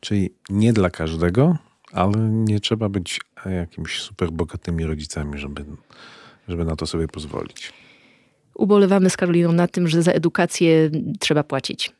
Czyli 0.00 0.30
nie 0.50 0.72
dla 0.72 0.90
każdego, 0.90 1.56
ale 1.92 2.16
nie 2.18 2.60
trzeba 2.60 2.88
być 2.88 3.20
jakimiś 3.46 4.00
super 4.00 4.30
bogatymi 4.30 4.84
rodzicami, 4.84 5.38
żeby, 5.38 5.64
żeby 6.48 6.64
na 6.64 6.76
to 6.76 6.86
sobie 6.86 7.08
pozwolić. 7.08 7.72
Ubolewamy 8.58 9.10
z 9.10 9.16
Karoliną 9.16 9.52
na 9.52 9.68
tym, 9.68 9.88
że 9.88 10.02
za 10.02 10.12
edukację 10.12 10.90
trzeba 11.20 11.44
płacić. 11.44 11.92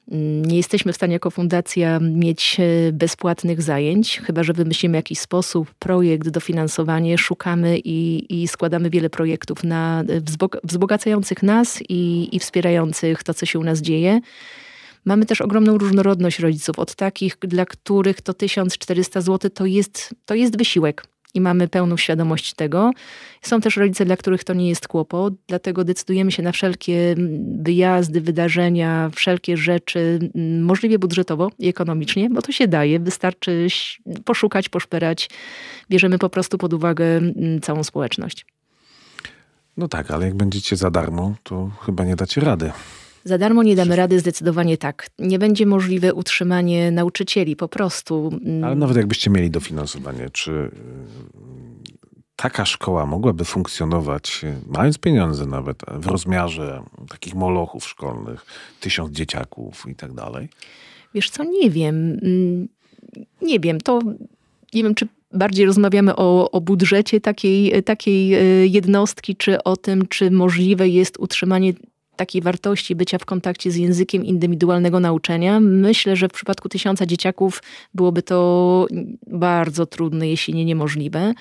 Nie 0.43 0.57
jesteśmy 0.57 0.93
w 0.93 0.97
stanie 0.97 1.13
jako 1.13 1.31
fundacja 1.31 2.01
mieć 2.01 2.57
e, 2.61 2.93
bezpłatnych 2.93 3.63
zajęć, 3.63 4.21
chyba 4.27 4.43
że 4.43 4.53
wymyślimy 4.53 4.97
jakiś 4.97 5.19
sposób, 5.19 5.75
projekt, 5.75 6.29
dofinansowanie, 6.29 7.19
szukamy 7.19 7.79
i, 7.79 8.27
i 8.43 8.49
składamy 8.49 8.91
wiele 8.91 9.11
projektów 9.11 9.65
na, 9.65 10.05
wzbogacających 10.65 11.43
nas 11.43 11.83
i, 11.89 12.29
i 12.37 12.39
wspierających 12.39 13.23
to, 13.23 13.35
co 13.35 13.47
się 13.47 13.59
u 13.59 13.65
nas 13.65 13.81
dzieje. 13.81 14.21
Mamy 15.05 15.27
też 15.27 15.41
ogromną 15.41 15.79
różnorodność 15.79 16.39
rodziców, 16.39 16.79
od 16.79 16.95
takich, 16.95 17.37
dla 17.41 17.67
których 17.67 18.21
to 18.21 18.35
1400 18.35 19.21
zł 19.21 19.51
to 19.51 19.67
jest, 19.67 20.15
to 20.25 20.35
jest 20.35 20.59
wysiłek 20.59 21.07
i 21.37 21.41
mamy 21.41 21.69
pełną 21.69 21.97
świadomość 21.97 22.55
tego. 22.55 22.91
Są 23.43 23.61
też 23.61 23.77
rodzice, 23.77 24.05
dla 24.05 24.17
których 24.17 24.45
to 24.45 24.55
nie 24.55 24.69
jest 24.69 24.89
kłopot, 24.89 25.35
dlatego 25.47 25.85
decydujemy 25.85 26.33
się 26.33 26.43
na 26.43 26.53
wszelkie 26.53 27.15
wyjazdy, 27.59 28.21
wydarzenia, 28.21 29.11
wszelkie 29.15 29.57
rzeczy, 29.57 30.19
możliwie 30.61 30.99
budżetowo 30.99 31.51
i 31.59 31.69
ekonomicznie, 31.69 32.31
bo 32.31 32.43
to 32.43 32.53
się 32.53 32.69
daje. 32.69 33.01
Wystarczy 33.01 33.67
poszukać, 34.25 34.69
poszperać. 34.69 35.31
Bierzemy 35.91 36.19
po 36.19 36.29
prostu 36.29 36.59
pod 36.59 36.73
uwagę 36.73 37.21
całą 37.63 37.85
społeczność. 37.85 38.47
No 39.77 39.89
tak, 39.89 40.11
ale 40.11 40.27
jak 40.27 40.35
będziecie 40.35 40.77
za 40.77 40.91
darmo, 40.91 41.35
to 41.43 41.71
chyba 41.87 42.05
nie 42.05 42.17
dacie 42.17 42.41
rady. 42.41 42.73
Za 43.27 43.39
darmo 43.39 43.63
nie 43.63 43.77
damy 43.77 43.97
rady, 43.97 44.21
zdecydowanie 44.21 44.79
tak. 44.79 45.11
Nie 45.19 45.39
będzie 45.39 45.67
możliwe 45.67 46.15
utrzymanie 46.15 46.91
nauczycieli, 46.91 47.57
po 47.57 47.69
prostu. 47.69 48.31
Mm. 48.45 48.65
Ale 48.65 48.75
nawet 48.75 48.97
jakbyście 48.97 49.31
mieli 49.31 49.51
dofinansowanie, 49.51 50.31
czy 50.31 50.51
y, 50.53 50.71
taka 52.37 52.65
szkoła 52.67 53.07
mogłaby 53.07 53.45
funkcjonować, 53.45 54.41
y, 54.45 54.55
mając 54.67 54.99
pieniądze 54.99 55.47
nawet, 55.47 55.83
w 55.91 56.07
rozmiarze 56.07 56.83
takich 57.09 57.35
molochów 57.35 57.89
szkolnych, 57.89 58.47
tysiąc 58.81 59.13
dzieciaków 59.13 59.85
i 59.89 59.95
tak 59.95 60.13
dalej? 60.13 60.49
Wiesz 61.15 61.31
co, 61.31 61.45
nie 61.45 61.71
wiem. 61.71 62.19
Mm, 62.23 62.69
nie 63.43 63.61
wiem, 63.61 63.81
to 63.81 63.99
nie 64.75 64.83
wiem, 64.83 64.95
czy 64.95 65.09
bardziej 65.33 65.67
rozmawiamy 65.67 66.17
o, 66.17 66.51
o 66.51 66.61
budżecie 66.61 67.21
takiej, 67.21 67.83
takiej 67.83 68.35
y, 68.63 68.69
jednostki, 68.69 69.37
czy 69.37 69.63
o 69.63 69.77
tym, 69.77 70.09
czy 70.09 70.31
możliwe 70.31 70.89
jest 70.89 71.19
utrzymanie 71.19 71.73
takiej 72.17 72.43
wartości 72.43 72.95
bycia 72.95 73.19
w 73.19 73.25
kontakcie 73.25 73.71
z 73.71 73.77
językiem 73.77 74.25
indywidualnego 74.25 75.01
nauczania. 75.01 75.61
Myślę, 75.61 76.17
że 76.17 76.29
w 76.29 76.33
przypadku 76.33 76.69
tysiąca 76.69 77.07
dzieciaków 77.07 77.63
byłoby 77.95 78.23
to 78.23 78.87
bardzo 79.27 79.87
trudne, 79.87 80.29
jeśli 80.29 80.55
nie 80.55 80.65
niemożliwe. 80.65 81.35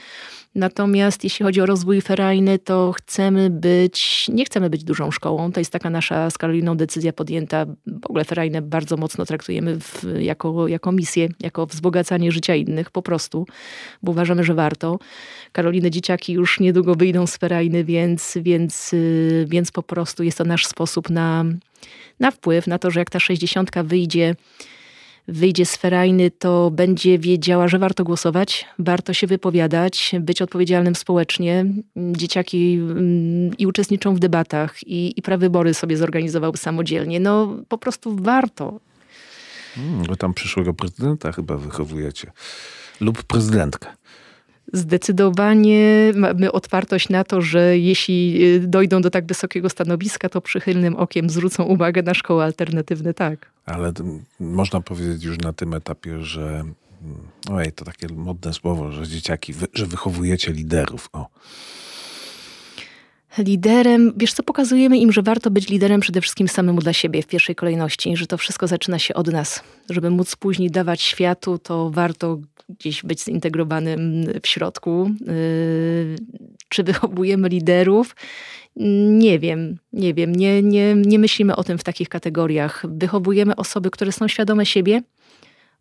Natomiast 0.56 1.24
jeśli 1.24 1.44
chodzi 1.44 1.62
o 1.62 1.66
rozwój 1.66 2.02
ferajny, 2.02 2.60
to 2.60 2.92
chcemy 2.92 3.50
być, 3.50 4.28
nie 4.30 4.46
chcemy 4.46 4.70
być 4.70 4.84
dużą 4.84 5.12
szkołą. 5.12 5.52
To 5.52 5.60
jest 5.60 5.72
taka 5.72 5.90
nasza 5.90 6.30
z 6.30 6.38
Karoliną 6.38 6.78
decyzja 6.78 7.14
podjęta. 7.14 7.66
W 7.88 8.06
ogóle 8.06 8.26
ferajne 8.26 8.62
bardzo 8.62 8.98
mocno 8.98 9.26
traktujemy 9.26 9.80
w, 9.80 10.04
jako, 10.20 10.68
jako 10.68 10.92
misję, 10.92 11.30
jako 11.40 11.66
wzbogacanie 11.66 12.32
życia 12.32 12.56
innych 12.56 12.92
po 12.92 13.02
prostu, 13.02 13.46
bo 14.04 14.12
uważamy, 14.12 14.44
że 14.44 14.54
warto. 14.54 15.00
Karoliny 15.52 15.92
dzieciaki 15.92 16.34
już 16.34 16.60
niedługo 16.60 16.96
wyjdą 16.96 17.28
z 17.28 17.38
ferajny, 17.38 17.84
więc, 17.84 18.38
więc, 18.42 18.94
y, 18.94 19.46
więc 19.50 19.72
po 19.72 19.84
prostu 19.84 20.24
jest 20.24 20.38
to 20.38 20.44
nasz 20.44 20.66
sposób 20.66 21.10
na, 21.10 21.46
na 22.20 22.32
wpływ, 22.32 22.68
na 22.68 22.80
to, 22.80 22.92
że 22.92 23.00
jak 23.00 23.10
ta 23.10 23.20
sześćdziesiątka 23.20 23.84
wyjdzie 23.84 24.36
wyjdzie 25.28 25.66
z 25.66 25.76
ferajny, 25.76 26.32
to 26.32 26.72
będzie 26.72 27.20
wiedziała, 27.20 27.68
że 27.68 27.80
warto 27.80 28.04
głosować, 28.04 28.66
warto 28.80 29.14
się 29.14 29.28
wypowiadać, 29.28 30.12
być 30.20 30.42
odpowiedzialnym 30.42 30.96
społecznie. 30.96 31.66
Dzieciaki 31.96 32.74
mm, 32.74 33.58
i 33.58 33.68
uczestniczą 33.68 34.16
w 34.16 34.20
debatach 34.20 34.88
i, 34.88 35.20
i 35.20 35.22
prawybory 35.22 35.74
sobie 35.74 35.98
zorganizowały 35.98 36.58
samodzielnie. 36.58 37.20
No 37.20 37.56
po 37.68 37.78
prostu 37.78 38.16
warto. 38.16 38.80
Hmm, 39.76 40.16
tam 40.16 40.34
przyszłego 40.34 40.74
prezydenta 40.74 41.32
chyba 41.32 41.58
wychowujecie. 41.58 42.32
Lub 43.02 43.24
prezydentkę. 43.24 43.90
Zdecydowanie 44.74 46.12
mamy 46.16 46.52
otwartość 46.52 47.10
na 47.10 47.24
to, 47.24 47.42
że 47.42 47.78
jeśli 47.78 48.46
y, 48.46 48.68
dojdą 48.68 49.02
do 49.02 49.10
tak 49.10 49.26
wysokiego 49.26 49.70
stanowiska, 49.70 50.30
to 50.30 50.42
przychylnym 50.42 50.96
okiem 50.96 51.30
zwrócą 51.30 51.64
uwagę 51.64 52.04
na 52.04 52.14
szkoły 52.14 52.44
alternatywne, 52.44 53.14
tak. 53.14 53.52
Ale 53.66 53.94
można 54.40 54.82
powiedzieć 54.82 55.24
już 55.24 55.38
na 55.38 55.54
tym 55.54 55.74
etapie, 55.74 56.22
że 56.22 56.42
mm, 56.42 56.76
ojej, 57.52 57.72
to 57.72 57.86
takie 57.86 58.08
modne 58.08 58.54
słowo, 58.54 58.92
że 58.92 59.08
dzieciaki, 59.08 59.54
że 59.74 59.86
wychowujecie 59.86 60.52
liderów. 60.52 61.10
O 61.14 61.28
liderem, 63.38 64.14
wiesz 64.18 64.34
co, 64.34 64.44
pokazujemy 64.44 64.98
im, 64.98 65.12
że 65.12 65.22
warto 65.22 65.52
być 65.52 65.70
liderem 65.70 66.02
przede 66.02 66.22
wszystkim 66.22 66.48
samemu 66.48 66.82
dla 66.82 66.94
siebie 66.94 67.22
w 67.22 67.28
pierwszej 67.28 67.56
kolejności, 67.56 68.18
że 68.18 68.28
to 68.28 68.38
wszystko 68.38 68.68
zaczyna 68.68 69.00
się 69.00 69.14
od 69.14 69.28
nas. 69.28 69.64
Żeby 69.90 70.10
móc 70.10 70.36
później 70.36 70.72
dawać 70.72 71.02
światu, 71.02 71.58
to 71.58 71.90
warto 71.90 72.40
gdzieś 72.70 73.04
być 73.04 73.24
zintegrowanym 73.24 74.26
w 74.44 74.48
środku. 74.48 75.12
Yy, 75.22 76.16
czy 76.70 76.84
wychowujemy 76.84 77.50
liderów? 77.50 78.16
Nie 78.76 79.40
wiem, 79.40 79.78
nie 79.94 80.14
wiem, 80.14 80.36
nie, 80.36 80.64
nie, 80.64 80.96
nie 80.96 81.20
myślimy 81.20 81.56
o 81.56 81.64
tym 81.64 81.78
w 81.78 81.84
takich 81.84 82.10
kategoriach. 82.10 82.84
Wychowujemy 82.90 83.56
osoby, 83.56 83.92
które 83.92 84.12
są 84.12 84.28
świadome 84.28 84.66
siebie, 84.66 85.02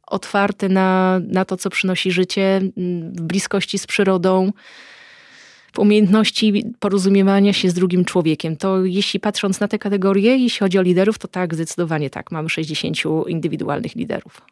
otwarte 0.06 0.68
na, 0.68 1.20
na 1.28 1.44
to, 1.44 1.56
co 1.56 1.70
przynosi 1.70 2.12
życie, 2.12 2.60
w 3.12 3.22
bliskości 3.22 3.78
z 3.78 3.86
przyrodą, 3.86 4.52
w 5.74 5.78
umiejętności 5.78 6.74
porozumiewania 6.80 7.52
się 7.52 7.70
z 7.70 7.74
drugim 7.74 8.04
człowiekiem. 8.04 8.56
To 8.56 8.84
jeśli 8.84 9.20
patrząc 9.20 9.60
na 9.60 9.68
te 9.68 9.78
kategorie, 9.78 10.36
jeśli 10.36 10.58
chodzi 10.58 10.78
o 10.78 10.82
liderów, 10.82 11.18
to 11.18 11.28
tak, 11.28 11.54
zdecydowanie 11.54 12.10
tak. 12.10 12.32
Mamy 12.32 12.48
60 12.48 12.96
indywidualnych 13.26 13.94
liderów. 13.96 14.42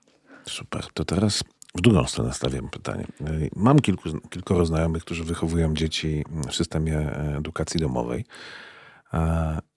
Super. 0.47 0.85
To 0.95 1.05
teraz 1.05 1.45
w 1.75 1.81
drugą 1.81 2.07
stronę 2.07 2.33
stawiam 2.33 2.69
pytanie. 2.69 3.07
Mam 3.57 3.81
kilku, 3.81 4.09
kilkoro 4.31 4.67
znajomych, 4.67 5.05
którzy 5.05 5.25
wychowują 5.25 5.75
dzieci 5.75 6.25
w 6.49 6.55
systemie 6.55 6.99
edukacji 7.39 7.81
domowej 7.81 8.25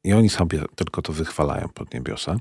i 0.04 0.14
oni 0.14 0.30
sobie 0.30 0.62
tylko 0.76 1.02
to 1.02 1.14
wychwalają 1.14 1.70
pod 1.70 1.94
niebiosa. 1.94 2.38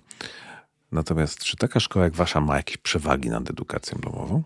Natomiast 0.92 1.44
czy 1.44 1.56
taka 1.56 1.80
szkoła 1.80 2.04
jak 2.04 2.14
wasza 2.14 2.40
ma 2.40 2.56
jakieś 2.56 2.76
przewagi 2.76 3.30
nad 3.30 3.50
edukacją 3.50 3.98
domową? 3.98 4.42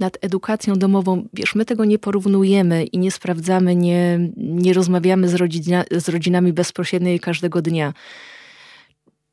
Nad 0.00 0.18
edukacją 0.20 0.74
domową, 0.74 1.28
wiesz, 1.34 1.54
my 1.54 1.64
tego 1.64 1.84
nie 1.84 1.98
porównujemy 1.98 2.84
i 2.84 2.98
nie 2.98 3.10
sprawdzamy, 3.10 3.76
nie, 3.76 4.30
nie 4.36 4.72
rozmawiamy 4.72 5.28
z, 5.28 5.34
rodzina, 5.34 5.84
z 5.90 6.08
rodzinami 6.08 6.52
bezpośrednio 6.52 7.18
każdego 7.20 7.62
dnia. 7.62 7.92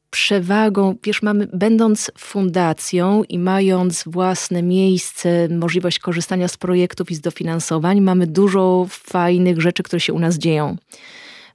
Przewagą, 0.10 0.96
wiesz, 1.04 1.22
mamy, 1.22 1.48
będąc 1.54 2.12
fundacją 2.18 3.24
i 3.24 3.40
mając 3.40 4.04
własne 4.08 4.64
miejsce, 4.64 5.48
możliwość 5.50 6.00
korzystania 6.00 6.48
z 6.48 6.58
projektów 6.58 7.12
i 7.12 7.16
z 7.16 7.22
dofinansowań, 7.22 8.02
mamy 8.02 8.28
dużo 8.28 8.86
fajnych 8.90 9.62
rzeczy, 9.62 9.84
które 9.84 10.00
się 10.00 10.14
u 10.14 10.20
nas 10.20 10.38
dzieją. 10.38 10.78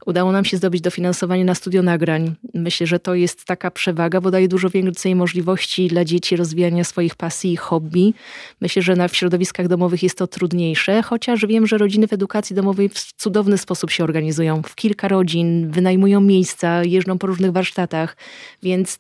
Udało 0.07 0.33
nam 0.33 0.45
się 0.45 0.57
zdobyć 0.57 0.81
dofinansowanie 0.81 1.45
na 1.45 1.55
studio 1.55 1.83
nagrań. 1.83 2.35
Myślę, 2.55 2.87
że 2.87 2.99
to 2.99 3.15
jest 3.15 3.45
taka 3.45 3.71
przewaga, 3.71 4.21
bo 4.21 4.31
daje 4.31 4.49
dużo 4.49 4.71
więcej 4.71 5.15
możliwości 5.15 5.89
dla 5.89 6.05
dzieci 6.05 6.37
rozwijania 6.37 6.85
swoich 6.85 7.15
pasji 7.15 7.53
i 7.53 7.57
hobby. 7.57 8.15
Myślę, 8.61 8.83
że 8.83 8.97
na, 8.97 9.09
w 9.09 9.17
środowiskach 9.17 9.69
domowych 9.69 10.03
jest 10.03 10.19
to 10.19 10.27
trudniejsze, 10.27 11.03
chociaż 11.03 11.47
wiem, 11.47 11.67
że 11.67 11.79
rodziny 11.79 12.09
w 12.09 12.13
edukacji 12.13 12.57
domowej 12.57 12.89
w 12.89 13.13
cudowny 13.17 13.59
sposób 13.59 13.91
się 13.91 14.05
organizują. 14.05 14.63
W 14.63 14.75
kilka 14.75 15.09
rodzin 15.09 15.71
wynajmują 15.71 16.21
miejsca, 16.21 16.85
jeżdżą 16.85 17.19
po 17.19 17.27
różnych 17.27 17.53
warsztatach, 17.53 18.17
więc 18.63 18.99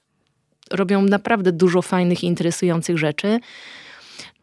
robią 0.70 1.02
naprawdę 1.02 1.52
dużo 1.52 1.82
fajnych 1.82 2.24
i 2.24 2.26
interesujących 2.26 2.98
rzeczy 2.98 3.40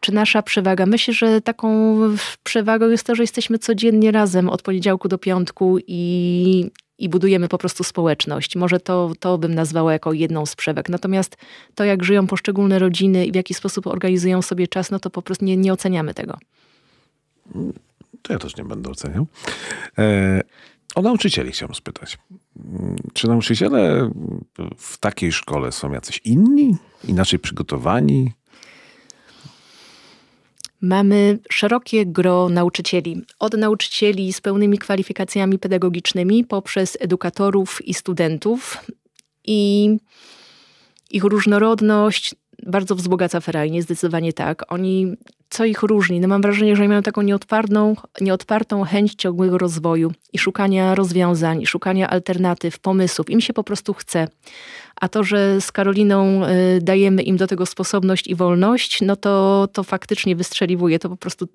czy 0.02 0.14
nasza 0.14 0.41
przewaga? 0.41 0.86
Myślę, 0.86 1.14
że 1.14 1.41
taką 1.41 1.97
przewagą 2.43 2.89
jest 2.89 3.04
to, 3.04 3.16
że 3.16 3.24
jesteśmy 3.24 3.60
codziennie 3.60 4.12
razem 4.12 4.49
od 4.49 4.62
poniedziałku 4.62 5.08
do 5.08 5.18
piątku 5.18 5.78
i, 5.88 6.72
i 6.97 7.10
budujemy 7.10 7.47
po 7.47 7.58
prostu 7.58 7.84
społeczność. 7.84 8.56
Może 8.56 8.80
to, 8.80 9.12
to 9.20 9.38
bym 9.38 9.56
nazwała 9.56 9.93
jako 9.93 10.14
jedną 10.14 10.45
z 10.45 10.56
przewag. 10.56 10.89
Natomiast 10.89 11.38
to, 11.76 11.84
jak 11.84 12.04
żyją 12.04 12.28
poszczególne 12.28 12.80
rodziny 12.80 13.26
i 13.26 13.32
w 13.32 13.36
jaki 13.36 13.54
sposób 13.54 13.88
organizują 13.88 14.41
sobie 14.41 14.68
czas, 14.68 14.91
no 14.91 14.99
to 14.99 15.10
po 15.10 15.22
prostu 15.22 15.45
nie, 15.45 15.58
nie 15.58 15.74
oceniamy 15.74 16.14
tego. 16.14 16.38
To 18.22 18.34
ja 18.34 18.39
też 18.39 18.58
nie 18.58 18.64
będę 18.64 18.89
oceniał. 18.89 19.28
E, 19.97 20.41
o 20.95 21.02
nauczycieli 21.02 21.52
chciałem 21.52 21.76
spytać. 21.76 22.18
Czy 23.14 23.28
nauczyciele 23.28 24.12
w 24.78 24.97
takiej 24.97 25.32
szkole 25.32 25.72
są 25.72 25.91
jacyś 25.91 26.22
inni, 26.26 26.76
inaczej 27.04 27.39
przygotowani? 27.39 28.32
Mamy 30.82 31.40
szerokie 31.50 32.06
gro 32.06 32.50
nauczycieli. 32.50 33.22
Od 33.40 33.54
nauczycieli 33.54 34.34
z 34.34 34.42
pełnymi 34.42 34.78
kwalifikacjami 34.78 35.60
pedagogicznymi, 35.60 36.44
poprzez 36.44 36.98
edukatorów 37.00 37.88
i 37.88 37.94
studentów. 37.94 38.78
I 39.46 39.90
ich 41.12 41.24
różnorodność 41.24 42.36
bardzo 42.66 42.96
wzbogaca 42.96 43.40
ferajnie, 43.40 43.82
zdecydowanie 43.82 44.34
tak. 44.34 44.74
Oni, 44.74 45.16
co 45.52 45.66
ich 45.66 45.84
różni? 45.84 46.20
No 46.20 46.28
mam 46.28 46.41
wrażenie, 46.41 46.76
że 46.76 46.88
mają 46.88 47.02
taką 47.02 47.22
nieodpartą, 47.22 47.95
nieodpartą 48.22 48.84
chęć 48.84 49.16
ciągłego 49.16 49.58
rozwoju 49.58 50.12
i 50.34 50.39
szukania 50.39 50.95
rozwiązań, 50.95 51.62
i 51.62 51.68
szukania 51.68 52.10
alternatyw, 52.10 52.80
pomysłów. 52.80 53.30
Im 53.30 53.41
się 53.41 53.54
po 53.54 53.64
prostu 53.64 53.93
chce. 53.93 54.28
A 54.95 55.10
to, 55.10 55.24
że 55.24 55.62
z 55.62 55.72
Karoliną 55.72 56.45
y, 56.45 56.82
dajemy 56.82 57.24
im 57.24 57.38
do 57.38 57.47
tego 57.47 57.66
sposobność 57.66 58.28
i 58.28 58.36
wolność, 58.36 59.02
no 59.02 59.16
to, 59.16 59.68
to 59.74 59.84
faktycznie 59.84 60.36
wystrzeliwuje. 60.36 60.99
To 60.99 61.10
po 61.10 61.18
prostu 61.18 61.47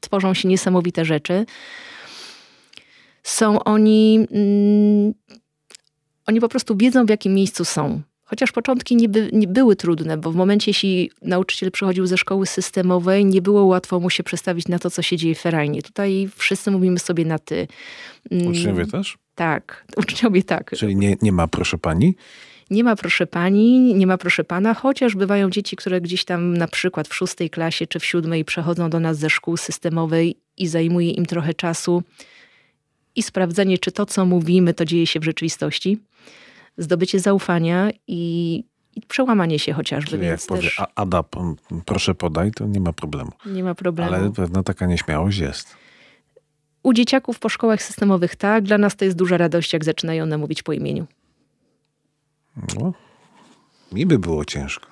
tworzą 0.00 0.34
się 0.34 0.48
niesamowite 0.48 1.04
rzeczy. 1.04 1.46
Są 3.22 3.64
oni... 3.64 4.26
Mm, 4.30 5.14
oni 6.26 6.40
po 6.40 6.48
prostu 6.48 6.76
wiedzą, 6.76 7.06
w 7.06 7.10
jakim 7.10 7.34
miejscu 7.34 7.64
są. 7.64 8.02
Chociaż 8.28 8.52
początki 8.52 8.96
nie, 8.96 9.08
by, 9.08 9.30
nie, 9.32 9.46
były 9.46 9.76
trudne, 9.76 10.16
bo 10.16 10.32
w 10.32 10.36
momencie, 10.36 10.70
jeśli 10.70 11.10
nauczyciel 11.22 11.70
przychodził 11.70 12.06
ze 12.06 12.16
szkoły 12.16 12.46
systemowej, 12.46 13.24
nie 13.24 13.42
było 13.42 13.64
łatwo 13.64 14.00
mu 14.00 14.10
się 14.10 14.22
przestawić 14.22 14.68
na 14.68 14.78
to, 14.78 14.90
co 14.90 15.02
się 15.02 15.16
dzieje 15.16 15.34
w 15.34 15.38
ferajnie. 15.38 15.82
Tutaj 15.82 16.28
wszyscy 16.36 16.70
mówimy 16.70 16.98
sobie 16.98 17.24
na 17.24 17.38
ty. 17.38 17.68
Mm, 18.30 18.46
uczniowie 18.46 18.86
też? 18.86 19.18
Tak, 19.34 19.84
uczniowie 20.02 20.42
tak. 20.42 20.70
Czyli 20.76 20.96
nie, 20.96 21.16
nie 21.22 21.32
ma 21.32 21.48
proszę 21.48 21.78
pani? 21.78 22.14
Nie 22.70 22.84
ma 22.84 22.96
proszę 22.96 23.26
pani, 23.26 23.94
nie 23.94 24.06
ma 24.06 24.18
proszę 24.18 24.44
pana, 24.44 24.74
chociaż 24.74 25.14
bywają 25.14 25.50
dzieci, 25.50 25.76
które 25.76 26.00
gdzieś 26.00 26.24
tam 26.24 26.56
na 26.56 26.68
przykład 26.68 27.08
w 27.08 27.14
szóstej 27.14 27.50
klasie 27.50 27.86
czy 27.86 28.00
w 28.00 28.04
siódmej 28.04 28.44
przechodzą 28.44 28.90
do 28.90 29.00
nas 29.00 29.18
ze 29.18 29.30
szkół 29.30 29.56
systemowej 29.56 30.36
i 30.56 30.66
zajmuje 30.66 31.10
im 31.10 31.26
trochę 31.26 31.54
czasu 31.54 32.02
i 33.16 33.22
sprawdzenie, 33.22 33.78
czy 33.78 33.92
to, 33.92 34.06
co 34.06 34.26
mówimy, 34.26 34.74
to 34.74 34.84
dzieje 34.84 35.06
się 35.06 35.20
w 35.20 35.24
rzeczywistości 35.24 35.98
zdobycie 36.78 37.20
zaufania 37.20 37.90
i, 38.06 38.64
i 38.94 39.00
przełamanie 39.00 39.58
się 39.58 39.72
chociażby. 39.72 40.10
Czyli 40.10 40.26
jak 40.26 40.40
powie, 40.48 40.62
też... 40.62 40.80
Ada, 40.94 41.24
proszę 41.84 42.14
podaj, 42.14 42.50
to 42.50 42.66
nie 42.66 42.80
ma 42.80 42.92
problemu. 42.92 43.32
Nie 43.46 43.64
ma 43.64 43.74
problemu. 43.74 44.14
Ale 44.14 44.32
pewna 44.32 44.62
taka 44.62 44.86
nieśmiałość 44.86 45.38
jest. 45.38 45.76
U 46.82 46.92
dzieciaków 46.92 47.38
po 47.38 47.48
szkołach 47.48 47.82
systemowych 47.82 48.36
tak, 48.36 48.64
dla 48.64 48.78
nas 48.78 48.96
to 48.96 49.04
jest 49.04 49.16
duża 49.16 49.36
radość, 49.36 49.72
jak 49.72 49.84
zaczynają 49.84 50.22
one 50.22 50.38
mówić 50.38 50.62
po 50.62 50.72
imieniu. 50.72 51.06
No, 52.74 52.92
mi 53.92 54.06
by 54.06 54.18
było 54.18 54.44
ciężko 54.44 54.86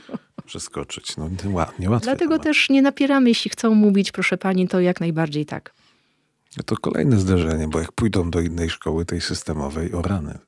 przeskoczyć. 0.46 1.16
No, 1.16 1.30
niełatwo. 1.78 2.04
Dlatego 2.04 2.38
też 2.38 2.70
nie 2.70 2.82
napieramy, 2.82 3.28
jeśli 3.28 3.50
chcą 3.50 3.74
mówić, 3.74 4.12
proszę 4.12 4.38
pani, 4.38 4.68
to 4.68 4.80
jak 4.80 5.00
najbardziej 5.00 5.46
tak. 5.46 5.74
To 6.66 6.76
kolejne 6.76 7.16
zderzenie, 7.16 7.68
bo 7.68 7.80
jak 7.80 7.92
pójdą 7.92 8.30
do 8.30 8.40
innej 8.40 8.70
szkoły, 8.70 9.04
tej 9.04 9.20
systemowej, 9.20 9.92
o 9.92 10.02
rany. 10.02 10.38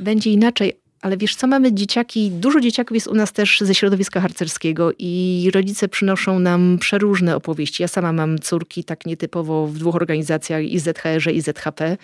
Będzie 0.00 0.30
inaczej, 0.30 0.72
ale 1.06 1.16
wiesz 1.16 1.34
co, 1.34 1.46
mamy 1.46 1.72
dzieciaki, 1.72 2.30
dużo 2.30 2.60
dzieciaków 2.60 2.94
jest 2.94 3.06
u 3.06 3.14
nas 3.14 3.32
też 3.32 3.60
ze 3.60 3.74
środowiska 3.74 4.20
harcerskiego 4.20 4.90
i 4.98 5.50
rodzice 5.54 5.88
przynoszą 5.88 6.38
nam 6.38 6.78
przeróżne 6.80 7.36
opowieści. 7.36 7.82
Ja 7.82 7.88
sama 7.88 8.12
mam 8.12 8.38
córki 8.38 8.84
tak 8.84 9.06
nietypowo 9.06 9.66
w 9.66 9.78
dwóch 9.78 9.94
organizacjach, 9.94 10.62
i 10.64 10.78
ZHR 10.78 11.32
i 11.32 11.40
ZHP, 11.40 11.96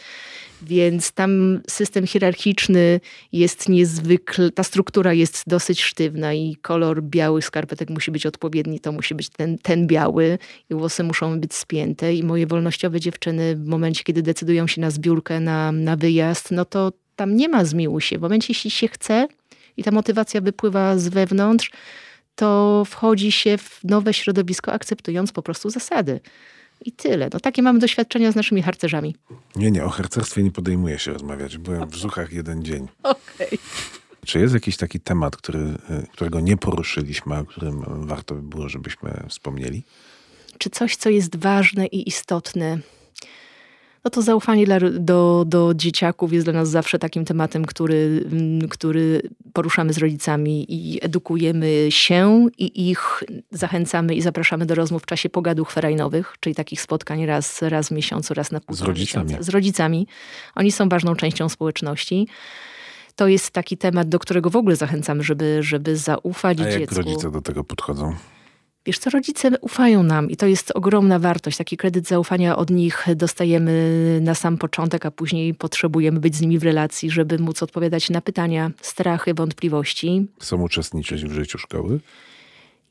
więc 0.63 1.13
tam 1.13 1.61
system 1.69 2.07
hierarchiczny 2.07 3.01
jest 3.33 3.69
niezwykle, 3.69 4.51
ta 4.51 4.63
struktura 4.63 5.13
jest 5.13 5.43
dosyć 5.47 5.83
sztywna 5.83 6.35
i 6.35 6.57
kolor 6.63 7.03
białych 7.03 7.45
skarpetek 7.45 7.91
musi 7.91 8.11
być 8.11 8.27
odpowiedni, 8.27 8.81
to 8.81 8.93
musi 8.93 9.15
być 9.15 9.29
ten, 9.29 9.59
ten 9.59 9.87
biały 9.87 10.39
i 10.71 10.75
włosy 10.75 11.05
muszą 11.05 11.41
być 11.41 11.55
spięte 11.55 12.15
i 12.15 12.25
moje 12.25 12.47
wolnościowe 12.47 13.01
dziewczyny 13.01 13.57
w 13.57 13.67
momencie, 13.67 14.05
kiedy 14.05 14.23
decydują 14.23 14.67
się 14.67 14.81
na 14.81 14.91
zbiórkę, 14.91 15.41
na, 15.41 15.73
na 15.73 15.97
wyjazd, 15.97 16.51
no 16.51 16.65
to 16.65 16.93
tam 17.23 17.37
nie 17.37 17.49
ma 17.49 17.65
zmiłu 17.65 18.01
się. 18.01 18.19
W 18.19 18.23
momencie, 18.23 18.47
jeśli 18.49 18.71
się 18.71 18.89
chce 18.89 19.29
i 19.77 19.83
ta 19.83 19.91
motywacja 19.91 20.41
wypływa 20.41 20.99
z 20.99 21.09
wewnątrz, 21.09 21.71
to 22.35 22.83
wchodzi 22.87 23.33
się 23.33 23.59
w 23.59 23.81
nowe 23.85 24.15
środowisko, 24.15 24.73
akceptując 24.73 25.33
po 25.33 25.43
prostu 25.43 25.71
zasady. 25.71 26.21
I 26.85 26.93
tyle. 26.93 27.29
No, 27.33 27.41
takie 27.41 27.63
mamy 27.63 27.79
doświadczenia 27.79 28.33
z 28.33 28.35
naszymi 28.35 28.63
harcerzami. 28.63 29.17
Nie, 29.57 29.71
nie, 29.71 29.85
o 29.85 29.89
harcerstwie 29.89 30.43
nie 30.43 30.51
podejmuję 30.51 30.99
się 30.99 31.13
rozmawiać. 31.13 31.59
Byłem 31.59 31.89
w 31.89 31.97
Zuchach 31.97 32.33
jeden 32.33 32.65
dzień. 32.65 32.89
Okej. 33.03 33.47
Okay. 33.47 33.59
Czy 34.27 34.39
jest 34.39 34.55
jakiś 34.55 34.77
taki 34.77 35.01
temat, 35.01 35.37
który, 35.37 35.59
y, 35.59 36.07
którego 36.13 36.41
nie 36.41 36.57
poruszyliśmy, 36.57 37.39
o 37.39 37.45
którym 37.45 38.07
warto 38.07 38.35
by 38.35 38.43
było, 38.43 38.69
żebyśmy 38.69 39.25
wspomnieli? 39.29 39.83
Czy 40.59 40.71
coś, 40.71 40.97
co 40.97 41.11
jest 41.11 41.37
ważne 41.37 41.87
i 41.87 42.09
istotne, 42.09 42.79
no 44.05 44.11
to 44.11 44.23
zaufanie 44.23 44.67
dla, 44.67 44.79
do, 44.81 45.45
do 45.47 45.73
dzieciaków 45.75 46.33
jest 46.33 46.47
dla 46.47 46.53
nas 46.53 46.69
zawsze 46.69 46.99
takim 46.99 47.25
tematem, 47.25 47.65
który, 47.65 48.25
mm, 48.33 48.69
który 48.69 49.23
poruszamy 49.53 49.93
z 49.93 49.99
rodzicami 49.99 50.67
i 50.69 51.05
edukujemy 51.05 51.87
się 51.91 52.49
i 52.59 52.91
ich 52.91 53.25
zachęcamy 53.51 54.15
i 54.15 54.23
zapraszamy 54.23 54.67
do 54.67 54.75
rozmów 54.75 55.03
w 55.03 55.07
czasie 55.07 55.29
pogaduch 55.29 55.71
ferajnowych, 55.71 56.35
czyli 56.41 56.55
takich 56.55 56.81
spotkań 56.81 57.27
raz, 57.27 57.63
raz 57.63 57.89
w 57.89 57.91
miesiącu, 57.91 58.35
raz 58.35 58.53
na 58.53 58.61
pół 58.61 58.77
Z 58.77 58.83
rodzicami. 58.83 59.25
Miesiąca. 59.25 59.45
Z 59.45 59.49
rodzicami. 59.49 60.07
Oni 60.55 60.73
są 60.73 60.89
ważną 60.89 61.17
częścią 61.17 61.49
społeczności 61.49 62.29
to 63.17 63.29
jest 63.29 63.51
taki 63.51 63.77
temat, 63.77 64.09
do 64.09 64.19
którego 64.19 64.51
w 64.51 64.57
ogóle 64.57 64.77
zachęcamy, 64.77 65.23
żeby, 65.23 65.63
żeby 65.63 65.97
zaufać 65.97 66.61
A 66.61 66.69
jak 66.69 66.79
dziecku. 66.79 66.95
rodzice 66.95 67.31
do 67.31 67.41
tego 67.41 67.65
podchodzą? 67.65 68.15
Wiesz 68.87 68.99
co, 68.99 69.11
rodzice 69.11 69.51
ufają 69.61 70.03
nam 70.03 70.31
i 70.31 70.37
to 70.37 70.47
jest 70.47 70.71
ogromna 70.71 71.19
wartość. 71.19 71.57
Taki 71.57 71.77
kredyt 71.77 72.09
zaufania 72.09 72.57
od 72.57 72.71
nich 72.71 73.07
dostajemy 73.17 74.19
na 74.23 74.35
sam 74.35 74.59
początek, 74.59 75.07
a 75.07 75.11
później 75.11 75.55
potrzebujemy 75.55 76.21
być 76.21 76.37
z 76.37 76.41
nimi 76.41 76.59
w 76.59 76.63
relacji, 76.63 77.11
żeby 77.11 77.39
móc 77.39 77.63
odpowiadać 77.63 78.11
na 78.11 78.21
pytania, 78.21 78.71
strachy, 78.81 79.35
wątpliwości. 79.35 80.27
Chcą 80.41 80.63
uczestniczyć 80.63 81.25
w 81.25 81.33
życiu 81.33 81.59
szkoły? 81.59 82.01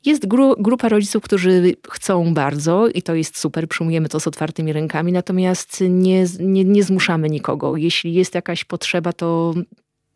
Jest 0.04 0.26
gru, 0.26 0.54
grupa 0.58 0.88
rodziców, 0.88 1.22
którzy 1.22 1.74
chcą 1.90 2.34
bardzo 2.34 2.88
i 2.88 3.02
to 3.02 3.14
jest 3.14 3.38
super, 3.38 3.68
przyjmujemy 3.68 4.08
to 4.08 4.20
z 4.20 4.26
otwartymi 4.26 4.72
rękami, 4.72 5.12
natomiast 5.12 5.80
nie, 5.88 6.26
nie, 6.40 6.64
nie 6.64 6.82
zmuszamy 6.82 7.30
nikogo. 7.30 7.76
Jeśli 7.76 8.14
jest 8.14 8.34
jakaś 8.34 8.64
potrzeba, 8.64 9.12
to 9.12 9.54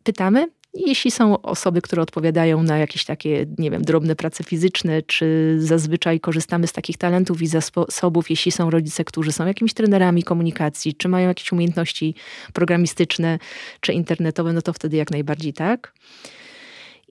pytamy, 0.03 0.47
jeśli 0.85 1.11
są 1.11 1.41
osoby, 1.41 1.81
które 1.81 2.01
odpowiadają 2.01 2.63
na 2.63 2.77
jakieś 2.77 3.05
takie, 3.05 3.45
nie 3.57 3.71
wiem, 3.71 3.81
drobne 3.81 4.15
prace 4.15 4.43
fizyczne, 4.43 5.01
czy 5.01 5.55
zazwyczaj 5.59 6.19
korzystamy 6.19 6.67
z 6.67 6.73
takich 6.73 6.97
talentów 6.97 7.41
i 7.41 7.47
zasobów, 7.47 8.29
jeśli 8.29 8.51
są 8.51 8.69
rodzice, 8.69 9.03
którzy 9.03 9.31
są 9.31 9.45
jakimiś 9.45 9.73
trenerami 9.73 10.23
komunikacji, 10.23 10.95
czy 10.95 11.07
mają 11.07 11.27
jakieś 11.27 11.51
umiejętności 11.51 12.15
programistyczne, 12.53 13.39
czy 13.79 13.93
internetowe, 13.93 14.53
no 14.53 14.61
to 14.61 14.73
wtedy 14.73 14.97
jak 14.97 15.11
najbardziej 15.11 15.53
tak. 15.53 15.93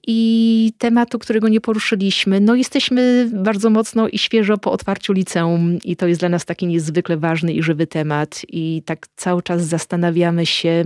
I 0.08 0.72
tematu, 0.78 1.18
którego 1.18 1.48
nie 1.48 1.60
poruszyliśmy, 1.60 2.40
no 2.40 2.54
jesteśmy 2.54 3.30
bardzo 3.32 3.70
mocno 3.70 4.08
i 4.08 4.18
świeżo 4.18 4.58
po 4.58 4.72
otwarciu 4.72 5.12
liceum 5.12 5.78
i 5.84 5.96
to 5.96 6.06
jest 6.06 6.20
dla 6.20 6.28
nas 6.28 6.44
taki 6.44 6.66
niezwykle 6.66 7.16
ważny 7.16 7.52
i 7.52 7.62
żywy 7.62 7.86
temat 7.86 8.42
i 8.48 8.82
tak 8.86 9.06
cały 9.16 9.42
czas 9.42 9.64
zastanawiamy 9.64 10.46
się, 10.46 10.84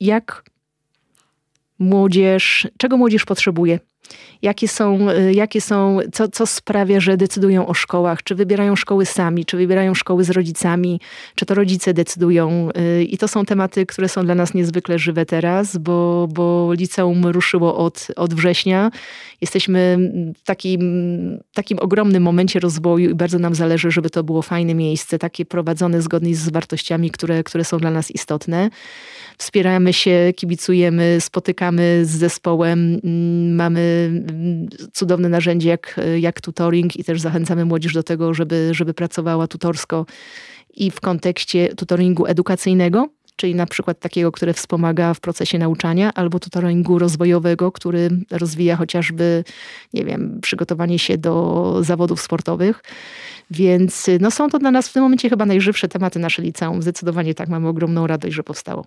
jak 0.00 0.44
młodzież, 1.78 2.68
czego 2.78 2.96
młodzież 2.96 3.24
potrzebuje. 3.24 3.78
Jakie 4.42 4.68
są, 4.68 5.10
y, 5.10 5.34
jakie 5.34 5.60
są 5.60 5.98
co, 6.12 6.28
co 6.28 6.46
sprawia, 6.46 7.00
że 7.00 7.16
decydują 7.16 7.66
o 7.66 7.74
szkołach? 7.74 8.22
Czy 8.22 8.34
wybierają 8.34 8.76
szkoły 8.76 9.06
sami, 9.06 9.44
czy 9.44 9.56
wybierają 9.56 9.94
szkoły 9.94 10.24
z 10.24 10.30
rodzicami, 10.30 11.00
czy 11.34 11.46
to 11.46 11.54
rodzice 11.54 11.94
decydują? 11.94 12.68
Y, 12.98 13.04
I 13.04 13.18
to 13.18 13.28
są 13.28 13.44
tematy, 13.44 13.86
które 13.86 14.08
są 14.08 14.24
dla 14.24 14.34
nas 14.34 14.54
niezwykle 14.54 14.98
żywe 14.98 15.26
teraz, 15.26 15.76
bo, 15.76 16.28
bo 16.30 16.72
liceum 16.72 17.26
ruszyło 17.26 17.76
od, 17.76 18.08
od 18.16 18.34
września. 18.34 18.90
Jesteśmy 19.40 19.98
w 20.36 20.46
takim, 20.46 20.82
takim 21.54 21.78
ogromnym 21.78 22.22
momencie 22.22 22.60
rozwoju 22.60 23.10
i 23.10 23.14
bardzo 23.14 23.38
nam 23.38 23.54
zależy, 23.54 23.90
żeby 23.90 24.10
to 24.10 24.24
było 24.24 24.42
fajne 24.42 24.74
miejsce, 24.74 25.18
takie 25.18 25.44
prowadzone 25.44 26.02
zgodnie 26.02 26.36
z 26.36 26.48
wartościami, 26.48 27.10
które, 27.10 27.44
które 27.44 27.64
są 27.64 27.78
dla 27.78 27.90
nas 27.90 28.10
istotne 28.10 28.70
wspieramy 29.38 29.92
się, 29.92 30.32
kibicujemy, 30.36 31.16
spotykamy 31.20 32.00
z 32.04 32.10
zespołem, 32.10 33.00
mm, 33.04 33.54
mamy 33.54 34.10
mm, 34.10 34.68
cudowne 34.92 35.28
narzędzie 35.28 35.68
jak, 35.68 36.00
jak 36.20 36.40
tutoring 36.40 36.96
i 36.96 37.04
też 37.04 37.20
zachęcamy 37.20 37.64
młodzież 37.64 37.94
do 37.94 38.02
tego, 38.02 38.34
żeby, 38.34 38.68
żeby 38.72 38.94
pracowała 38.94 39.46
tutorsko 39.46 40.06
i 40.76 40.90
w 40.90 41.00
kontekście 41.00 41.68
tutoringu 41.68 42.26
edukacyjnego, 42.26 43.08
czyli 43.36 43.54
na 43.54 43.66
przykład 43.66 44.00
takiego, 44.00 44.32
które 44.32 44.52
wspomaga 44.52 45.14
w 45.14 45.20
procesie 45.20 45.58
nauczania, 45.58 46.14
albo 46.14 46.40
tutoringu 46.40 46.98
rozwojowego, 46.98 47.72
który 47.72 48.08
rozwija 48.30 48.76
chociażby, 48.76 49.44
nie 49.94 50.04
wiem, 50.04 50.38
przygotowanie 50.42 50.98
się 50.98 51.18
do 51.18 51.76
zawodów 51.80 52.20
sportowych. 52.20 52.82
Więc 53.50 54.06
no, 54.20 54.30
są 54.30 54.50
to 54.50 54.58
dla 54.58 54.70
nas 54.70 54.88
w 54.88 54.92
tym 54.92 55.02
momencie 55.02 55.30
chyba 55.30 55.46
najżywsze 55.46 55.88
tematy 55.88 56.18
nasze 56.18 56.42
liceum. 56.42 56.82
Zdecydowanie 56.82 57.34
tak, 57.34 57.48
mamy 57.48 57.68
ogromną 57.68 58.06
radość, 58.06 58.34
że 58.34 58.42
powstało. 58.42 58.86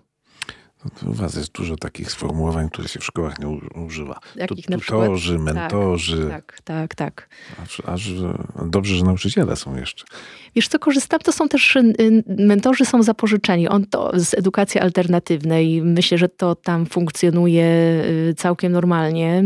No 0.84 1.10
u 1.10 1.14
was 1.14 1.34
jest 1.34 1.52
dużo 1.52 1.76
takich 1.76 2.10
sformułowań, 2.10 2.68
które 2.70 2.88
się 2.88 3.00
w 3.00 3.04
szkołach 3.04 3.38
nie 3.38 3.48
używa. 3.86 4.18
Jakich 4.36 4.66
Tutorzy, 4.66 5.34
tak, 5.34 5.42
mentorzy. 5.42 6.26
Tak, 6.28 6.58
tak, 6.64 6.94
tak. 6.94 7.28
Aż, 7.62 7.82
aż 7.86 8.10
dobrze, 8.66 8.96
że 8.96 9.04
nauczyciele 9.04 9.56
są 9.56 9.76
jeszcze. 9.76 10.04
Wiesz 10.54 10.68
co, 10.68 10.78
korzystam, 10.78 11.20
to 11.20 11.32
są 11.32 11.48
też, 11.48 11.76
y, 11.76 12.24
mentorzy 12.26 12.84
są 12.84 13.02
zapożyczeni. 13.02 13.68
On 13.68 13.86
to 13.86 14.12
z 14.14 14.34
edukacji 14.34 14.80
alternatywnej. 14.80 15.82
Myślę, 15.82 16.18
że 16.18 16.28
to 16.28 16.54
tam 16.54 16.86
funkcjonuje 16.86 17.64
y, 18.30 18.34
całkiem 18.36 18.72
normalnie. 18.72 19.42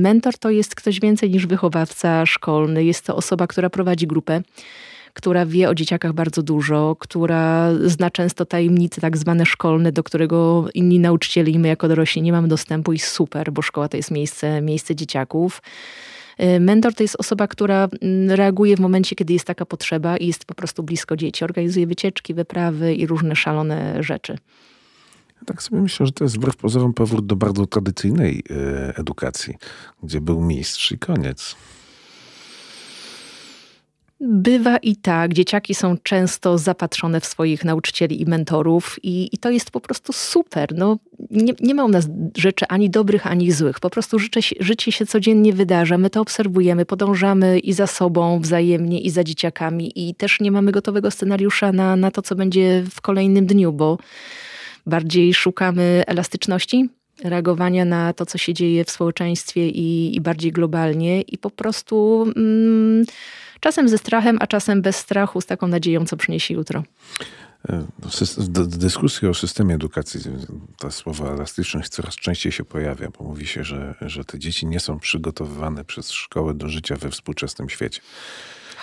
Mentor 0.00 0.38
to 0.38 0.50
jest 0.50 0.74
ktoś 0.74 1.00
więcej 1.00 1.30
niż 1.30 1.46
wychowawca 1.46 2.26
szkolny. 2.26 2.84
Jest 2.84 3.06
to 3.06 3.16
osoba, 3.16 3.46
która 3.46 3.70
prowadzi 3.70 4.06
grupę 4.06 4.42
która 5.12 5.46
wie 5.46 5.68
o 5.68 5.74
dzieciakach 5.74 6.12
bardzo 6.12 6.42
dużo, 6.42 6.96
która 6.98 7.70
zna 7.84 8.10
często 8.10 8.44
tajemnice 8.44 9.00
tak 9.00 9.16
zwane 9.16 9.46
szkolne, 9.46 9.92
do 9.92 10.02
którego 10.02 10.68
inni 10.74 10.98
nauczyciele 10.98 11.50
i 11.50 11.58
my 11.58 11.68
jako 11.68 11.88
dorośli 11.88 12.22
nie 12.22 12.32
mamy 12.32 12.48
dostępu 12.48 12.92
i 12.92 12.98
super, 12.98 13.52
bo 13.52 13.62
szkoła 13.62 13.88
to 13.88 13.96
jest 13.96 14.10
miejsce, 14.10 14.62
miejsce 14.62 14.96
dzieciaków. 14.96 15.62
Y, 16.40 16.60
mentor 16.60 16.94
to 16.94 17.02
jest 17.04 17.16
osoba, 17.18 17.48
która 17.48 17.88
mm, 18.02 18.30
reaguje 18.30 18.76
w 18.76 18.80
momencie, 18.80 19.16
kiedy 19.16 19.32
jest 19.32 19.44
taka 19.44 19.66
potrzeba 19.66 20.16
i 20.16 20.26
jest 20.26 20.44
po 20.44 20.54
prostu 20.54 20.82
blisko 20.82 21.16
dzieci. 21.16 21.44
Organizuje 21.44 21.86
wycieczki, 21.86 22.34
wyprawy 22.34 22.94
i 22.94 23.06
różne 23.06 23.36
szalone 23.36 24.02
rzeczy. 24.02 24.38
tak 25.46 25.62
sobie 25.62 25.80
myślę, 25.82 26.06
że 26.06 26.12
to 26.12 26.24
jest 26.24 26.36
wbrew 26.36 26.56
pozorom 26.56 26.94
powrót 26.94 27.26
do 27.26 27.36
bardzo 27.36 27.66
tradycyjnej 27.66 28.42
y, 28.50 28.54
edukacji, 28.96 29.54
gdzie 30.02 30.20
był 30.20 30.40
mistrz 30.40 30.92
i 30.92 30.98
koniec. 30.98 31.56
Bywa 34.24 34.76
i 34.76 34.96
tak. 34.96 35.34
Dzieciaki 35.34 35.74
są 35.74 35.96
często 36.02 36.58
zapatrzone 36.58 37.20
w 37.20 37.26
swoich 37.26 37.64
nauczycieli 37.64 38.22
i 38.22 38.26
mentorów, 38.26 38.96
i, 39.02 39.28
i 39.32 39.38
to 39.38 39.50
jest 39.50 39.70
po 39.70 39.80
prostu 39.80 40.12
super. 40.12 40.74
No, 40.76 40.98
nie, 41.30 41.52
nie, 41.60 41.74
ma 41.74 41.84
u 41.84 41.88
nas 41.88 42.08
rzeczy 42.36 42.64
ani 42.68 42.90
dobrych, 42.90 43.26
ani 43.26 43.52
złych. 43.52 43.80
Po 43.80 43.90
prostu 43.90 44.18
życie, 44.18 44.40
życie 44.60 44.92
się 44.92 45.06
codziennie 45.06 45.52
wydarza. 45.52 45.98
My 45.98 46.10
to 46.10 46.20
obserwujemy, 46.20 46.86
podążamy 46.86 47.58
i 47.58 47.72
za 47.72 47.86
sobą 47.86 48.40
wzajemnie, 48.40 49.00
i 49.00 49.10
za 49.10 49.24
dzieciakami, 49.24 49.92
i 50.08 50.14
też 50.14 50.40
nie 50.40 50.50
mamy 50.50 50.72
gotowego 50.72 51.10
scenariusza 51.10 51.72
na, 51.72 51.96
na 51.96 52.10
to, 52.10 52.22
co 52.22 52.34
będzie 52.34 52.84
w 52.90 53.00
kolejnym 53.00 53.46
dniu, 53.46 53.72
bo 53.72 53.98
bardziej 54.86 55.34
szukamy 55.34 56.02
elastyczności, 56.06 56.88
reagowania 57.24 57.84
na 57.84 58.12
to, 58.12 58.26
co 58.26 58.38
się 58.38 58.54
dzieje 58.54 58.84
w 58.84 58.90
społeczeństwie 58.90 59.68
i, 59.68 60.16
i 60.16 60.20
bardziej 60.20 60.52
globalnie 60.52 61.20
i 61.20 61.38
po 61.38 61.50
prostu 61.50 62.26
mm, 62.36 63.04
czasem 63.62 63.88
ze 63.88 63.98
strachem, 63.98 64.38
a 64.40 64.46
czasem 64.46 64.82
bez 64.82 64.96
strachu, 64.96 65.40
z 65.40 65.46
taką 65.46 65.66
nadzieją, 65.66 66.06
co 66.06 66.16
przyniesie 66.16 66.54
jutro. 66.54 66.82
W 68.36 68.76
dyskusji 68.76 69.28
o 69.28 69.34
systemie 69.34 69.74
edukacji 69.74 70.20
ta 70.78 70.90
słowa 70.90 71.30
elastyczność 71.30 71.88
coraz 71.88 72.14
częściej 72.14 72.52
się 72.52 72.64
pojawia, 72.64 73.08
bo 73.18 73.24
mówi 73.24 73.46
się, 73.46 73.64
że, 73.64 73.94
że 74.00 74.24
te 74.24 74.38
dzieci 74.38 74.66
nie 74.66 74.80
są 74.80 74.98
przygotowywane 74.98 75.84
przez 75.84 76.10
szkołę 76.10 76.54
do 76.54 76.68
życia 76.68 76.96
we 76.96 77.10
współczesnym 77.10 77.70
świecie. 77.70 78.00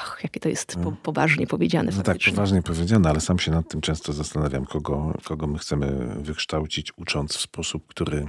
Och, 0.04 0.20
jakie 0.24 0.40
to 0.40 0.50
jest 0.50 0.76
po, 0.84 0.92
poważnie 0.92 1.48
powiedziane. 1.48 1.92
No 1.98 2.04
tak, 2.04 2.18
poważnie 2.30 2.62
powiedziane, 2.62 3.10
ale 3.10 3.22
sam 3.22 3.40
się 3.40 3.52
nad 3.52 3.68
tym 3.68 3.82
często 3.82 4.14
zastanawiam, 4.14 4.66
kogo, 4.66 5.14
kogo 5.24 5.48
my 5.48 5.60
chcemy 5.60 6.16
wykształcić, 6.22 6.98
ucząc 6.98 7.34
w 7.34 7.42
sposób, 7.42 7.88
który 7.88 8.26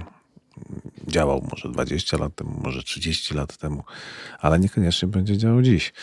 działał 1.07 1.47
może 1.51 1.69
20 1.69 2.17
lat 2.17 2.35
temu, 2.35 2.61
może 2.63 2.83
30 2.83 3.33
lat 3.33 3.57
temu, 3.57 3.83
ale 4.39 4.59
niekoniecznie 4.59 5.07
będzie 5.07 5.37
działał 5.37 5.61
dziś. 5.61 5.93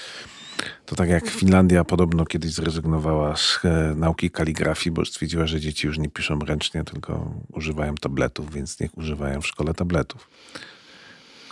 To 0.87 0.97
tak 0.97 1.09
jak 1.09 1.31
Finlandia 1.31 1.85
podobno 1.85 2.25
kiedyś 2.25 2.51
zrezygnowała 2.53 3.37
z 3.37 3.61
e, 3.65 3.95
nauki 3.97 4.31
kaligrafii, 4.31 4.95
bo 4.95 5.05
stwierdziła, 5.05 5.47
że 5.47 5.61
dzieci 5.61 5.87
już 5.87 5.99
nie 5.99 6.09
piszą 6.09 6.39
ręcznie, 6.39 6.85
tylko 6.85 7.35
używają 7.53 7.95
tabletów, 7.95 8.53
więc 8.53 8.81
niech 8.81 8.99
używają 8.99 9.41
w 9.41 9.47
szkole 9.47 9.75
tabletów. 9.75 10.31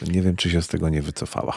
Nie 0.03 0.23
wiem, 0.23 0.37
czy 0.37 0.51
się 0.51 0.63
z 0.63 0.69
tego 0.69 0.89
nie 0.89 1.03
wycofała 1.03 1.57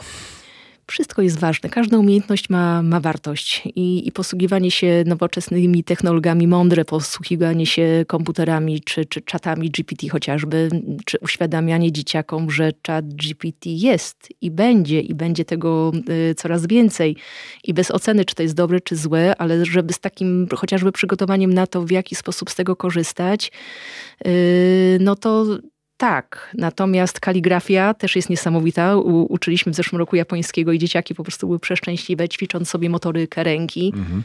wszystko 0.91 1.21
jest 1.21 1.39
ważne. 1.39 1.69
Każda 1.69 1.97
umiejętność 1.97 2.49
ma, 2.49 2.81
ma 2.81 2.99
wartość 2.99 3.63
I, 3.75 4.07
i 4.07 4.11
posługiwanie 4.11 4.71
się 4.71 5.03
nowoczesnymi 5.05 5.83
technologiami, 5.83 6.47
mądre 6.47 6.85
posługiwanie 6.85 7.65
się 7.65 8.05
komputerami 8.07 8.81
czy, 8.81 9.05
czy 9.05 9.21
czatami 9.21 9.69
GPT 9.69 10.09
chociażby, 10.09 10.69
czy 11.05 11.17
uświadamianie 11.19 11.91
dzieciakom, 11.91 12.51
że 12.51 12.71
czat 12.81 13.13
GPT 13.13 13.69
jest 13.69 14.29
i 14.41 14.51
będzie 14.51 14.99
i 14.99 15.13
będzie 15.13 15.45
tego 15.45 15.91
y, 16.31 16.35
coraz 16.35 16.67
więcej 16.67 17.15
i 17.63 17.73
bez 17.73 17.91
oceny, 17.91 18.25
czy 18.25 18.35
to 18.35 18.43
jest 18.43 18.55
dobre, 18.55 18.81
czy 18.81 18.95
złe, 18.95 19.35
ale 19.37 19.65
żeby 19.65 19.93
z 19.93 19.99
takim 19.99 20.47
chociażby 20.55 20.91
przygotowaniem 20.91 21.53
na 21.53 21.67
to, 21.67 21.81
w 21.81 21.91
jaki 21.91 22.15
sposób 22.15 22.49
z 22.49 22.55
tego 22.55 22.75
korzystać, 22.75 23.51
y, 24.27 24.97
no 25.01 25.15
to 25.15 25.45
tak, 25.99 26.51
natomiast 26.57 27.19
kaligrafia 27.19 27.93
też 27.93 28.15
jest 28.15 28.29
niesamowita. 28.29 28.97
U, 28.97 29.33
uczyliśmy 29.33 29.71
w 29.71 29.75
zeszłym 29.75 29.99
roku 29.99 30.15
japońskiego 30.15 30.71
i 30.71 30.79
dzieciaki 30.79 31.15
po 31.15 31.23
prostu 31.23 31.47
były 31.47 31.59
przeszczęśliwe, 31.59 32.29
ćwicząc 32.29 32.69
sobie 32.69 32.89
motorykę 32.89 33.43
ręki. 33.43 33.93
Mhm. 33.95 34.23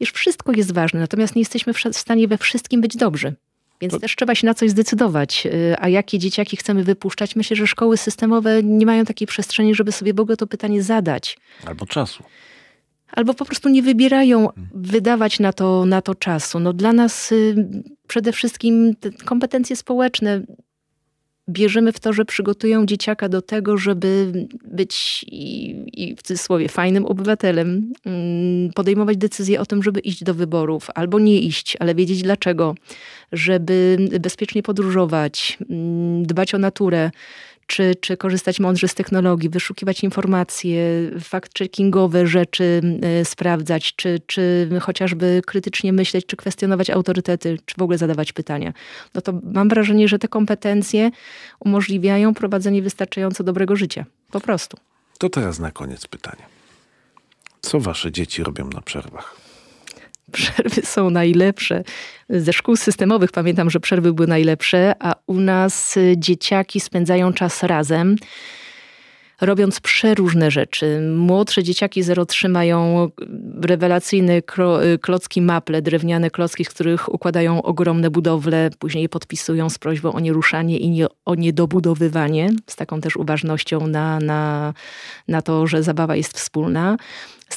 Wiesz, 0.00 0.10
wszystko 0.12 0.52
jest 0.52 0.72
ważne, 0.72 1.00
natomiast 1.00 1.36
nie 1.36 1.40
jesteśmy 1.40 1.72
w 1.72 1.78
stanie 1.92 2.28
we 2.28 2.38
wszystkim 2.38 2.80
być 2.80 2.96
dobrzy. 2.96 3.34
Więc 3.80 3.92
to... 3.92 4.00
też 4.00 4.16
trzeba 4.16 4.34
się 4.34 4.46
na 4.46 4.54
coś 4.54 4.70
zdecydować. 4.70 5.46
Y, 5.46 5.76
a 5.78 5.88
jakie 5.88 6.18
dzieciaki 6.18 6.56
chcemy 6.56 6.84
wypuszczać? 6.84 7.36
Myślę, 7.36 7.56
że 7.56 7.66
szkoły 7.66 7.96
systemowe 7.96 8.62
nie 8.62 8.86
mają 8.86 9.04
takiej 9.04 9.26
przestrzeni, 9.26 9.74
żeby 9.74 9.92
sobie 9.92 10.14
w 10.14 10.20
ogóle 10.20 10.36
to 10.36 10.46
pytanie 10.46 10.82
zadać. 10.82 11.38
Albo 11.66 11.86
czasu. 11.86 12.24
Albo 13.12 13.34
po 13.34 13.44
prostu 13.44 13.68
nie 13.68 13.82
wybierają 13.82 14.48
wydawać 14.74 15.40
na 15.40 15.52
to, 15.52 15.86
na 15.86 16.02
to 16.02 16.14
czasu. 16.14 16.60
No 16.60 16.72
dla 16.72 16.92
nas 16.92 17.32
y, 17.32 17.54
przede 18.08 18.32
wszystkim 18.32 18.96
kompetencje 19.24 19.76
społeczne, 19.76 20.42
bierzemy 21.52 21.92
w 21.92 22.00
to, 22.00 22.12
że 22.12 22.24
przygotują 22.24 22.86
dzieciaka 22.86 23.28
do 23.28 23.42
tego, 23.42 23.78
żeby 23.78 24.32
być 24.64 25.24
i, 25.28 25.76
i 25.92 26.16
w 26.16 26.22
cudzysłowie 26.22 26.68
fajnym 26.68 27.06
obywatelem, 27.06 27.92
mm, 28.06 28.72
podejmować 28.72 29.16
decyzję 29.16 29.60
o 29.60 29.66
tym, 29.66 29.82
żeby 29.82 30.00
iść 30.00 30.24
do 30.24 30.34
wyborów 30.34 30.88
albo 30.94 31.18
nie 31.18 31.40
iść, 31.40 31.76
ale 31.80 31.94
wiedzieć 31.94 32.22
dlaczego, 32.22 32.74
żeby 33.32 33.96
bezpiecznie 34.20 34.62
podróżować, 34.62 35.58
mm, 35.70 36.26
dbać 36.26 36.54
o 36.54 36.58
naturę 36.58 37.10
czy, 37.66 37.94
czy 38.00 38.16
korzystać 38.16 38.60
mądrze 38.60 38.88
z 38.88 38.94
technologii, 38.94 39.48
wyszukiwać 39.48 40.04
informacje, 40.04 41.10
fact-checkingowe 41.18 42.26
rzeczy 42.26 42.80
y, 43.20 43.24
sprawdzać, 43.24 43.94
czy, 43.96 44.20
czy 44.26 44.68
chociażby 44.80 45.42
krytycznie 45.46 45.92
myśleć, 45.92 46.26
czy 46.26 46.36
kwestionować 46.36 46.90
autorytety, 46.90 47.58
czy 47.64 47.74
w 47.78 47.82
ogóle 47.82 47.98
zadawać 47.98 48.32
pytania. 48.32 48.72
No 49.14 49.20
to 49.20 49.40
mam 49.42 49.68
wrażenie, 49.68 50.08
że 50.08 50.18
te 50.18 50.28
kompetencje 50.28 51.10
umożliwiają 51.60 52.34
prowadzenie 52.34 52.82
wystarczająco 52.82 53.44
dobrego 53.44 53.76
życia. 53.76 54.04
Po 54.30 54.40
prostu. 54.40 54.76
To 55.18 55.28
teraz 55.28 55.58
na 55.58 55.70
koniec 55.70 56.06
pytanie. 56.06 56.42
Co 57.60 57.80
wasze 57.80 58.12
dzieci 58.12 58.42
robią 58.42 58.68
na 58.68 58.80
przerwach? 58.80 59.41
Przerwy 60.32 60.82
są 60.82 61.10
najlepsze. 61.10 61.84
Ze 62.28 62.52
szkół 62.52 62.76
systemowych 62.76 63.32
pamiętam, 63.32 63.70
że 63.70 63.80
przerwy 63.80 64.12
były 64.12 64.28
najlepsze, 64.28 64.94
a 65.00 65.14
u 65.26 65.34
nas 65.34 65.98
dzieciaki 66.16 66.80
spędzają 66.80 67.32
czas 67.32 67.62
razem 67.62 68.16
robiąc 69.42 69.80
przeróżne 69.80 70.50
rzeczy. 70.50 71.00
Młodsze 71.16 71.62
dzieciaki 71.62 72.02
03 72.26 72.48
mają 72.48 73.10
rewelacyjne 73.62 74.42
klocki 75.00 75.42
maple, 75.42 75.82
drewniane 75.82 76.30
klocki, 76.30 76.64
z 76.64 76.68
których 76.68 77.14
układają 77.14 77.62
ogromne 77.62 78.10
budowle, 78.10 78.70
później 78.78 79.08
podpisują 79.08 79.70
z 79.70 79.78
prośbą 79.78 80.12
o 80.12 80.20
nieruszanie 80.20 80.78
i 80.78 80.90
nie, 80.90 81.06
o 81.24 81.34
niedobudowywanie, 81.34 82.50
z 82.66 82.76
taką 82.76 83.00
też 83.00 83.16
uważnością 83.16 83.86
na, 83.86 84.20
na, 84.20 84.74
na 85.28 85.42
to, 85.42 85.66
że 85.66 85.82
zabawa 85.82 86.16
jest 86.16 86.38
wspólna. 86.38 86.96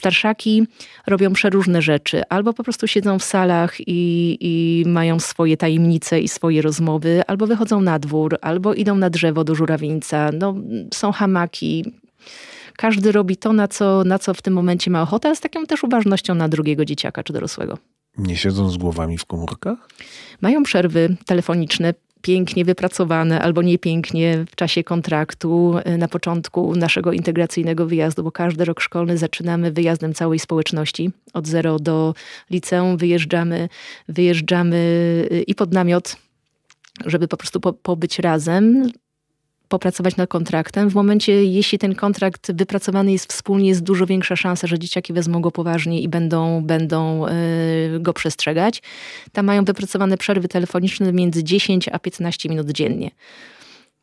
Starszaki 0.05 0.67
robią 1.07 1.33
przeróżne 1.33 1.81
rzeczy, 1.81 2.21
albo 2.29 2.53
po 2.53 2.63
prostu 2.63 2.87
siedzą 2.87 3.19
w 3.19 3.23
salach 3.23 3.75
i, 3.79 4.37
i 4.41 4.83
mają 4.87 5.19
swoje 5.19 5.57
tajemnice 5.57 6.19
i 6.19 6.27
swoje 6.27 6.61
rozmowy, 6.61 7.21
albo 7.27 7.47
wychodzą 7.47 7.81
na 7.81 7.99
dwór, 7.99 8.37
albo 8.41 8.73
idą 8.73 8.95
na 8.95 9.09
drzewo 9.09 9.43
do 9.43 9.55
żurawieńca. 9.55 10.31
No, 10.39 10.55
są 10.93 11.11
hamaki. 11.11 11.93
Każdy 12.77 13.11
robi 13.11 13.37
to, 13.37 13.53
na 13.53 13.67
co, 13.67 14.03
na 14.03 14.19
co 14.19 14.33
w 14.33 14.41
tym 14.41 14.53
momencie 14.53 14.91
ma 14.91 15.01
ochotę, 15.01 15.35
z 15.35 15.39
taką 15.39 15.65
też 15.65 15.83
uważnością 15.83 16.35
na 16.35 16.49
drugiego 16.49 16.85
dzieciaka 16.85 17.23
czy 17.23 17.33
dorosłego. 17.33 17.77
Nie 18.17 18.37
siedzą 18.37 18.69
z 18.69 18.77
głowami 18.77 19.17
w 19.17 19.25
komórkach? 19.25 19.89
Mają 20.41 20.63
przerwy 20.63 21.17
telefoniczne, 21.25 21.93
pięknie 22.25 22.65
wypracowane 22.65 23.41
albo 23.41 23.61
niepięknie 23.61 24.45
w 24.51 24.55
czasie 24.55 24.83
kontraktu 24.83 25.75
y, 25.87 25.97
na 25.97 26.07
początku 26.07 26.75
naszego 26.75 27.11
integracyjnego 27.11 27.85
wyjazdu, 27.85 28.23
bo 28.23 28.31
każdy 28.31 28.65
rok 28.65 28.81
szkolny 28.81 29.17
zaczynamy 29.17 29.71
wyjazdem 29.71 30.13
całej 30.13 30.39
społeczności. 30.39 31.11
Od 31.33 31.47
zero 31.47 31.79
do 31.79 32.13
liceum 32.51 32.97
wyjeżdżamy, 32.97 33.69
wyjeżdżamy 34.09 34.77
y, 35.31 35.43
i 35.47 35.55
pod 35.55 35.73
namiot 35.73 36.15
żeby 37.05 37.27
po 37.27 37.37
prostu 37.37 37.59
po, 37.59 37.73
pobyć 37.73 38.19
razem, 38.19 38.91
popracować 39.69 40.15
nad 40.15 40.29
kontraktem. 40.29 40.89
W 40.89 40.95
momencie, 40.95 41.45
jeśli 41.45 41.79
ten 41.79 41.95
kontrakt 41.95 42.51
wypracowany 42.51 43.11
jest 43.11 43.33
wspólnie, 43.33 43.69
jest 43.69 43.83
dużo 43.83 44.05
większa 44.05 44.35
szansa, 44.35 44.67
że 44.67 44.79
dzieciaki 44.79 45.13
wezmą 45.13 45.41
go 45.41 45.51
poważnie 45.51 46.01
i 46.01 46.07
będą, 46.07 46.61
będą 46.63 47.25
yy, 47.91 47.99
go 47.99 48.13
przestrzegać. 48.13 48.81
Tam 49.31 49.45
mają 49.45 49.65
wypracowane 49.65 50.17
przerwy 50.17 50.47
telefoniczne 50.47 51.13
między 51.13 51.43
10 51.43 51.89
a 51.91 51.99
15 51.99 52.49
minut 52.49 52.71
dziennie. 52.71 53.11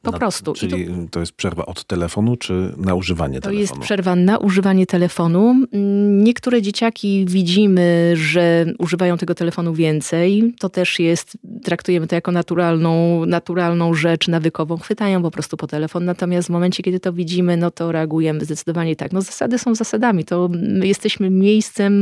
Po 0.02 0.10
na, 0.10 0.18
prostu. 0.18 0.52
Czyli 0.52 0.86
to, 0.86 0.92
to, 1.10 1.20
jest 1.20 1.32
przerwa 1.32 1.66
od 1.66 1.84
telefonu, 1.84 2.36
czy 2.36 2.72
na 2.76 2.94
używanie 2.94 3.40
to 3.40 3.40
telefonu? 3.40 3.66
To 3.66 3.74
jest 3.74 3.84
przerwa 3.84 4.16
na 4.16 4.38
używanie 4.38 4.86
telefonu. 4.86 5.66
Niektóre 6.08 6.62
dzieciaki 6.62 7.24
widzimy, 7.28 8.12
że 8.16 8.66
używają 8.78 9.18
tego 9.18 9.34
telefonu 9.34 9.74
więcej. 9.74 10.54
To 10.58 10.68
też 10.68 10.98
jest, 10.98 11.38
traktujemy 11.64 12.06
to 12.06 12.14
jako 12.14 12.32
naturalną, 12.32 13.26
naturalną 13.26 13.94
rzecz 13.94 14.28
nawykową. 14.28 14.78
Chwytają 14.78 15.22
po 15.22 15.30
prostu 15.30 15.56
po 15.56 15.66
telefon. 15.66 16.04
Natomiast 16.04 16.48
w 16.48 16.50
momencie, 16.50 16.82
kiedy 16.82 17.00
to 17.00 17.12
widzimy, 17.12 17.56
no 17.56 17.70
to 17.70 17.92
reagujemy 17.92 18.44
zdecydowanie 18.44 18.96
tak. 18.96 19.12
No 19.12 19.22
zasady 19.22 19.58
są 19.58 19.74
zasadami. 19.74 20.24
To 20.24 20.48
jesteśmy 20.82 21.30
miejscem, 21.30 21.92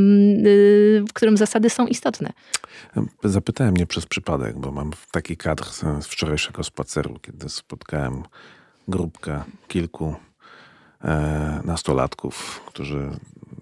y, 0.46 1.04
w 1.08 1.12
którym 1.12 1.36
zasady 1.36 1.70
są 1.70 1.86
istotne. 1.86 2.32
Zapytałem 3.24 3.72
mnie 3.72 3.86
przez 3.86 4.06
przypadek, 4.06 4.58
bo 4.58 4.72
mam 4.72 4.90
taki 5.10 5.36
kadr 5.36 5.64
z 6.00 6.06
wczorajszego 6.06 6.64
spaceru, 6.64 7.18
kiedy 7.22 7.48
spotkałem 7.48 7.89
grupkę 8.88 9.42
kilku 9.68 10.14
e, 11.04 11.60
nastolatków, 11.64 12.60
którzy 12.66 13.10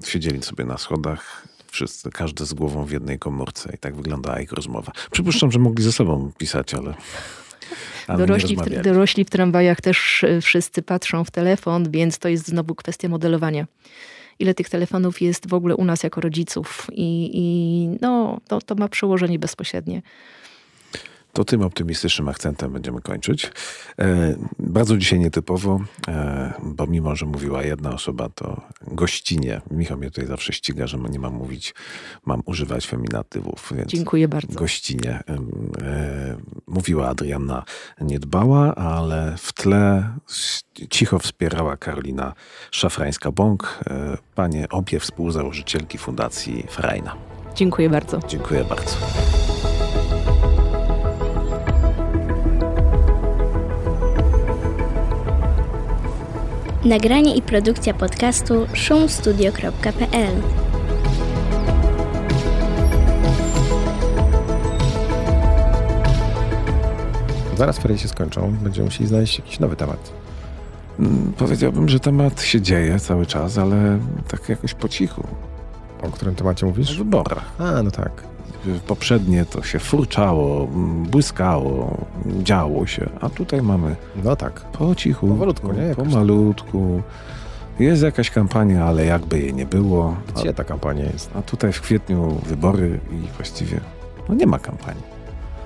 siedzieli 0.05 0.43
sobie 0.43 0.65
na 0.65 0.79
schodach, 0.79 1.49
wszyscy, 1.67 2.11
każdy 2.11 2.47
z 2.47 2.55
głową 2.55 2.85
w 2.85 2.91
jednej 2.91 3.19
komórce 3.19 3.73
i 3.75 3.79
tak 3.79 3.97
wyglądała 3.97 4.41
ich 4.41 4.53
rozmowa. 4.53 4.93
Przypuszczam, 5.11 5.53
że 5.53 5.59
mogli 5.59 5.85
ze 5.85 5.93
sobą 5.93 6.33
pisać, 6.39 6.75
ale 6.75 6.95
dorośli, 8.19 8.57
w, 8.57 8.83
dorośli 8.83 9.25
w 9.25 9.31
tramwajach 9.31 9.81
też 9.81 10.25
e, 10.25 10.41
wszyscy 10.41 10.83
patrzą 10.83 11.25
w 11.25 11.31
telefon, 11.31 11.91
więc 11.91 12.19
to 12.19 12.29
jest 12.29 12.47
znowu 12.47 12.75
kwestia 12.75 13.09
modelowania 13.09 13.67
ile 14.39 14.55
tych 14.55 14.69
telefonów 14.69 15.23
jest 15.23 15.49
w 15.49 15.55
ogóle 15.55 15.77
u 15.77 15.85
nas 15.85 16.03
jako 16.03 16.21
rodziców 16.21 16.87
i, 16.93 17.31
i 17.35 17.89
no, 18.01 18.41
to, 18.49 18.61
to 18.61 18.75
ma 18.75 18.89
przełożenie 18.89 19.39
bezpośrednie. 19.39 20.03
To 21.33 21.45
tym 21.45 21.63
optymistycznym 21.63 22.29
akcentem 22.29 22.73
będziemy 22.73 23.01
kończyć. 23.01 23.51
E, 23.99 24.37
bardzo 24.59 24.97
dzisiaj 24.97 25.19
nietypowo, 25.19 25.81
e, 26.09 26.53
bo 26.63 26.87
mimo, 26.87 27.17
że 27.17 27.27
mówiła 27.27 27.63
jedna 27.63 27.95
osoba, 27.95 28.29
to 28.29 28.61
gościnie. 28.87 29.61
Michał 29.71 29.99
mnie 29.99 30.11
tutaj 30.11 30.27
zawsze 30.27 30.53
ściga, 30.53 30.87
że 30.87 30.99
nie 30.99 31.19
mam 31.19 31.35
mówić, 31.35 31.75
mam 32.27 32.43
używać 32.45 32.87
feminatywów. 32.87 33.73
Więc 33.77 33.91
Dziękuję 33.91 34.29
bardzo. 34.29 34.59
Gościnie 34.59 35.23
e, 35.29 36.37
mówiła 36.67 37.09
Adrianna 37.09 37.65
Niedbała, 38.01 38.75
ale 38.75 39.35
w 39.39 39.53
tle 39.53 40.13
cicho 40.91 41.19
wspierała 41.19 41.77
Karolina 41.77 42.35
Szafrańska-Bąk, 42.71 43.81
e, 43.91 44.19
panie 44.35 44.69
obie 44.69 45.01
współzałożycielki 45.01 45.99
Fundacji 45.99 46.67
Frajna. 46.69 47.17
Dziękuję 47.55 47.91
bardzo. 47.91 48.21
Dziękuję 48.29 48.65
bardzo. 48.65 48.97
Nagranie 56.85 57.35
i 57.35 57.43
produkcja 57.43 57.95
podcastu 57.95 58.67
szumstudio.pl 58.73 60.43
Zaraz 67.57 67.79
ferie 67.79 67.99
się 67.99 68.09
skończą, 68.09 68.55
będziemy 68.63 68.85
musieli 68.85 69.07
znaleźć 69.09 69.39
jakiś 69.39 69.61
nowy 69.61 69.77
temat. 69.77 70.13
Mm, 70.99 71.33
Powiedziałbym, 71.39 71.89
że 71.89 72.01
temat 72.01 72.43
się 72.43 72.61
dzieje 72.61 73.01
cały 73.01 73.27
czas, 73.27 73.59
ale 73.59 73.99
tak 74.29 74.49
jakoś 74.49 74.75
po 74.75 74.89
cichu. 74.89 75.27
O 76.03 76.09
którym 76.09 76.35
temacie 76.35 76.67
mówisz? 76.67 76.99
wyborach. 76.99 77.45
A, 77.59 77.83
no 77.83 77.91
tak. 77.91 78.23
Poprzednie 78.87 79.45
to 79.45 79.63
się 79.63 79.79
furczało, 79.79 80.67
błyskało, 81.11 81.97
działo 82.43 82.87
się, 82.87 83.09
a 83.21 83.29
tutaj 83.29 83.63
mamy 83.63 83.97
No 84.25 84.37
tak. 84.37 84.61
po 84.61 84.95
cichu, 84.95 85.29
Powolutku, 85.29 85.67
nie? 85.73 85.75
Po 85.95 86.03
Jakoś 86.03 86.15
malutku. 86.15 87.03
Jest 87.79 88.03
jakaś 88.03 88.31
kampania, 88.31 88.85
ale 88.85 89.05
jakby 89.05 89.39
jej 89.41 89.55
nie 89.55 89.67
było. 89.67 90.17
Gdzie 90.37 90.55
ta 90.55 90.65
kampania 90.65 91.05
jest? 91.05 91.31
A, 91.35 91.39
a 91.39 91.43
tutaj 91.43 91.73
w 91.73 91.81
kwietniu 91.81 92.29
wybory 92.47 93.01
i 93.13 93.37
właściwie 93.37 93.81
no 94.29 94.35
nie 94.35 94.47
ma 94.47 94.59
kampanii. 94.59 95.03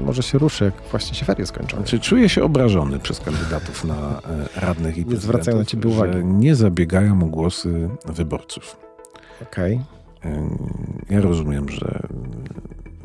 Może 0.01 0.23
się 0.23 0.39
ruszy, 0.39 0.65
jak 0.65 0.75
właśnie 0.91 1.15
się 1.17 1.25
ferie 1.25 1.47
skończą. 1.47 1.77
Znaczy, 1.77 2.01
czuję 2.01 2.29
się 2.29 2.45
obrażony 2.45 2.99
przez 2.99 3.21
kandydatów 3.21 3.85
na 3.85 3.95
e, 3.95 4.61
radnych 4.61 4.99
i 4.99 5.07
Nie 5.07 5.17
zwracają 5.17 5.59
na 5.59 5.65
ciebie 5.65 5.89
uwagi. 5.89 6.13
że 6.13 6.25
nie 6.25 6.55
zabiegają 6.55 7.23
o 7.23 7.27
głosy 7.27 7.89
wyborców. 8.07 8.77
Okej. 9.43 9.81
E, 10.25 10.43
Ja 11.11 11.21
rozumiem, 11.21 11.69
że 11.69 12.01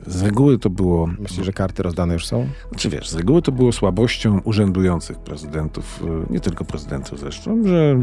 z 0.07 0.21
reguły 0.21 0.59
to 0.59 0.69
było. 0.69 1.07
Myślisz, 1.19 1.45
że 1.45 1.53
karty 1.53 1.83
rozdane 1.83 2.13
już 2.13 2.25
są? 2.25 2.47
Czy 2.75 2.89
wiesz, 2.89 3.09
z 3.09 3.15
reguły 3.15 3.41
to 3.41 3.51
było 3.51 3.71
słabością 3.71 4.41
urzędujących 4.43 5.19
prezydentów, 5.19 6.03
e, 6.29 6.33
nie 6.33 6.39
tylko 6.39 6.65
prezydentów 6.65 7.19
zresztą, 7.19 7.63
że 7.65 7.99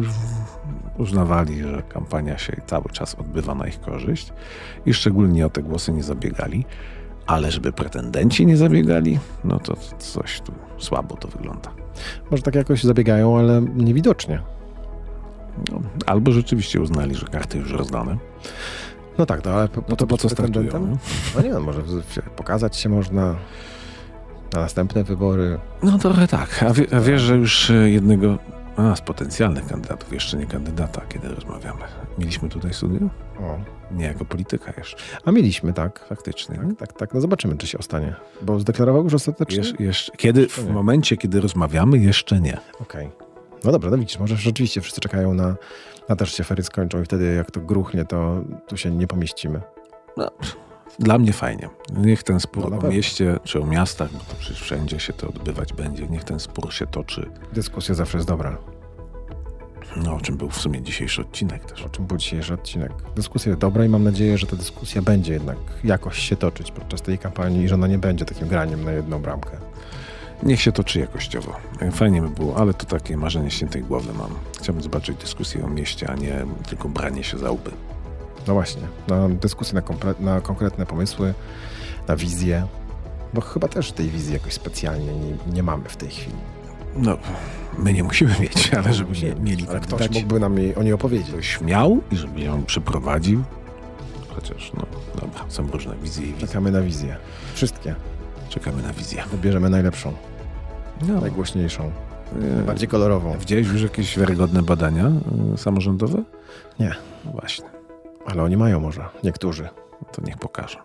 uznawali, 0.98 1.62
że 1.62 1.82
kampania 1.88 2.38
się 2.38 2.56
cały 2.66 2.90
czas 2.92 3.14
odbywa 3.14 3.54
na 3.54 3.66
ich 3.66 3.80
korzyść 3.80 4.32
i 4.86 4.94
szczególnie 4.94 5.46
o 5.46 5.50
te 5.50 5.62
głosy 5.62 5.92
nie 5.92 6.02
zabiegali. 6.02 6.64
Ale 7.26 7.50
żeby 7.50 7.72
pretendenci 7.72 8.46
nie 8.46 8.56
zabiegali, 8.56 9.18
no 9.44 9.58
to 9.58 9.76
coś 9.98 10.40
tu 10.40 10.52
słabo 10.78 11.16
to 11.16 11.28
wygląda. 11.28 11.70
Może 12.30 12.42
tak 12.42 12.54
jakoś 12.54 12.82
zabiegają, 12.82 13.38
ale 13.38 13.62
niewidocznie. 13.76 14.40
No, 15.72 15.80
albo 16.06 16.32
rzeczywiście 16.32 16.80
uznali, 16.80 17.14
że 17.14 17.26
karty 17.26 17.58
już 17.58 17.72
rozdane. 17.72 18.16
No 19.18 19.26
tak, 19.26 19.44
no 19.44 19.50
ale 19.50 19.68
po, 19.68 19.82
No 19.88 19.96
to 19.96 20.06
po 20.06 20.16
co 20.16 20.28
startują? 20.28 20.86
nie? 20.86 20.96
No 21.36 21.42
nie 21.42 21.50
wiem, 21.50 21.62
może 21.62 21.82
pokazać 22.36 22.76
się 22.76 22.88
można 22.88 23.36
na 24.52 24.60
następne 24.60 25.04
wybory. 25.04 25.58
No 25.82 25.98
trochę 25.98 26.28
tak. 26.28 26.62
A, 26.62 26.72
wie, 26.72 26.86
a 26.96 27.00
wiesz, 27.00 27.22
że 27.22 27.36
już 27.36 27.70
e, 27.70 27.90
jednego 27.90 28.38
a, 28.76 28.96
z 28.96 29.00
potencjalnych 29.00 29.66
kandydatów, 29.66 30.12
jeszcze 30.12 30.36
nie 30.36 30.46
kandydata, 30.46 31.00
kiedy 31.08 31.28
rozmawiamy. 31.28 31.80
Mieliśmy 32.18 32.48
tutaj 32.48 32.74
studio? 32.74 33.08
O. 33.40 33.58
Nie 33.92 34.04
jako 34.04 34.24
polityka 34.24 34.72
jeszcze. 34.78 34.96
A 35.24 35.32
mieliśmy, 35.32 35.72
tak. 35.72 36.04
Faktycznie. 36.08 36.56
Tak, 36.56 36.76
tak, 36.78 36.92
tak. 36.92 37.14
No 37.14 37.20
zobaczymy, 37.20 37.56
czy 37.56 37.66
się 37.66 37.78
ostanie. 37.78 38.14
Bo 38.42 38.60
zdeklarował 38.60 39.04
już 39.04 39.14
ostatecznie? 39.14 39.56
Jesz, 39.56 39.74
jeszcze, 39.80 40.12
kiedy, 40.16 40.40
Jeszcze 40.40 40.62
w 40.62 40.70
momencie, 40.70 41.16
kiedy 41.16 41.40
rozmawiamy, 41.40 41.98
jeszcze 41.98 42.40
nie. 42.40 42.58
Okej. 42.80 43.10
No 43.64 43.72
dobra, 43.72 43.90
no 43.90 43.98
widzisz, 43.98 44.18
może 44.18 44.36
rzeczywiście 44.36 44.80
wszyscy 44.80 45.00
czekają 45.00 45.34
na, 45.34 45.54
na 46.08 46.16
też 46.16 46.32
się 46.32 46.44
fery 46.44 46.62
skończą 46.62 47.00
i 47.02 47.04
wtedy 47.04 47.34
jak 47.34 47.50
to 47.50 47.60
gruchnie, 47.60 48.04
to 48.04 48.40
tu 48.66 48.76
się 48.76 48.90
nie 48.90 49.06
pomieścimy. 49.06 49.60
No, 50.16 50.30
dla 50.98 51.18
mnie 51.18 51.32
fajnie. 51.32 51.68
Niech 51.96 52.22
ten 52.22 52.36
No, 52.36 52.40
spór 52.40 52.70
na 52.70 52.78
o 52.78 52.90
mieście 52.90 53.38
czy 53.44 53.60
o 53.60 53.66
miastach, 53.66 54.12
bo 54.12 54.18
to 54.18 54.34
przecież 54.38 54.62
wszędzie 54.62 55.00
się 55.00 55.12
to 55.12 55.28
odbywać 55.28 55.72
będzie, 55.72 56.06
niech 56.08 56.24
ten 56.24 56.40
spór 56.40 56.72
się 56.72 56.86
toczy. 56.86 57.30
Dyskusja 57.52 57.94
zawsze 57.94 58.18
jest 58.18 58.28
dobra. 58.28 58.58
No, 59.96 60.14
o 60.14 60.20
czym 60.20 60.36
był 60.36 60.50
w 60.50 60.56
sumie 60.60 60.82
dzisiejszy 60.82 61.20
odcinek 61.20 61.64
też. 61.64 61.82
O 61.82 61.88
czym 61.88 62.06
był 62.06 62.16
dzisiejszy 62.16 62.54
odcinek. 62.54 62.92
Dyskusja 63.16 63.50
jest 63.50 63.60
dobra 63.60 63.84
i 63.84 63.88
mam 63.88 64.04
nadzieję, 64.04 64.38
że 64.38 64.46
ta 64.46 64.56
dyskusja 64.56 65.02
będzie 65.02 65.32
jednak 65.32 65.56
jakoś 65.84 66.18
się 66.18 66.36
toczyć 66.36 66.70
podczas 66.70 67.02
tej 67.02 67.18
kampanii 67.18 67.64
i 67.64 67.68
że 67.68 67.74
ona 67.74 67.86
nie 67.86 67.98
będzie 67.98 68.24
takim 68.24 68.48
graniem 68.48 68.84
na 68.84 68.92
jedną 68.92 69.22
bramkę. 69.22 69.50
Niech 70.44 70.60
się 70.60 70.72
toczy 70.72 71.00
jakościowo. 71.00 71.56
Fajnie 71.92 72.22
by 72.22 72.28
było, 72.28 72.56
ale 72.56 72.74
to 72.74 72.86
takie 72.86 73.16
marzenie 73.16 73.50
świętej 73.50 73.82
głowy 73.82 74.12
mam. 74.14 74.30
Chciałbym 74.60 74.82
zobaczyć 74.82 75.16
dyskusję 75.16 75.64
o 75.64 75.68
mieście, 75.68 76.10
a 76.10 76.14
nie 76.14 76.46
tylko 76.68 76.88
branie 76.88 77.24
się 77.24 77.38
za 77.38 77.50
łby. 77.50 77.70
No 78.46 78.54
właśnie, 78.54 78.82
na 79.08 79.28
dyskusję 79.28 79.74
na, 79.74 80.14
na 80.34 80.40
konkretne 80.40 80.86
pomysły, 80.86 81.34
na 82.08 82.16
wizję. 82.16 82.66
Bo 83.34 83.40
chyba 83.40 83.68
też 83.68 83.92
tej 83.92 84.08
wizji 84.10 84.32
jakoś 84.32 84.52
specjalnie 84.52 85.06
nie, 85.14 85.52
nie 85.52 85.62
mamy 85.62 85.88
w 85.88 85.96
tej 85.96 86.08
chwili. 86.10 86.36
No, 86.96 87.18
my 87.78 87.92
nie 87.92 88.04
musimy 88.04 88.34
mieć, 88.40 88.70
ale 88.84 88.94
żeby 88.94 89.20
nie, 89.22 89.34
mieli 89.34 89.64
Ale 89.68 89.80
tak 89.80 89.88
ktoś 89.88 90.00
dać. 90.00 90.12
mógłby 90.14 90.40
nam 90.40 90.58
jej 90.58 90.74
o 90.74 90.82
niej 90.82 90.92
opowiedzieć. 90.92 91.28
Ktoś 91.28 91.60
miał 91.60 92.00
i 92.12 92.16
żeby 92.16 92.40
ją 92.40 92.64
przeprowadził. 92.64 93.42
Chociaż, 94.34 94.72
no 94.76 94.86
dobra, 95.20 95.44
są 95.48 95.66
różne 95.66 95.96
wizje 95.96 96.26
i 96.26 96.32
wizje. 96.32 96.46
Czekamy 96.46 96.70
na 96.70 96.80
wizję. 96.80 97.16
Wszystkie. 97.54 97.94
Czekamy 98.48 98.82
na 98.82 98.92
wizję. 98.92 99.24
Wybierzemy 99.30 99.70
najlepszą, 99.70 100.12
No, 101.02 101.20
najgłośniejszą, 101.20 101.90
e, 102.60 102.62
bardziej 102.66 102.88
kolorową. 102.88 103.38
Widziałeś 103.38 103.66
już 103.66 103.82
jakieś 103.82 104.18
wiarygodne 104.18 104.62
badania 104.62 105.10
e, 105.54 105.58
samorządowe? 105.58 106.22
Nie. 106.80 106.94
No 107.24 107.30
właśnie, 107.32 107.66
Ale 108.26 108.42
oni 108.42 108.56
mają 108.56 108.80
może, 108.80 109.04
niektórzy. 109.24 109.68
to 110.12 110.22
niech 110.26 110.36
pokażą. 110.38 110.78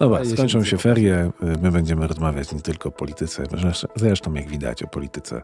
Dobra, 0.00 0.18
Ale 0.18 0.26
skończą 0.26 0.64
się 0.64 0.78
ferie, 0.78 1.14
e, 1.42 1.46
my 1.62 1.70
będziemy 1.70 2.06
rozmawiać 2.06 2.52
nie 2.52 2.60
tylko 2.60 2.88
o 2.88 2.92
polityce, 2.92 3.44
zresztą- 3.96 4.34
jak 4.34 4.48
widać 4.48 4.82
o 4.82 4.86
polityce 4.86 5.42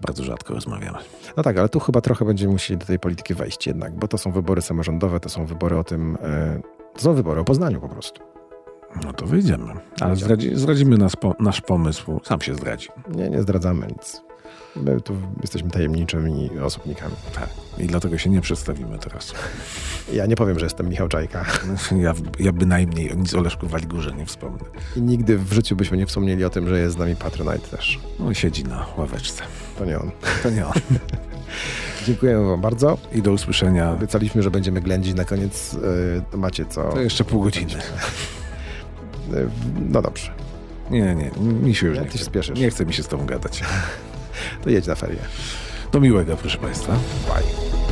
bardzo 0.00 0.24
rzadko 0.24 0.54
rozmawiamy. 0.54 0.98
No 1.36 1.42
tak, 1.42 1.58
ale 1.58 1.68
tu 1.68 1.80
chyba 1.80 2.00
trochę 2.00 2.24
będziemy 2.24 2.52
musieli 2.52 2.78
do 2.78 2.86
tej 2.86 2.98
polityki 2.98 3.34
wejść 3.34 3.66
jednak, 3.66 3.92
bo 3.94 4.08
to 4.08 4.18
są 4.18 4.32
wybory 4.32 4.62
samorządowe, 4.62 5.20
to 5.20 5.28
są 5.28 5.46
wybory 5.46 5.78
o 5.78 5.84
tym, 5.84 6.18
to 6.94 7.00
są 7.00 7.14
wybory 7.14 7.40
o 7.40 7.44
Poznaniu 7.44 7.80
po 7.80 7.88
prostu. 7.88 8.29
No 9.04 9.12
to 9.12 9.26
wyjdziemy. 9.26 9.72
Ale 10.00 10.16
zdradzi, 10.16 10.56
zdradzimy 10.56 10.98
nas 10.98 11.16
po, 11.16 11.34
nasz 11.40 11.60
pomysł, 11.60 12.20
sam 12.24 12.40
się 12.40 12.54
zdradzi. 12.54 12.88
Nie, 13.14 13.30
nie 13.30 13.42
zdradzamy 13.42 13.86
nic. 13.86 14.20
My 14.76 15.00
tu 15.00 15.16
jesteśmy 15.40 15.70
tajemniczymi 15.70 16.50
osobnikami. 16.62 17.14
Tak. 17.34 17.48
I 17.78 17.86
dlatego 17.86 18.18
się 18.18 18.30
nie 18.30 18.40
przedstawimy 18.40 18.98
teraz. 18.98 19.32
Ja 20.12 20.26
nie 20.26 20.36
powiem, 20.36 20.58
że 20.58 20.66
jestem 20.66 20.88
Michał 20.88 21.08
Czajka. 21.08 21.44
Ja, 22.02 22.14
ja 22.38 22.52
bynajmniej 22.52 23.12
o 23.12 23.14
nic 23.14 23.34
o 23.34 23.40
Leszku 23.40 23.66
Waligurze 23.66 24.12
nie 24.12 24.26
wspomnę. 24.26 24.64
I 24.96 25.02
nigdy 25.02 25.38
w 25.38 25.52
życiu 25.52 25.76
byśmy 25.76 25.96
nie 25.96 26.06
wspomnieli 26.06 26.44
o 26.44 26.50
tym, 26.50 26.68
że 26.68 26.80
jest 26.80 26.94
z 26.94 26.98
nami 26.98 27.16
Patronite 27.16 27.68
też. 27.76 28.00
On 28.26 28.34
siedzi 28.34 28.64
na 28.64 28.86
ławeczce. 28.96 29.42
To 29.78 29.84
nie 29.84 29.98
on. 29.98 30.10
To 30.42 30.50
nie 30.50 30.66
on. 30.66 30.72
Dziękujemy 32.06 32.48
wam 32.48 32.60
bardzo. 32.60 32.98
I 33.12 33.22
do 33.22 33.32
usłyszenia. 33.32 33.92
Obiecaliśmy, 33.92 34.42
że 34.42 34.50
będziemy 34.50 34.80
ględzić 34.80 35.14
na 35.14 35.24
koniec. 35.24 35.76
e, 36.34 36.36
macie 36.36 36.64
co? 36.66 36.88
To 36.88 37.00
jeszcze 37.00 37.24
pół 37.24 37.42
godziny. 37.42 37.74
No 39.90 40.02
dobrze, 40.02 40.32
Nie, 40.90 41.14
nie, 41.14 41.30
mi 41.42 41.74
się 41.74 41.86
już 41.86 41.96
Ja 41.96 42.02
nie 42.02 42.08
ty 42.08 42.18
chce. 42.18 42.26
śpieszysz. 42.26 42.58
Nie 42.58 42.70
chce 42.70 42.86
mi 42.86 42.92
się 42.94 43.02
z 43.02 43.08
tobą 43.08 43.26
gadać. 43.26 43.60
to 44.64 44.70
jedź 44.70 44.86
na 44.86 44.94
ferie. 44.94 45.18
Do 45.92 46.00
miłego, 46.00 46.36
proszę 46.36 46.58
Państwa. 46.58 46.92
Bye. 46.92 47.89